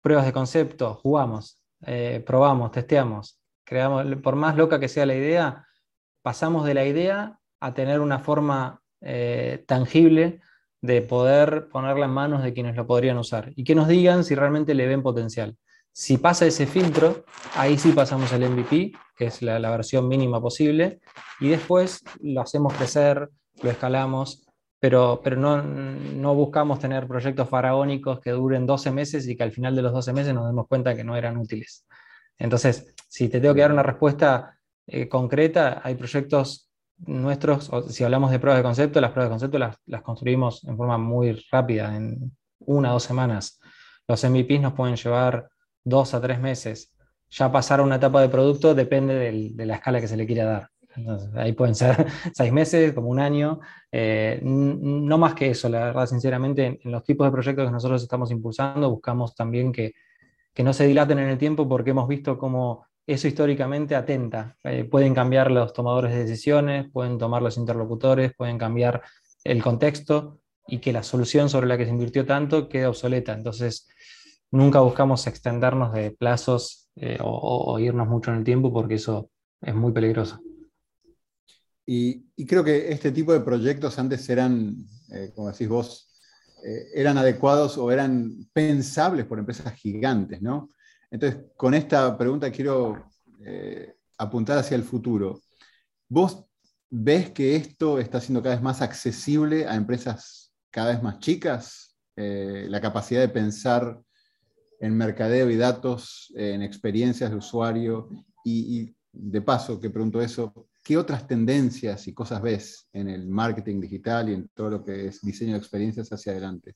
pruebas 0.02 0.26
de 0.26 0.34
concepto, 0.34 0.96
jugamos, 0.96 1.64
eh, 1.86 2.24
probamos, 2.26 2.72
testeamos, 2.72 3.40
creamos, 3.64 4.04
por 4.24 4.36
más 4.36 4.58
loca 4.58 4.80
que 4.80 4.88
sea 4.88 5.06
la 5.06 5.16
idea, 5.16 5.68
pasamos 6.24 6.66
de 6.66 6.74
la 6.74 6.86
idea 6.86 7.40
a 7.60 7.74
tener 7.74 8.00
una 8.00 8.20
forma 8.20 8.82
tangible 9.66 10.42
de 10.82 11.02
poder 11.02 11.70
ponerla 11.70 12.06
en 12.06 12.12
manos 12.12 12.44
de 12.44 12.54
quienes 12.54 12.76
lo 12.76 12.88
podrían 12.88 13.18
usar 13.18 13.54
y 13.56 13.64
que 13.64 13.76
nos 13.76 13.88
digan 13.88 14.24
si 14.24 14.36
realmente 14.36 14.74
le 14.74 14.88
ven 14.88 15.04
potencial. 15.04 15.56
Si 15.94 16.18
pasa 16.18 16.46
ese 16.46 16.66
filtro, 16.66 17.26
ahí 17.56 17.78
sí 17.78 17.92
pasamos 17.92 18.32
al 18.34 18.50
MVP, 18.50 18.94
que 19.16 19.26
es 19.26 19.42
la, 19.42 19.60
versión 19.60 20.08
mínima 20.08 20.42
posible, 20.42 21.02
y 21.40 21.50
después 21.50 22.02
lo 22.22 22.42
hacemos 22.42 22.74
crecer, 22.74 23.30
lo 23.62 23.70
escalamos, 23.70 24.48
pero, 24.80 25.20
pero 25.22 25.36
no, 25.36 25.62
no, 25.62 26.34
buscamos 26.34 26.80
tener 26.80 27.08
proyectos 27.08 27.48
faraónicos 27.50 28.22
que 28.22 28.32
duren 28.32 28.66
12 28.66 28.92
meses 28.92 29.28
y 29.28 29.36
que 29.36 29.44
al 29.44 29.52
final 29.52 29.76
de 29.76 29.82
los 29.82 29.92
12 29.92 30.14
meses 30.14 30.34
nos 30.34 30.48
demos 30.48 30.68
cuenta 30.68 30.96
que 30.96 31.04
no 31.04 31.16
eran 31.16 31.38
útiles. 31.38 31.86
Entonces, 32.38 32.96
si 33.08 33.28
te 33.28 33.42
tengo 33.42 33.54
que 33.54 33.62
dar 33.62 33.74
una 33.74 33.84
respuesta 33.84 34.58
eh, 34.88 35.08
concreta, 35.08 35.82
hay 35.84 35.96
proyectos 35.96 36.71
nuestros, 37.06 37.72
si 37.90 38.04
hablamos 38.04 38.32
de 38.32 38.40
pruebas 38.40 38.60
de 38.60 38.64
concepto, 38.64 39.02
las 39.02 39.12
pruebas 39.12 39.30
de 39.30 39.34
concepto 39.34 39.60
las, 39.60 39.78
las 39.86 40.02
construimos 40.02 40.64
en 40.66 40.78
forma 40.78 40.98
muy 40.98 41.34
rápida, 41.52 41.96
en 41.96 42.32
una 42.60 42.92
o 42.92 42.94
dos 42.94 43.04
semanas. 43.04 43.60
Los 44.08 44.24
MVPs 44.24 44.62
nos 44.62 44.74
pueden 44.74 44.96
llevar 44.96 45.50
dos 45.84 46.14
a 46.14 46.22
tres 46.22 46.40
meses. 46.40 46.94
Ya 47.30 47.52
pasar 47.52 47.80
a 47.80 47.84
una 47.84 47.96
etapa 47.96 48.22
de 48.22 48.30
producto 48.30 48.76
depende 48.76 49.16
de 49.54 49.66
la 49.66 49.76
escala 49.76 50.02
que 50.02 50.08
se 50.08 50.18
le 50.18 50.26
quiera 50.26 50.46
dar. 50.46 50.70
ahí 51.36 51.54
pueden 51.54 51.76
ser 51.76 52.06
seis 52.34 52.52
meses, 52.52 52.94
como 52.94 53.10
un 53.10 53.20
año, 53.20 53.60
eh, 53.92 54.40
no 54.44 55.18
más 55.18 55.34
que 55.34 55.50
eso, 55.50 55.70
la 55.70 55.86
verdad, 55.86 56.06
sinceramente, 56.08 56.80
en, 56.84 56.92
los 56.92 57.04
tipos 57.04 57.26
de 57.26 57.32
proyectos 57.32 57.66
que 57.66 57.72
nosotros 57.72 58.04
estamos 58.04 58.32
impulsando, 58.32 58.90
buscamos 58.90 59.36
también 59.36 59.72
que, 59.72 59.94
no 60.64 60.74
se 60.74 60.86
dilaten 60.86 61.18
en 61.18 61.30
el 61.30 61.40
tiempo 61.40 61.68
porque 61.68 61.90
hemos 61.90 62.08
visto 62.08 62.38
cómo 62.38 62.86
eso 63.14 63.28
históricamente 63.28 63.96
atenta. 63.96 64.58
Eh, 64.64 64.84
pueden 64.84 65.14
cambiar 65.14 65.52
los 65.52 65.74
tomadores 65.74 66.14
de 66.14 66.20
decisiones, 66.26 66.90
pueden 66.92 67.18
tomar 67.18 67.42
los 67.42 67.58
interlocutores, 67.58 68.34
pueden 68.36 68.58
cambiar 68.58 69.02
el 69.44 69.62
contexto 69.64 70.40
y 70.68 70.80
que 70.80 70.94
la 70.94 71.04
solución 71.04 71.50
sobre 71.50 71.68
la 71.68 71.78
que 71.78 71.86
se 71.86 71.92
invirtió 71.92 72.26
tanto 72.26 72.70
quede 72.70 72.86
obsoleta. 72.86 73.34
Entonces, 73.34 73.88
nunca 74.52 74.80
buscamos 74.82 75.26
extendernos 75.28 75.94
de 75.94 76.12
plazos 76.12 76.90
eh, 76.96 77.18
o, 77.22 77.80
irnos 77.80 78.08
mucho 78.08 78.32
en 78.32 78.38
el 78.38 78.44
tiempo 78.44 78.72
porque 78.72 78.96
eso 78.96 79.30
es 79.62 79.76
muy 79.76 79.92
peligroso. 79.92 80.40
Y, 81.86 82.26
creo 82.46 82.64
que 82.64 82.92
este 82.92 83.12
tipo 83.12 83.34
de 83.34 83.42
proyectos 83.42 83.98
antes 84.00 84.30
eran, 84.30 84.76
eh, 85.12 85.32
como 85.36 85.52
decís 85.52 85.68
vos, 85.68 86.08
eran 86.94 87.18
adecuados 87.18 87.76
o 87.80 87.92
eran 87.92 88.48
pensables 88.54 89.26
por 89.26 89.40
empresas 89.40 89.74
gigantes, 89.74 90.44
¿no? 90.44 90.70
Entonces, 91.12 91.44
con 91.56 91.74
esta 91.74 92.18
pregunta 92.18 92.52
quiero 92.52 93.06
apuntar 94.18 94.58
hacia 94.58 94.76
el 94.76 94.84
futuro. 94.84 95.42
¿Vos 96.08 96.46
ves 96.90 97.32
que 97.32 97.56
esto 97.56 98.00
está 98.00 98.20
siendo 98.20 98.42
cada 98.42 98.56
vez 98.56 98.64
más 98.64 98.82
accesible 98.82 99.68
a 99.68 99.76
empresas 99.76 100.54
cada 100.72 100.94
vez 100.94 101.04
más 101.04 101.20
chicas? 101.20 101.92
la 102.16 102.82
capacidad 102.82 103.22
de 103.22 103.30
pensar 103.30 104.00
en 104.80 104.98
mercadeo 104.98 105.50
y 105.50 105.56
datos, 105.56 106.32
en 106.36 106.62
experiencias 106.62 107.30
de 107.30 107.38
usuario. 107.38 108.10
Y, 108.44 108.94
de 109.14 109.42
paso, 109.42 109.80
que 109.80 109.90
pregunto 109.90 110.22
eso, 110.22 110.70
¿qué 110.84 110.98
otras 110.98 111.28
tendencias 111.28 112.08
y 112.08 112.14
cosas 112.14 112.42
ves 112.42 112.88
en 112.94 113.10
el 113.10 113.28
marketing 113.28 113.82
digital 113.82 114.30
y 114.30 114.34
en 114.34 114.50
todo 114.54 114.70
lo 114.70 114.84
que 114.84 115.08
es 115.08 115.22
diseño 115.22 115.52
de 115.52 115.58
experiencias 115.60 116.10
hacia 116.14 116.32
adelante? 116.32 116.76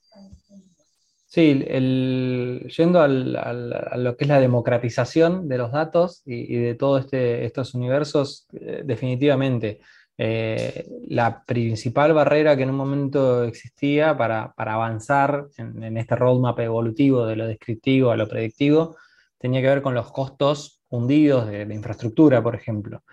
Sí, 1.36 1.66
yendo 2.78 3.02
a 3.02 3.08
lo 3.10 4.16
que 4.16 4.24
es 4.24 4.30
la 4.30 4.40
democratización 4.40 5.50
de 5.50 5.58
los 5.58 5.70
datos 5.74 6.22
y, 6.26 6.56
de 6.56 6.76
todos 6.76 7.04
este, 7.04 7.44
estos 7.44 7.74
universos, 7.74 8.48
eh, 8.54 8.84
definitivamente. 8.86 9.82
Eh, 10.18 10.88
la 11.10 11.44
principal 11.44 12.14
barrera 12.14 12.56
que 12.56 12.64
en 12.64 12.70
un 12.70 12.78
momento 12.78 13.44
existía 13.44 14.16
para, 14.16 14.54
avanzar 14.56 15.48
en, 15.58 15.98
este 15.98 16.16
roadmap 16.16 16.58
evolutivo 16.62 17.26
de 17.26 17.36
lo 17.36 17.48
descriptivo 17.48 18.12
a 18.12 18.16
lo 18.16 18.30
predictivo 18.30 18.96
tenía 19.38 19.60
que 19.60 19.68
ver 19.68 19.82
con 19.82 19.94
los 19.94 20.14
costos 20.14 20.84
hundidos 20.88 21.50
de, 21.50 21.64
infraestructura, 21.64 22.42
por 22.42 22.56
ejemplo. 22.56 23.04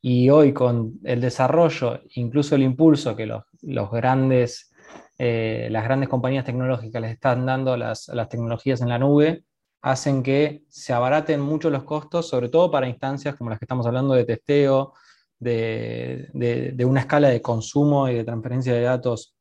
Y 0.00 0.30
hoy 0.30 0.52
con 0.52 1.00
el 1.02 1.20
desarrollo, 1.20 2.00
incluso 2.14 2.54
el 2.54 2.62
impulso 2.62 3.16
que 3.16 3.26
los, 3.26 3.42
grandes 3.90 4.71
eh, 5.18 5.68
las 5.70 5.84
grandes 5.84 6.08
compañías 6.08 6.44
tecnológicas 6.44 7.00
les 7.00 7.12
están 7.12 7.46
dando 7.46 7.76
las, 7.76 8.10
tecnologías 8.28 8.80
en 8.80 8.88
la 8.88 8.98
nube, 8.98 9.44
hacen 9.80 10.22
que 10.22 10.64
se 10.68 10.92
abaraten 10.92 11.40
mucho 11.40 11.70
los 11.70 11.84
costos, 11.84 12.28
sobre 12.28 12.48
todo 12.48 12.70
para 12.70 12.88
instancias 12.88 13.36
como 13.36 13.50
las 13.50 13.58
que 13.58 13.64
estamos 13.64 13.86
hablando 13.86 14.14
de 14.14 14.24
testeo, 14.24 14.94
de, 15.38 16.84
una 16.84 17.00
escala 17.00 17.28
de 17.28 17.42
consumo 17.42 18.08
y 18.08 18.14
de 18.14 18.24
transferencia 18.24 18.72
de 18.72 18.82
datos 18.82 19.36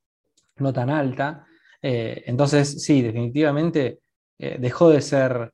no 0.58 0.74
tan 0.74 0.90
alta. 0.90 1.46
Eh, 1.82 2.24
entonces, 2.26 2.84
sí, 2.84 3.02
definitivamente 3.02 4.02
eh, 4.38 4.58
dejó 4.60 4.90
de 4.90 5.02
ser 5.02 5.52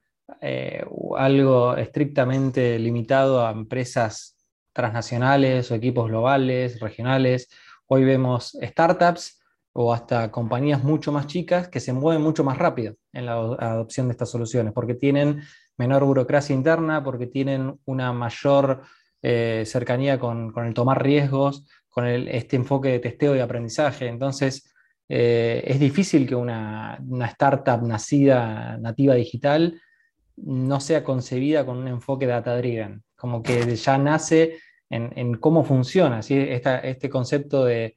algo 1.18 1.78
estrictamente 1.78 2.78
limitado 2.78 3.46
a 3.46 3.52
empresas 3.52 4.36
transnacionales 4.74 5.72
o 5.72 5.76
equipos 5.76 6.10
globales, 6.10 6.82
regionales. 6.82 7.50
Hoy 7.88 8.04
vemos 8.04 8.58
startups 8.62 9.37
o 9.80 9.94
hasta 9.94 10.32
compañías 10.32 10.84
mucho 10.84 11.12
más 11.12 11.28
chicas 11.28 11.68
que 11.68 11.80
se 11.80 11.94
mueven 11.94 12.24
mucho 12.24 12.44
más 12.44 12.58
rápido 12.58 12.96
en 13.14 13.28
la 13.28 13.34
adopción 13.34 14.08
de 14.08 14.14
estas 14.14 14.32
soluciones, 14.32 14.74
porque 14.74 14.96
tienen 14.96 15.44
menor 15.78 16.04
burocracia 16.04 16.56
interna, 16.56 17.04
porque 17.04 17.28
tienen 17.28 17.80
una 17.86 18.12
mayor 18.12 18.82
eh, 19.22 19.64
cercanía 19.68 20.18
con, 20.18 20.52
el 20.66 20.74
tomar 20.74 21.04
riesgos, 21.04 21.68
con 21.90 22.08
este 22.08 22.56
enfoque 22.56 22.90
de 22.90 23.00
testeo 23.00 23.36
y 23.36 23.40
aprendizaje. 23.40 24.08
Entonces, 24.08 24.74
eh, 25.08 25.64
es 25.64 25.80
difícil 25.80 26.28
que 26.28 26.34
una, 26.34 26.98
startup 27.28 27.84
nacida, 27.84 28.80
nativa 28.80 29.14
digital, 29.14 29.80
no 30.38 30.80
sea 30.80 31.04
concebida 31.04 31.68
con 31.68 31.78
un 31.78 31.88
enfoque 31.88 32.26
data-driven, 32.26 33.04
como 33.16 33.44
que 33.44 33.76
ya 33.76 34.00
nace 34.00 34.58
en, 34.90 35.36
cómo 35.36 35.64
funciona. 35.64 36.22
este 36.22 37.10
concepto 37.12 37.64
de, 37.64 37.96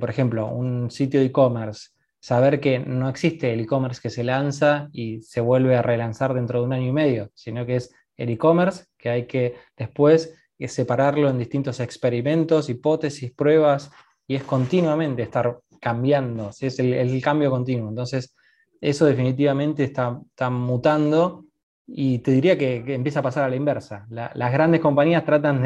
por 0.00 0.10
ejemplo, 0.10 0.46
un 0.48 0.90
sitio 0.90 1.20
de 1.20 1.26
e-commerce, 1.26 1.90
saber 2.20 2.60
que 2.60 2.78
no 2.78 3.08
existe 3.08 3.52
el 3.52 3.60
e-commerce 3.60 4.00
que 4.02 4.10
se 4.10 4.24
lanza 4.24 4.88
y 4.92 5.22
se 5.22 5.40
vuelve 5.40 5.76
a 5.76 5.82
relanzar 5.82 6.34
dentro 6.34 6.60
de 6.60 6.66
un 6.66 6.72
año 6.72 6.88
y 6.88 6.92
medio, 6.92 7.30
sino 7.34 7.64
que 7.64 7.76
es 7.76 7.94
el 8.16 8.30
e-commerce 8.30 8.84
que 8.96 9.08
hay 9.10 9.26
que 9.26 9.54
después 9.76 10.34
es 10.58 10.72
separarlo 10.72 11.30
en 11.30 11.38
distintos 11.38 11.80
experimentos, 11.80 12.68
hipótesis, 12.68 13.32
pruebas, 13.32 13.90
y 14.26 14.34
es 14.34 14.42
continuamente 14.42 15.22
estar 15.22 15.60
cambiando, 15.80 16.50
es 16.60 16.78
el, 16.78 17.22
cambio 17.22 17.50
continuo. 17.50 17.88
Entonces, 17.88 18.34
eso 18.80 19.06
definitivamente 19.06 19.84
está, 19.84 20.20
mutando 20.50 21.46
y 21.90 22.18
te 22.18 22.32
diría 22.32 22.58
que, 22.58 22.84
empieza 22.94 23.20
a 23.20 23.22
pasar 23.22 23.44
a 23.44 23.48
la 23.48 23.56
inversa. 23.56 24.06
las 24.10 24.52
grandes 24.52 24.80
compañías 24.80 25.24
tratan 25.24 25.62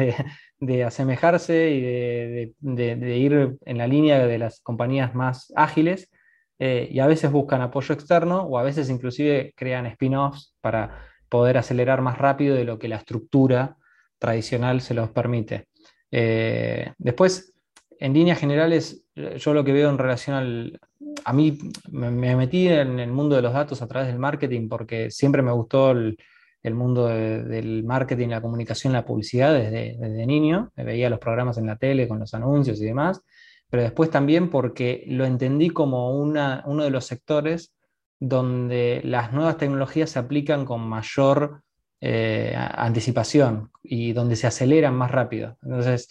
de, 0.59 0.83
asemejarse 0.85 1.69
y 1.69 1.81
de, 1.81 3.17
ir 3.17 3.57
en 3.65 3.77
la 3.77 3.87
línea 3.87 4.25
de 4.25 4.37
las 4.37 4.61
compañías 4.61 5.13
más 5.13 5.51
ágiles 5.55 6.09
eh, 6.59 6.87
y 6.89 6.99
a 6.99 7.07
veces 7.07 7.29
buscan 7.29 7.61
apoyo 7.61 7.93
externo 7.93 8.43
o 8.43 8.57
a 8.57 8.63
veces 8.63 8.89
inclusive 8.89 9.53
crean 9.57 9.85
spin-offs 9.87 10.55
para 10.61 10.97
poder 11.27 11.57
acelerar 11.57 12.01
más 12.01 12.17
rápido 12.17 12.55
de 12.55 12.63
lo 12.63 12.79
que 12.79 12.87
la 12.87 12.97
estructura 12.97 13.75
tradicional 14.17 14.79
se 14.79 14.93
los 14.93 15.09
permite. 15.09 15.67
Eh, 16.09 16.93
después, 16.97 17.53
en 17.99 18.13
líneas 18.13 18.39
generales, 18.39 19.03
yo 19.15 19.53
lo 19.53 19.65
que 19.65 19.73
veo 19.73 19.89
en 19.89 19.97
relación 19.97 20.37
al... 20.37 20.79
A 21.25 21.33
mí 21.33 21.57
me, 21.91 22.35
metí 22.35 22.67
en 22.67 22.99
el 22.99 23.11
mundo 23.11 23.35
de 23.35 23.41
los 23.41 23.53
datos 23.53 23.81
a 23.81 23.87
través 23.87 24.07
del 24.07 24.19
marketing 24.19 24.67
porque 24.67 25.09
siempre 25.11 25.41
me 25.41 25.51
gustó 25.51 25.91
el, 25.91 26.17
mundo 26.73 27.07
del 27.07 27.83
marketing, 27.83 28.29
la 28.29 28.41
comunicación, 28.41 28.93
la 28.93 29.05
publicidad 29.05 29.53
desde, 29.53 30.25
niño. 30.25 30.71
Veía 30.75 31.09
los 31.09 31.19
programas 31.19 31.57
en 31.57 31.67
la 31.67 31.77
tele 31.77 32.07
con 32.07 32.19
los 32.19 32.33
anuncios 32.33 32.81
y 32.81 32.85
demás, 32.85 33.21
pero 33.69 33.83
después 33.83 34.09
también 34.09 34.49
porque 34.49 35.03
lo 35.07 35.25
entendí 35.25 35.69
como 35.69 36.17
una, 36.17 36.63
uno 36.65 36.83
de 36.83 36.89
los 36.89 37.05
sectores 37.05 37.73
donde 38.19 39.01
las 39.03 39.33
nuevas 39.33 39.57
tecnologías 39.57 40.11
se 40.11 40.19
aplican 40.19 40.63
con 40.63 40.81
mayor 40.81 41.63
eh, 41.99 42.53
anticipación 42.57 43.71
y 43.81 44.13
donde 44.13 44.35
se 44.35 44.47
aceleran 44.47 44.95
más 44.95 45.11
rápido. 45.11 45.57
Entonces, 45.61 46.07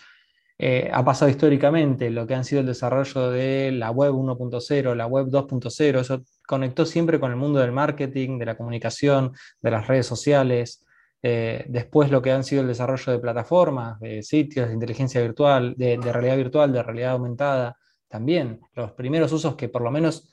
eh, 0.64 0.88
ha 0.92 1.04
pasado 1.04 1.28
históricamente 1.28 2.08
lo 2.08 2.24
que 2.24 2.36
han 2.36 2.44
sido 2.44 2.60
el 2.60 2.68
desarrollo 2.68 3.32
de 3.32 3.72
la 3.72 3.90
web 3.90 4.12
1.0, 4.12 4.94
la 4.94 5.06
web 5.08 5.26
2.0, 5.26 5.98
eso 5.98 6.22
conectó 6.46 6.86
siempre 6.86 7.18
con 7.18 7.32
el 7.32 7.36
mundo 7.36 7.58
del 7.58 7.72
marketing, 7.72 8.38
de 8.38 8.46
la 8.46 8.56
comunicación, 8.56 9.32
de 9.60 9.70
las 9.72 9.88
redes 9.88 10.06
sociales. 10.06 10.86
Eh, 11.20 11.64
después 11.68 12.12
lo 12.12 12.22
que 12.22 12.30
han 12.30 12.44
sido 12.44 12.62
el 12.62 12.68
desarrollo 12.68 13.10
de 13.10 13.18
plataformas, 13.18 13.98
de 13.98 14.22
sitios, 14.22 14.68
de 14.68 14.74
inteligencia 14.74 15.20
virtual, 15.20 15.74
de, 15.76 15.98
de 15.98 16.12
realidad 16.12 16.36
virtual, 16.36 16.72
de 16.72 16.82
realidad 16.84 17.10
aumentada, 17.10 17.76
también 18.06 18.60
los 18.74 18.92
primeros 18.92 19.32
usos 19.32 19.56
que 19.56 19.68
por 19.68 19.82
lo 19.82 19.90
menos 19.90 20.32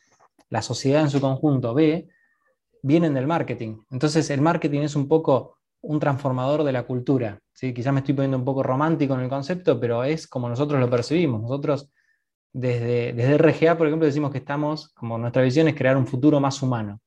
la 0.51 0.61
sociedad 0.61 1.01
en 1.01 1.09
su 1.09 1.19
conjunto 1.19 1.73
ve 1.73 2.07
vienen 2.83 3.15
del 3.15 3.25
marketing. 3.25 3.79
Entonces 3.89 4.29
el 4.29 4.41
marketing 4.41 4.81
es 4.81 4.95
un 4.95 5.07
poco 5.07 5.57
un 5.81 5.99
transformador 5.99 6.63
de 6.63 6.71
la 6.71 6.83
cultura. 6.83 7.39
¿sí? 7.53 7.73
Quizás 7.73 7.93
me 7.93 7.99
estoy 7.99 8.15
poniendo 8.15 8.37
un 8.37 8.45
poco 8.45 8.63
romántico 8.63 9.13
en 9.13 9.21
el 9.21 9.29
concepto, 9.29 9.79
pero 9.79 10.03
es 10.03 10.27
como 10.27 10.49
nosotros 10.49 10.79
lo 10.79 10.89
percibimos. 10.89 11.41
Nosotros 11.41 11.91
desde, 12.51 13.13
desde 13.13 13.37
RGA, 13.37 13.77
por 13.77 13.87
ejemplo, 13.87 14.05
decimos 14.05 14.31
que 14.31 14.39
estamos, 14.39 14.89
como 14.89 15.17
nuestra 15.17 15.41
visión 15.41 15.67
es 15.67 15.75
crear 15.75 15.97
un 15.97 16.07
futuro 16.07 16.39
más 16.39 16.61
humano 16.61 16.99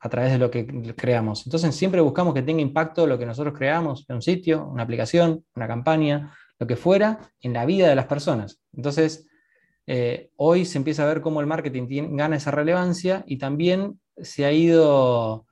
a 0.00 0.08
través 0.08 0.32
de 0.32 0.38
lo 0.38 0.50
que 0.50 0.66
creamos. 0.94 1.46
Entonces 1.46 1.74
siempre 1.74 2.00
buscamos 2.00 2.34
que 2.34 2.42
tenga 2.42 2.60
impacto 2.60 3.06
lo 3.06 3.18
que 3.18 3.26
nosotros 3.26 3.54
creamos 3.56 4.04
en 4.08 4.16
un 4.16 4.22
sitio, 4.22 4.66
una 4.66 4.82
aplicación, 4.82 5.44
una 5.56 5.66
campaña, 5.66 6.34
lo 6.58 6.66
que 6.66 6.76
fuera, 6.76 7.32
en 7.40 7.54
la 7.54 7.64
vida 7.64 7.88
de 7.88 7.94
las 7.94 8.06
personas. 8.06 8.60
Entonces, 8.74 9.26
eh, 9.86 10.30
hoy 10.36 10.64
se 10.64 10.78
empieza 10.78 11.04
a 11.04 11.06
ver 11.06 11.20
cómo 11.20 11.40
el 11.40 11.46
marketing 11.46 12.16
gana 12.16 12.36
esa 12.36 12.50
relevancia 12.50 13.24
y 13.26 13.38
también 13.38 13.98
se 14.16 14.44
ha 14.44 14.52
ido 14.52 15.46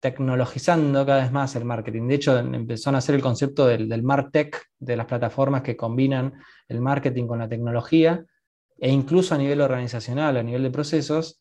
tecnologizando 0.00 1.04
cada 1.04 1.22
vez 1.22 1.32
más 1.32 1.56
el 1.56 1.64
marketing. 1.64 2.08
De 2.08 2.14
hecho, 2.14 2.38
empezó 2.38 2.90
a 2.90 2.92
nacer 2.92 3.14
el 3.14 3.22
concepto 3.22 3.66
del, 3.66 3.88
del 3.88 4.02
MarTech, 4.02 4.62
de 4.78 4.96
las 4.96 5.06
plataformas 5.06 5.62
que 5.62 5.76
combinan 5.76 6.34
el 6.68 6.80
marketing 6.80 7.26
con 7.26 7.40
la 7.40 7.48
tecnología, 7.48 8.24
e 8.78 8.90
incluso 8.90 9.34
a 9.34 9.38
nivel 9.38 9.60
organizacional, 9.60 10.36
a 10.36 10.42
nivel 10.42 10.62
de 10.62 10.70
procesos, 10.70 11.40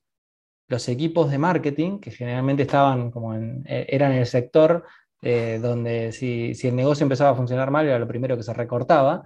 los 0.68 0.90
equipos 0.90 1.32
de 1.32 1.38
marketing, 1.38 2.00
que 2.00 2.12
generalmente 2.12 2.64
estaban 2.64 3.12
como 3.12 3.36
eh, 3.36 3.86
eran 3.90 4.12
el 4.12 4.26
sector 4.26 4.84
eh, 5.22 5.60
donde 5.62 6.12
si, 6.12 6.54
si 6.56 6.68
el 6.68 6.76
negocio 6.76 7.04
empezaba 7.04 7.32
a 7.32 7.36
funcionar 7.36 7.72
mal 7.72 7.88
era 7.88 8.00
lo 8.00 8.08
primero 8.08 8.36
que 8.36 8.44
se 8.44 8.54
recortaba, 8.54 9.24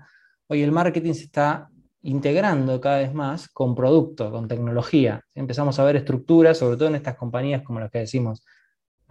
hoy 0.48 0.62
el 0.62 0.72
marketing 0.72 1.14
se 1.14 1.24
está 1.26 1.70
integrando 2.04 2.80
cada 2.80 3.00
vez 3.00 3.14
más 3.14 3.48
con 3.50 3.76
producto, 3.76 4.32
con 4.32 4.48
tecnología. 4.48 5.22
Empezamos 5.36 5.78
a 5.80 5.84
ver 5.84 5.96
estructuras, 5.98 6.58
sobre 6.58 6.78
todo 6.78 6.88
en 6.90 6.96
estas 6.96 7.16
compañías 7.16 7.64
como 7.64 7.80
las 7.80 7.92
que 7.92 8.00
decimos, 8.00 8.44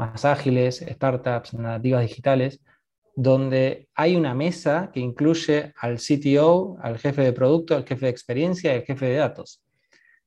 más 0.01 0.25
ágiles, 0.25 0.85
startups, 0.89 1.55
nativas 1.55 2.03
digitales, 2.03 2.61
donde 3.15 3.89
hay 3.95 4.17
una 4.17 4.35
mesa 4.35 4.91
que 4.93 5.01
incluye 5.01 5.75
al 5.77 5.99
CTO, 5.99 6.79
al 6.81 6.99
jefe 6.99 7.23
de 7.23 7.33
producto, 7.33 7.77
al 7.77 7.85
jefe 7.85 8.07
de 8.07 8.11
experiencia 8.11 8.73
y 8.73 8.79
al 8.79 8.85
jefe 8.85 9.07
de 9.07 9.17
datos. 9.17 9.63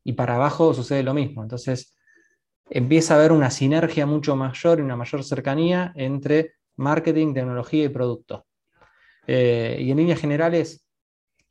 Y 0.04 0.14
para 0.14 0.36
abajo 0.36 0.74
sucede 0.74 1.02
lo 1.02 1.14
mismo. 1.14 1.42
Entonces, 1.42 1.98
empieza 2.70 3.16
a 3.16 3.18
haber 3.18 3.32
una 3.32 3.50
sinergia 3.50 4.06
mucho 4.06 4.36
mayor 4.36 4.80
y 4.80 4.84
una 4.84 4.96
mayor 4.96 5.24
cercanía 5.24 5.92
entre 5.96 6.54
marketing, 6.76 7.34
tecnología 7.34 7.86
y 7.86 7.90
producto. 7.90 8.46
Eh, 9.26 9.78
y 9.80 9.90
en 9.90 9.98
líneas 9.98 10.20
generales, 10.20 10.86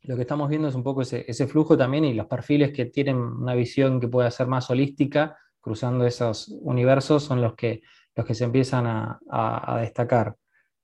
lo 0.03 0.15
que 0.15 0.21
estamos 0.21 0.47
viendo 0.49 0.67
es 0.67 0.75
un 0.75 0.83
poco 0.83 1.01
ese, 1.01 1.47
flujo 1.47 1.77
también 1.77 2.05
y 2.05 2.13
los 2.13 2.27
perfiles 2.27 2.71
que 2.71 2.85
tienen 2.85 3.17
una 3.17 3.55
visión 3.55 3.99
que 3.99 4.07
pueda 4.07 4.29
ser 4.31 4.47
más 4.47 4.69
holística, 4.69 5.37
cruzando 5.59 6.05
esos 6.05 6.49
universos, 6.61 7.23
son 7.23 7.41
los 7.41 7.55
que, 7.55 7.81
los 8.15 8.25
que 8.25 8.35
se 8.35 8.43
empiezan 8.43 8.85
a, 8.87 9.77
destacar. 9.79 10.35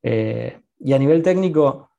Eh, 0.02 0.60
y 0.80 0.94
a 0.94 1.00
nivel 1.00 1.22
técnico, 1.22 1.90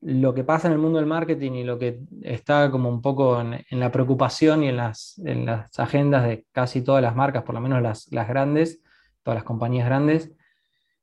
lo 0.00 0.34
que 0.34 0.42
pasa 0.42 0.66
en 0.66 0.72
el 0.72 0.80
mundo 0.80 0.98
del 0.98 1.06
marketing 1.06 1.52
y 1.52 1.64
lo 1.64 1.78
que 1.78 2.00
está 2.22 2.70
como 2.70 2.88
un 2.88 3.00
poco 3.00 3.40
en, 3.40 3.64
la 3.70 3.92
preocupación 3.92 4.64
y 4.64 4.68
en 4.68 4.76
las, 4.76 5.20
en 5.24 5.46
las, 5.46 5.78
agendas 5.78 6.24
de 6.26 6.44
casi 6.50 6.82
todas 6.82 7.02
las 7.02 7.14
marcas, 7.14 7.44
por 7.44 7.54
lo 7.54 7.60
menos 7.60 7.80
las, 7.82 8.10
las 8.10 8.28
grandes, 8.28 8.80
todas 9.22 9.36
las 9.36 9.44
compañías 9.44 9.86
grandes, 9.86 10.32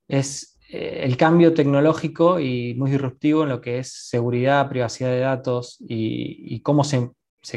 es 0.07 0.59
eh, 0.71 1.01
el 1.03 1.17
cambio 1.17 1.53
tecnológico 1.53 2.39
y 2.39 2.75
muy 2.75 2.91
disruptivo 2.91 3.43
en 3.43 3.49
lo 3.49 3.61
que 3.61 3.80
es 3.80 3.91
seguridad, 3.91 4.69
privacidad 4.69 5.09
de 5.09 5.19
datos 5.19 5.77
y, 5.80 6.59
cómo 6.61 6.84
se, 6.84 7.11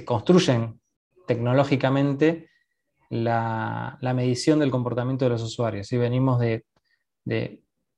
construyen 0.05 0.81
tecnológicamente 1.27 2.49
la, 3.21 3.99
medición 4.15 4.59
del 4.59 4.71
comportamiento 4.71 5.25
de 5.25 5.31
los 5.31 5.43
usuarios. 5.43 5.89
Venimos 5.91 6.41
de, 6.41 6.65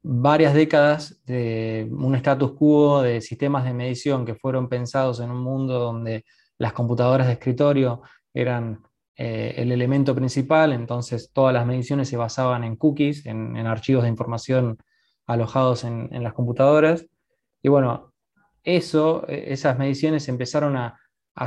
varias 0.03 0.55
décadas 0.55 1.23
de 1.25 1.89
un 1.91 2.15
status 2.17 2.53
quo 2.53 3.03
de 3.03 3.21
sistemas 3.21 3.65
de 3.65 3.73
medición 3.73 4.27
que 4.27 4.35
fueron 4.35 4.69
pensados 4.69 5.21
en 5.21 5.31
un 5.31 5.43
mundo 5.43 5.79
donde 5.79 6.25
las 6.59 6.73
computadoras 6.75 7.27
de 7.27 7.35
escritorio 7.35 8.03
eran 8.35 8.83
eh, 9.17 9.55
el 9.57 9.73
elemento 9.73 10.15
principal, 10.15 10.73
entonces 10.73 11.31
todas 11.33 11.55
las 11.55 11.65
mediciones 11.65 12.09
se 12.09 12.17
basaban 12.17 12.65
en 12.65 12.77
cookies, 12.77 13.25
en 13.25 13.57
archivos 13.67 14.03
de 14.03 14.11
información 14.11 14.77
alojados 15.27 15.85
en, 15.85 16.23
las 16.23 16.35
computadoras. 16.35 17.07
Y 17.63 17.69
bueno, 17.69 18.13
eso, 18.63 19.27
e, 19.29 19.53
esas 19.53 19.79
mediciones 19.79 20.29
empezaron 20.29 20.77
a, 20.77 20.99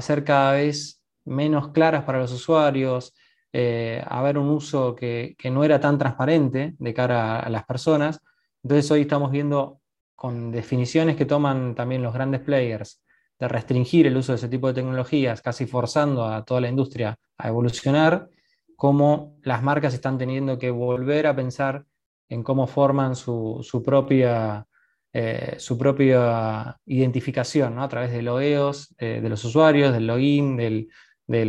ser 0.01 0.23
cada 0.23 0.53
vez 0.53 1.01
menos 1.23 1.69
claras 1.69 2.03
para 2.03 2.19
los 2.19 2.31
usuarios, 2.31 3.13
eh, 3.53 4.03
haber 4.07 4.37
un 4.37 4.49
uso 4.49 4.95
que, 4.95 5.35
no 5.51 5.63
era 5.63 5.79
tan 5.79 5.97
transparente 5.97 6.75
de 6.77 6.93
cara 6.93 7.39
a 7.39 7.49
las 7.49 7.65
personas. 7.65 8.21
Entonces 8.63 8.89
hoy 8.91 9.01
estamos 9.01 9.31
viendo 9.31 9.79
con 10.15 10.51
definiciones 10.51 11.15
que 11.15 11.25
toman 11.25 11.75
también 11.75 12.03
los 12.03 12.13
grandes 12.13 12.41
players 12.41 13.01
de 13.39 13.47
restringir 13.47 14.07
el 14.07 14.17
uso 14.17 14.31
de 14.31 14.37
ese 14.37 14.49
tipo 14.49 14.67
de 14.67 14.73
tecnologías, 14.73 15.41
casi 15.41 15.67
forzando 15.67 16.25
a 16.25 16.43
toda 16.43 16.61
la 16.61 16.69
industria 16.69 17.17
a 17.37 17.47
evolucionar, 17.47 18.29
cómo 18.75 19.37
las 19.43 19.61
marcas 19.61 19.93
están 19.93 20.17
teniendo 20.17 20.57
que 20.57 20.71
volver 20.71 21.27
a 21.27 21.35
pensar 21.35 21.85
en 22.29 22.43
cómo 22.43 22.67
forman 22.67 23.15
su, 23.15 23.63
propia, 23.85 24.65
eh, 25.13 25.55
su 25.59 25.77
propia 25.77 26.77
identificación 26.85 27.79
a 27.79 27.87
través 27.87 28.11
de 28.11 28.23
logueos 28.23 28.93
eh, 28.97 29.19
de 29.21 29.29
los 29.29 29.45
usuarios, 29.45 29.93
del 29.93 30.07
login, 30.07 30.57
del, 30.57 30.89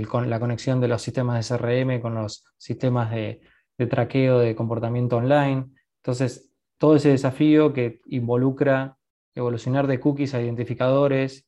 con 0.09 0.29
la 0.29 0.41
conexión 0.41 0.81
de 0.81 0.89
los 0.89 1.03
sistemas 1.03 1.49
de 1.49 1.57
CRM 1.57 2.01
con 2.01 2.15
los 2.15 2.45
sistemas 2.57 3.11
de, 3.11 3.41
de 3.79 3.87
traqueo 3.87 4.39
de 4.41 4.57
comportamiento 4.57 5.17
online. 5.17 5.67
Entonces, 6.03 6.51
todo 6.79 6.97
ese 6.97 7.11
desafío 7.11 7.73
que 7.73 8.01
involucra 8.07 8.97
evolucionar 9.35 9.87
de 9.87 10.01
cookies 10.01 10.35
a 10.35 10.43
identificadores, 10.43 11.47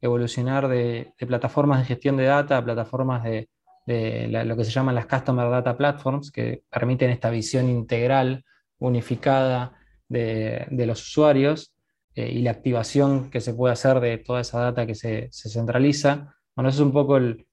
evolucionar 0.00 0.68
de, 0.68 1.14
plataformas 1.18 1.80
de 1.80 1.86
gestión 1.86 2.16
de 2.16 2.24
data 2.24 2.62
plataformas 2.64 3.24
de, 3.24 3.48
lo 3.86 4.56
que 4.56 4.64
se 4.64 4.70
llaman 4.70 4.94
las 4.94 5.06
Customer 5.06 5.50
Data 5.50 5.76
Platforms, 5.76 6.30
que 6.30 6.62
permiten 6.70 7.10
esta 7.10 7.30
visión 7.30 7.68
integral, 7.68 8.44
unificada 8.78 9.76
de, 10.08 10.66
los 10.70 11.02
usuarios 11.02 11.74
eh, 12.14 12.30
y 12.30 12.42
la 12.42 12.52
activación 12.52 13.30
que 13.30 13.40
se 13.40 13.54
puede 13.54 13.72
hacer 13.72 14.00
de 14.00 14.18
toda 14.18 14.40
esa 14.40 14.60
data 14.60 14.86
que 14.86 14.94
se, 14.94 15.30
centraliza. 15.32 16.34
Bueno, 16.54 16.68
eso 16.68 16.82
es 16.82 16.86
un 16.86 16.92
poco 16.92 17.16
el, 17.16 17.46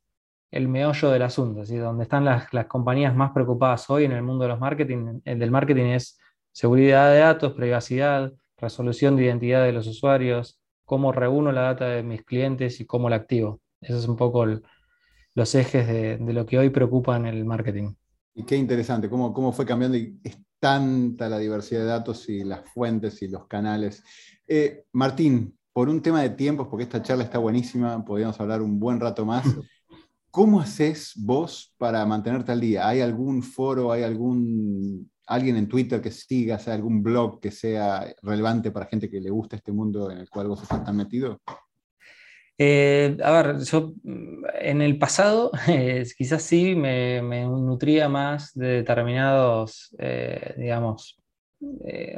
meollo 0.52 1.12
del 1.12 1.22
asunto, 1.22 1.64
donde 1.64 2.04
están 2.04 2.26
las, 2.26 2.48
compañías 2.68 3.16
más 3.16 3.32
preocupadas 3.32 3.90
hoy 3.90 4.06
en 4.06 4.12
el 4.14 4.24
mundo 4.24 4.44
de 4.44 4.50
los 4.50 4.60
marketing, 4.60 5.22
el 5.26 5.40
del 5.40 5.52
marketing 5.52 5.86
es 5.86 6.20
seguridad 6.52 7.12
de 7.12 7.20
datos, 7.20 7.54
privacidad, 7.54 8.34
resolución 8.58 9.16
de 9.16 9.26
identidad 9.26 9.64
de 9.64 9.72
los 9.72 9.88
usuarios, 9.88 10.60
cómo 10.86 11.12
reúno 11.12 11.52
la 11.52 11.62
data 11.62 11.88
de 11.88 12.04
mis 12.04 12.24
clientes 12.24 12.80
y 12.80 12.86
cómo 12.86 13.10
la 13.10 13.18
activo. 13.18 13.62
Esos 13.80 14.02
son 14.02 14.12
un 14.12 14.18
poco 14.18 14.46
los 15.36 15.56
ejes 15.56 15.88
de, 15.88 16.18
lo 16.34 16.46
que 16.46 16.58
hoy 16.58 16.70
preocupa 16.70 17.16
en 17.16 17.28
el 17.28 17.46
marketing. 17.46 17.94
Y 18.34 18.44
qué 18.44 18.56
interesante, 18.56 19.10
cómo, 19.10 19.34
cómo 19.34 19.52
fue 19.52 19.66
cambiando 19.66 19.98
y 19.98 20.20
es 20.24 20.38
tanta 20.60 21.30
la 21.30 21.38
diversidad 21.38 21.82
de 21.82 21.86
datos 21.86 22.28
y 22.28 22.44
las 22.44 22.70
fuentes 22.74 23.22
y 23.22 23.28
los 23.28 23.48
canales. 23.48 24.04
Eh, 24.48 24.86
Martín, 24.94 25.58
por 25.72 25.90
un 25.90 26.02
tema 26.02 26.22
de 26.22 26.32
tiempos, 26.32 26.68
porque 26.68 26.84
esta 26.84 27.02
charla 27.02 27.24
está 27.24 27.38
buenísima, 27.38 28.04
podríamos 28.04 28.40
hablar 28.40 28.62
un 28.62 28.80
buen 28.80 29.00
rato 29.00 29.26
más. 29.26 29.46
¿Cómo 30.32 30.62
haces 30.62 31.14
vos 31.16 31.74
para 31.78 32.06
mantenerte 32.06 32.52
al 32.52 32.60
día? 32.60 32.88
¿Hay 32.88 33.02
algún 33.02 33.42
foro, 33.42 33.92
hay 33.92 34.04
algún 34.04 35.10
alguien 35.26 35.58
en 35.58 35.68
Twitter 35.68 36.02
que 36.02 36.12
sigas, 36.12 36.68
algún 36.68 37.02
blog 37.04 37.40
que 37.40 37.52
sea 37.52 38.06
relevante 38.24 38.72
para 38.72 38.88
gente 38.88 39.10
que 39.10 39.22
le 39.22 39.30
gusta 39.30 39.56
este 39.56 39.72
mundo 39.72 40.12
en 40.12 40.18
el 40.20 40.30
cual 40.30 40.48
vos 40.48 40.64
estás 40.64 40.84
tan 40.84 40.96
metido? 40.96 41.40
Eh, 42.58 43.18
a 43.24 43.32
ver, 43.32 43.60
yo 43.60 43.94
mm, 44.04 44.44
en 44.60 44.82
el 44.82 44.98
pasado 44.98 45.52
eh, 45.68 46.04
quizás 46.18 46.44
sí 46.44 46.76
me, 46.76 47.22
nutría 47.22 48.10
más 48.10 48.54
de 48.54 48.68
determinados, 48.68 49.96
eh, 49.98 50.56
digamos, 50.58 51.16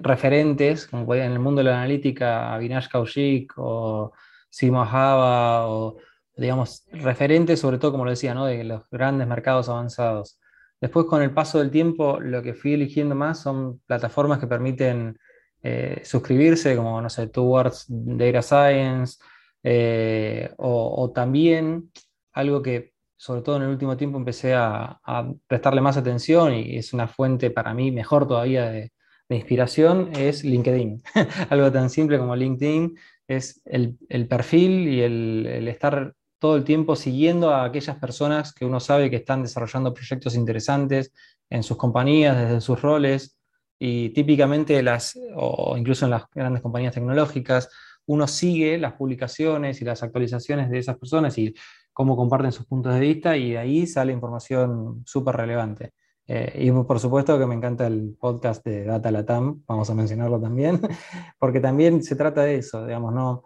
referentes, 0.01 0.85
como 0.85 1.15
en 1.15 1.31
el 1.31 1.39
mundo 1.39 1.59
de 1.59 1.65
la 1.65 1.77
analítica, 1.77 2.53
Avinash 2.53 2.87
Kaushik 2.87 3.53
o 3.57 4.11
Simo 4.49 4.85
Java, 4.85 5.67
o 5.67 5.97
digamos, 6.35 6.85
referentes 6.91 7.59
sobre 7.59 7.77
todo, 7.77 7.91
como 7.91 8.05
lo 8.05 8.11
decía, 8.11 8.33
¿no? 8.33 8.45
de 8.45 8.63
los 8.63 8.89
grandes 8.89 9.27
mercados 9.27 9.69
avanzados. 9.69 10.39
Después, 10.79 11.05
con 11.05 11.21
el 11.21 11.31
paso 11.31 11.59
del 11.59 11.69
tiempo, 11.69 12.19
lo 12.19 12.41
que 12.41 12.55
fui 12.55 12.73
eligiendo 12.73 13.13
más 13.13 13.39
son 13.41 13.79
plataformas 13.85 14.39
que 14.39 14.47
permiten 14.47 15.17
eh, 15.61 16.01
suscribirse, 16.03 16.75
como, 16.75 16.99
no 17.01 17.09
sé, 17.09 17.27
Towards 17.27 17.85
Data 17.87 18.41
Science, 18.41 19.19
eh, 19.63 20.49
o, 20.57 21.11
también 21.13 21.91
algo 22.33 22.63
que, 22.63 22.93
sobre 23.15 23.43
todo 23.43 23.57
en 23.57 23.63
el 23.63 23.69
último 23.69 23.95
tiempo, 23.95 24.17
empecé 24.17 24.55
a, 24.55 24.99
prestarle 25.47 25.81
más 25.81 25.97
atención 25.97 26.53
y 26.55 26.77
es 26.77 26.93
una 26.93 27.07
fuente 27.07 27.51
para 27.51 27.75
mí 27.75 27.91
mejor 27.91 28.27
todavía 28.27 28.71
de, 28.71 28.91
inspiración, 29.29 30.09
es 30.13 30.43
LinkedIn. 30.43 31.03
algo 31.49 31.71
tan 31.71 31.89
simple 31.89 32.17
como 32.17 32.35
LinkedIn 32.35 32.97
es 33.27 33.61
el, 33.63 33.97
perfil 34.27 34.89
y 34.89 35.01
el 35.01 35.67
estar 35.69 36.13
todo 36.41 36.55
el 36.55 36.63
tiempo 36.63 36.95
siguiendo 36.95 37.53
a 37.53 37.65
aquellas 37.65 37.97
personas 37.97 38.51
que 38.51 38.65
uno 38.65 38.79
sabe 38.79 39.11
que 39.11 39.17
están 39.17 39.43
desarrollando 39.43 39.93
proyectos 39.93 40.33
interesantes 40.33 41.13
en 41.51 41.61
sus 41.61 41.77
compañías, 41.77 42.35
desde 42.35 42.61
sus 42.61 42.81
roles, 42.81 43.37
y 43.77 44.09
típicamente 44.09 44.81
las, 44.81 45.19
o 45.35 45.77
incluso 45.77 46.05
en 46.05 46.11
las 46.11 46.23
grandes 46.33 46.63
compañías 46.63 46.95
tecnológicas, 46.95 47.69
uno 48.07 48.25
sigue 48.25 48.79
las 48.79 48.93
publicaciones 48.93 49.81
y 49.81 49.85
las 49.85 50.01
actualizaciones 50.01 50.71
de 50.71 50.79
esas 50.79 50.97
personas 50.97 51.37
y 51.37 51.53
cómo 51.93 52.17
comparten 52.17 52.51
sus 52.51 52.65
puntos 52.65 52.95
de 52.95 53.01
vista 53.01 53.37
y 53.37 53.55
ahí 53.55 53.85
sale 53.85 54.11
información 54.11 55.03
súper 55.05 55.35
relevante. 55.35 55.93
Eh, 56.25 56.53
y 56.59 56.71
por 56.71 56.99
supuesto 56.99 57.37
que 57.37 57.45
me 57.45 57.53
encanta 57.53 57.85
el 57.85 58.17
podcast 58.19 58.65
de 58.65 58.85
Data 58.85 59.11
Latam, 59.11 59.61
vamos 59.67 59.91
a 59.91 59.93
mencionarlo 59.93 60.41
también, 60.41 60.81
porque 61.37 61.59
también 61.59 62.01
se 62.01 62.15
trata 62.15 62.41
de 62.41 62.55
eso, 62.55 62.83
digamos, 62.87 63.13
no, 63.13 63.43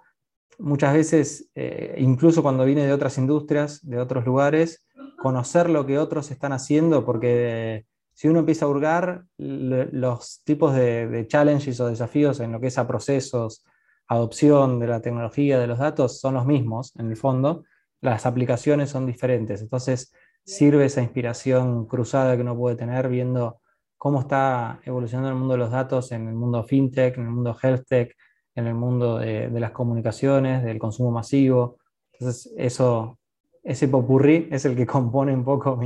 muchas 0.59 0.93
veces, 0.93 1.49
eh, 1.55 1.95
incluso 1.97 2.41
cuando 2.41 2.65
viene 2.65 2.85
de 2.85 2.93
otras 2.93 3.17
industrias, 3.17 3.79
de 3.87 3.99
otros 3.99 4.25
lugares, 4.25 4.85
conocer 5.17 5.69
lo 5.69 5.85
que 5.85 5.97
otros 5.97 6.31
están 6.31 6.53
haciendo, 6.53 7.05
porque 7.05 7.85
si 8.13 8.27
uno 8.27 8.39
empieza 8.39 8.65
a 8.65 8.69
hurgar 8.69 9.25
los 9.37 10.41
tipos 10.45 10.73
de, 10.73 11.25
challenges 11.27 11.79
o 11.79 11.87
desafíos 11.87 12.39
en 12.39 12.53
lo 12.53 12.59
que 12.59 12.67
es 12.67 12.77
a 12.77 12.87
procesos, 12.87 13.65
adopción 14.07 14.79
de 14.79 14.87
la 14.87 15.01
tecnología, 15.01 15.59
de 15.59 15.67
los 15.67 15.79
datos, 15.79 16.19
son 16.19 16.35
los 16.35 16.45
mismos 16.45 16.93
en 16.97 17.09
el 17.09 17.17
fondo, 17.17 17.65
las 18.01 18.25
aplicaciones 18.25 18.89
son 18.89 19.05
diferentes. 19.05 19.61
Entonces 19.61 20.13
sirve 20.45 20.85
esa 20.85 21.01
inspiración 21.01 21.87
cruzada 21.87 22.35
que 22.35 22.43
uno 22.43 22.55
puede 22.55 22.75
tener 22.75 23.09
viendo 23.09 23.59
cómo 23.97 24.21
está 24.21 24.79
evolucionando 24.85 25.29
el 25.29 25.35
mundo 25.35 25.55
de 25.55 25.59
los 25.59 25.71
datos 25.71 26.11
en 26.11 26.27
el 26.27 26.35
mundo 26.35 26.63
fintech, 26.63 27.17
en 27.17 27.23
el 27.23 27.31
mundo 27.31 27.57
health 27.61 27.85
tech, 27.87 28.15
en 28.55 28.67
el 28.67 28.73
mundo 28.73 29.19
de, 29.19 29.49
las 29.51 29.71
comunicaciones, 29.71 30.63
del 30.63 30.79
consumo 30.79 31.11
masivo. 31.11 31.77
Entonces, 32.13 32.53
eso, 32.57 33.19
ese 33.63 33.87
popurrí 33.89 34.47
es 34.49 34.65
el 34.65 34.75
que 34.75 34.85
compone 34.87 35.33
un 35.33 35.43
poco 35.43 35.77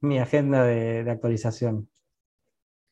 mi, 0.00 0.18
agenda 0.18 0.64
de, 0.64 1.10
actualización. 1.10 1.88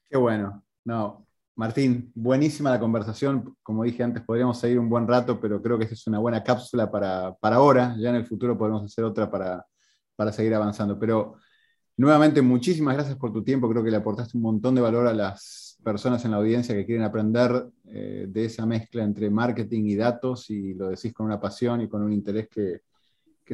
Qué 0.09 0.17
bueno. 0.17 0.63
No, 0.85 1.27
Martín, 1.57 2.11
buenísima 2.15 2.71
la 2.71 2.81
conversación. 2.81 3.57
Como 3.63 3.85
dije 3.85 4.03
antes, 4.03 4.23
podríamos 4.23 4.59
seguir 4.59 4.79
un 4.79 4.89
buen 4.89 5.07
rato, 5.07 5.39
pero 5.41 5.61
creo 5.61 5.77
que 5.77 5.85
esta 5.85 5.95
es 5.95 6.07
una 6.07 6.19
buena 6.19 6.43
cápsula 6.43 6.91
para, 6.91 7.35
para 7.35 7.57
ahora. 7.57 7.95
Ya 7.99 8.11
en 8.11 8.17
el 8.17 8.27
futuro 8.27 8.57
podemos 8.57 8.85
hacer 8.85 9.05
otra 9.05 9.31
para, 9.31 9.67
para 10.15 10.33
seguir 10.33 10.55
avanzando. 10.55 10.99
Pero 10.99 11.37
nuevamente, 11.99 12.41
muchísimas 12.41 12.95
gracias 12.95 13.17
por 13.17 13.33
tu 13.33 13.45
tiempo. 13.45 13.69
Creo 13.69 13.85
que 13.85 13.91
le 13.91 13.99
aportaste 13.99 14.39
un 14.39 14.43
montón 14.45 14.75
de 14.75 14.81
valor 14.81 15.07
a 15.07 15.13
las 15.13 15.66
personas 15.87 16.25
en 16.25 16.33
la 16.33 16.39
audiencia 16.39 16.75
que 16.75 16.85
quieren 16.85 17.05
aprender 17.05 17.69
eh, 17.85 18.27
de 18.29 18.45
esa 18.45 18.67
mezcla 18.67 19.05
entre 19.05 19.31
marketing 19.31 19.85
y 19.85 19.95
datos 19.95 20.51
y 20.51 20.75
lo 20.75 20.89
decís 20.89 21.15
con 21.15 21.27
una 21.27 21.39
pasión 21.39 21.81
y 21.81 21.89
con 21.89 22.03
un 22.03 22.13
interés 22.13 22.49
que, 22.49 22.81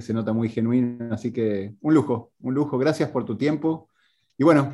se 0.00 0.14
nota 0.14 0.32
muy 0.32 0.48
genuino. 0.48 1.12
Así 1.12 1.30
que 1.30 1.74
un 1.82 1.92
lujo, 1.92 2.32
un 2.40 2.54
lujo. 2.54 2.78
Gracias 2.78 3.10
por 3.10 3.26
tu 3.26 3.36
tiempo. 3.36 3.90
Y 4.38 4.44
bueno, 4.44 4.72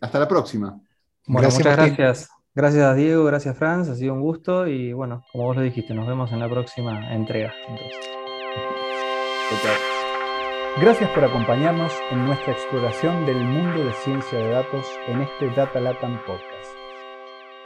hasta 0.00 0.18
la 0.18 0.26
próxima. 0.26 0.80
muchas 1.26 1.58
gracias. 1.58 2.30
Gracias 2.54 2.84
a 2.84 2.94
Diego, 2.94 3.24
gracias 3.24 3.54
Franz, 3.58 3.90
ha 3.90 3.94
sido 3.94 4.14
un 4.14 4.22
gusto 4.22 4.66
y 4.66 4.94
bueno, 4.94 5.22
como 5.30 5.44
vos 5.44 5.56
lo 5.56 5.60
dijiste, 5.60 5.92
nos 5.92 6.08
vemos 6.08 6.32
en 6.32 6.38
la 6.38 6.48
próxima 6.48 7.14
entrega. 7.14 7.52
Gracias 10.80 11.10
por 11.10 11.24
acompañarnos 11.24 11.92
en 12.10 12.24
nuestra 12.24 12.54
exploración 12.54 13.26
del 13.26 13.44
mundo 13.44 13.84
de 13.84 13.92
ciencia 13.92 14.38
de 14.38 14.48
datos 14.48 14.86
en 15.06 15.20
este 15.20 15.50
Data 15.50 15.78
Latam 15.78 16.18
Podcast. 16.24 16.55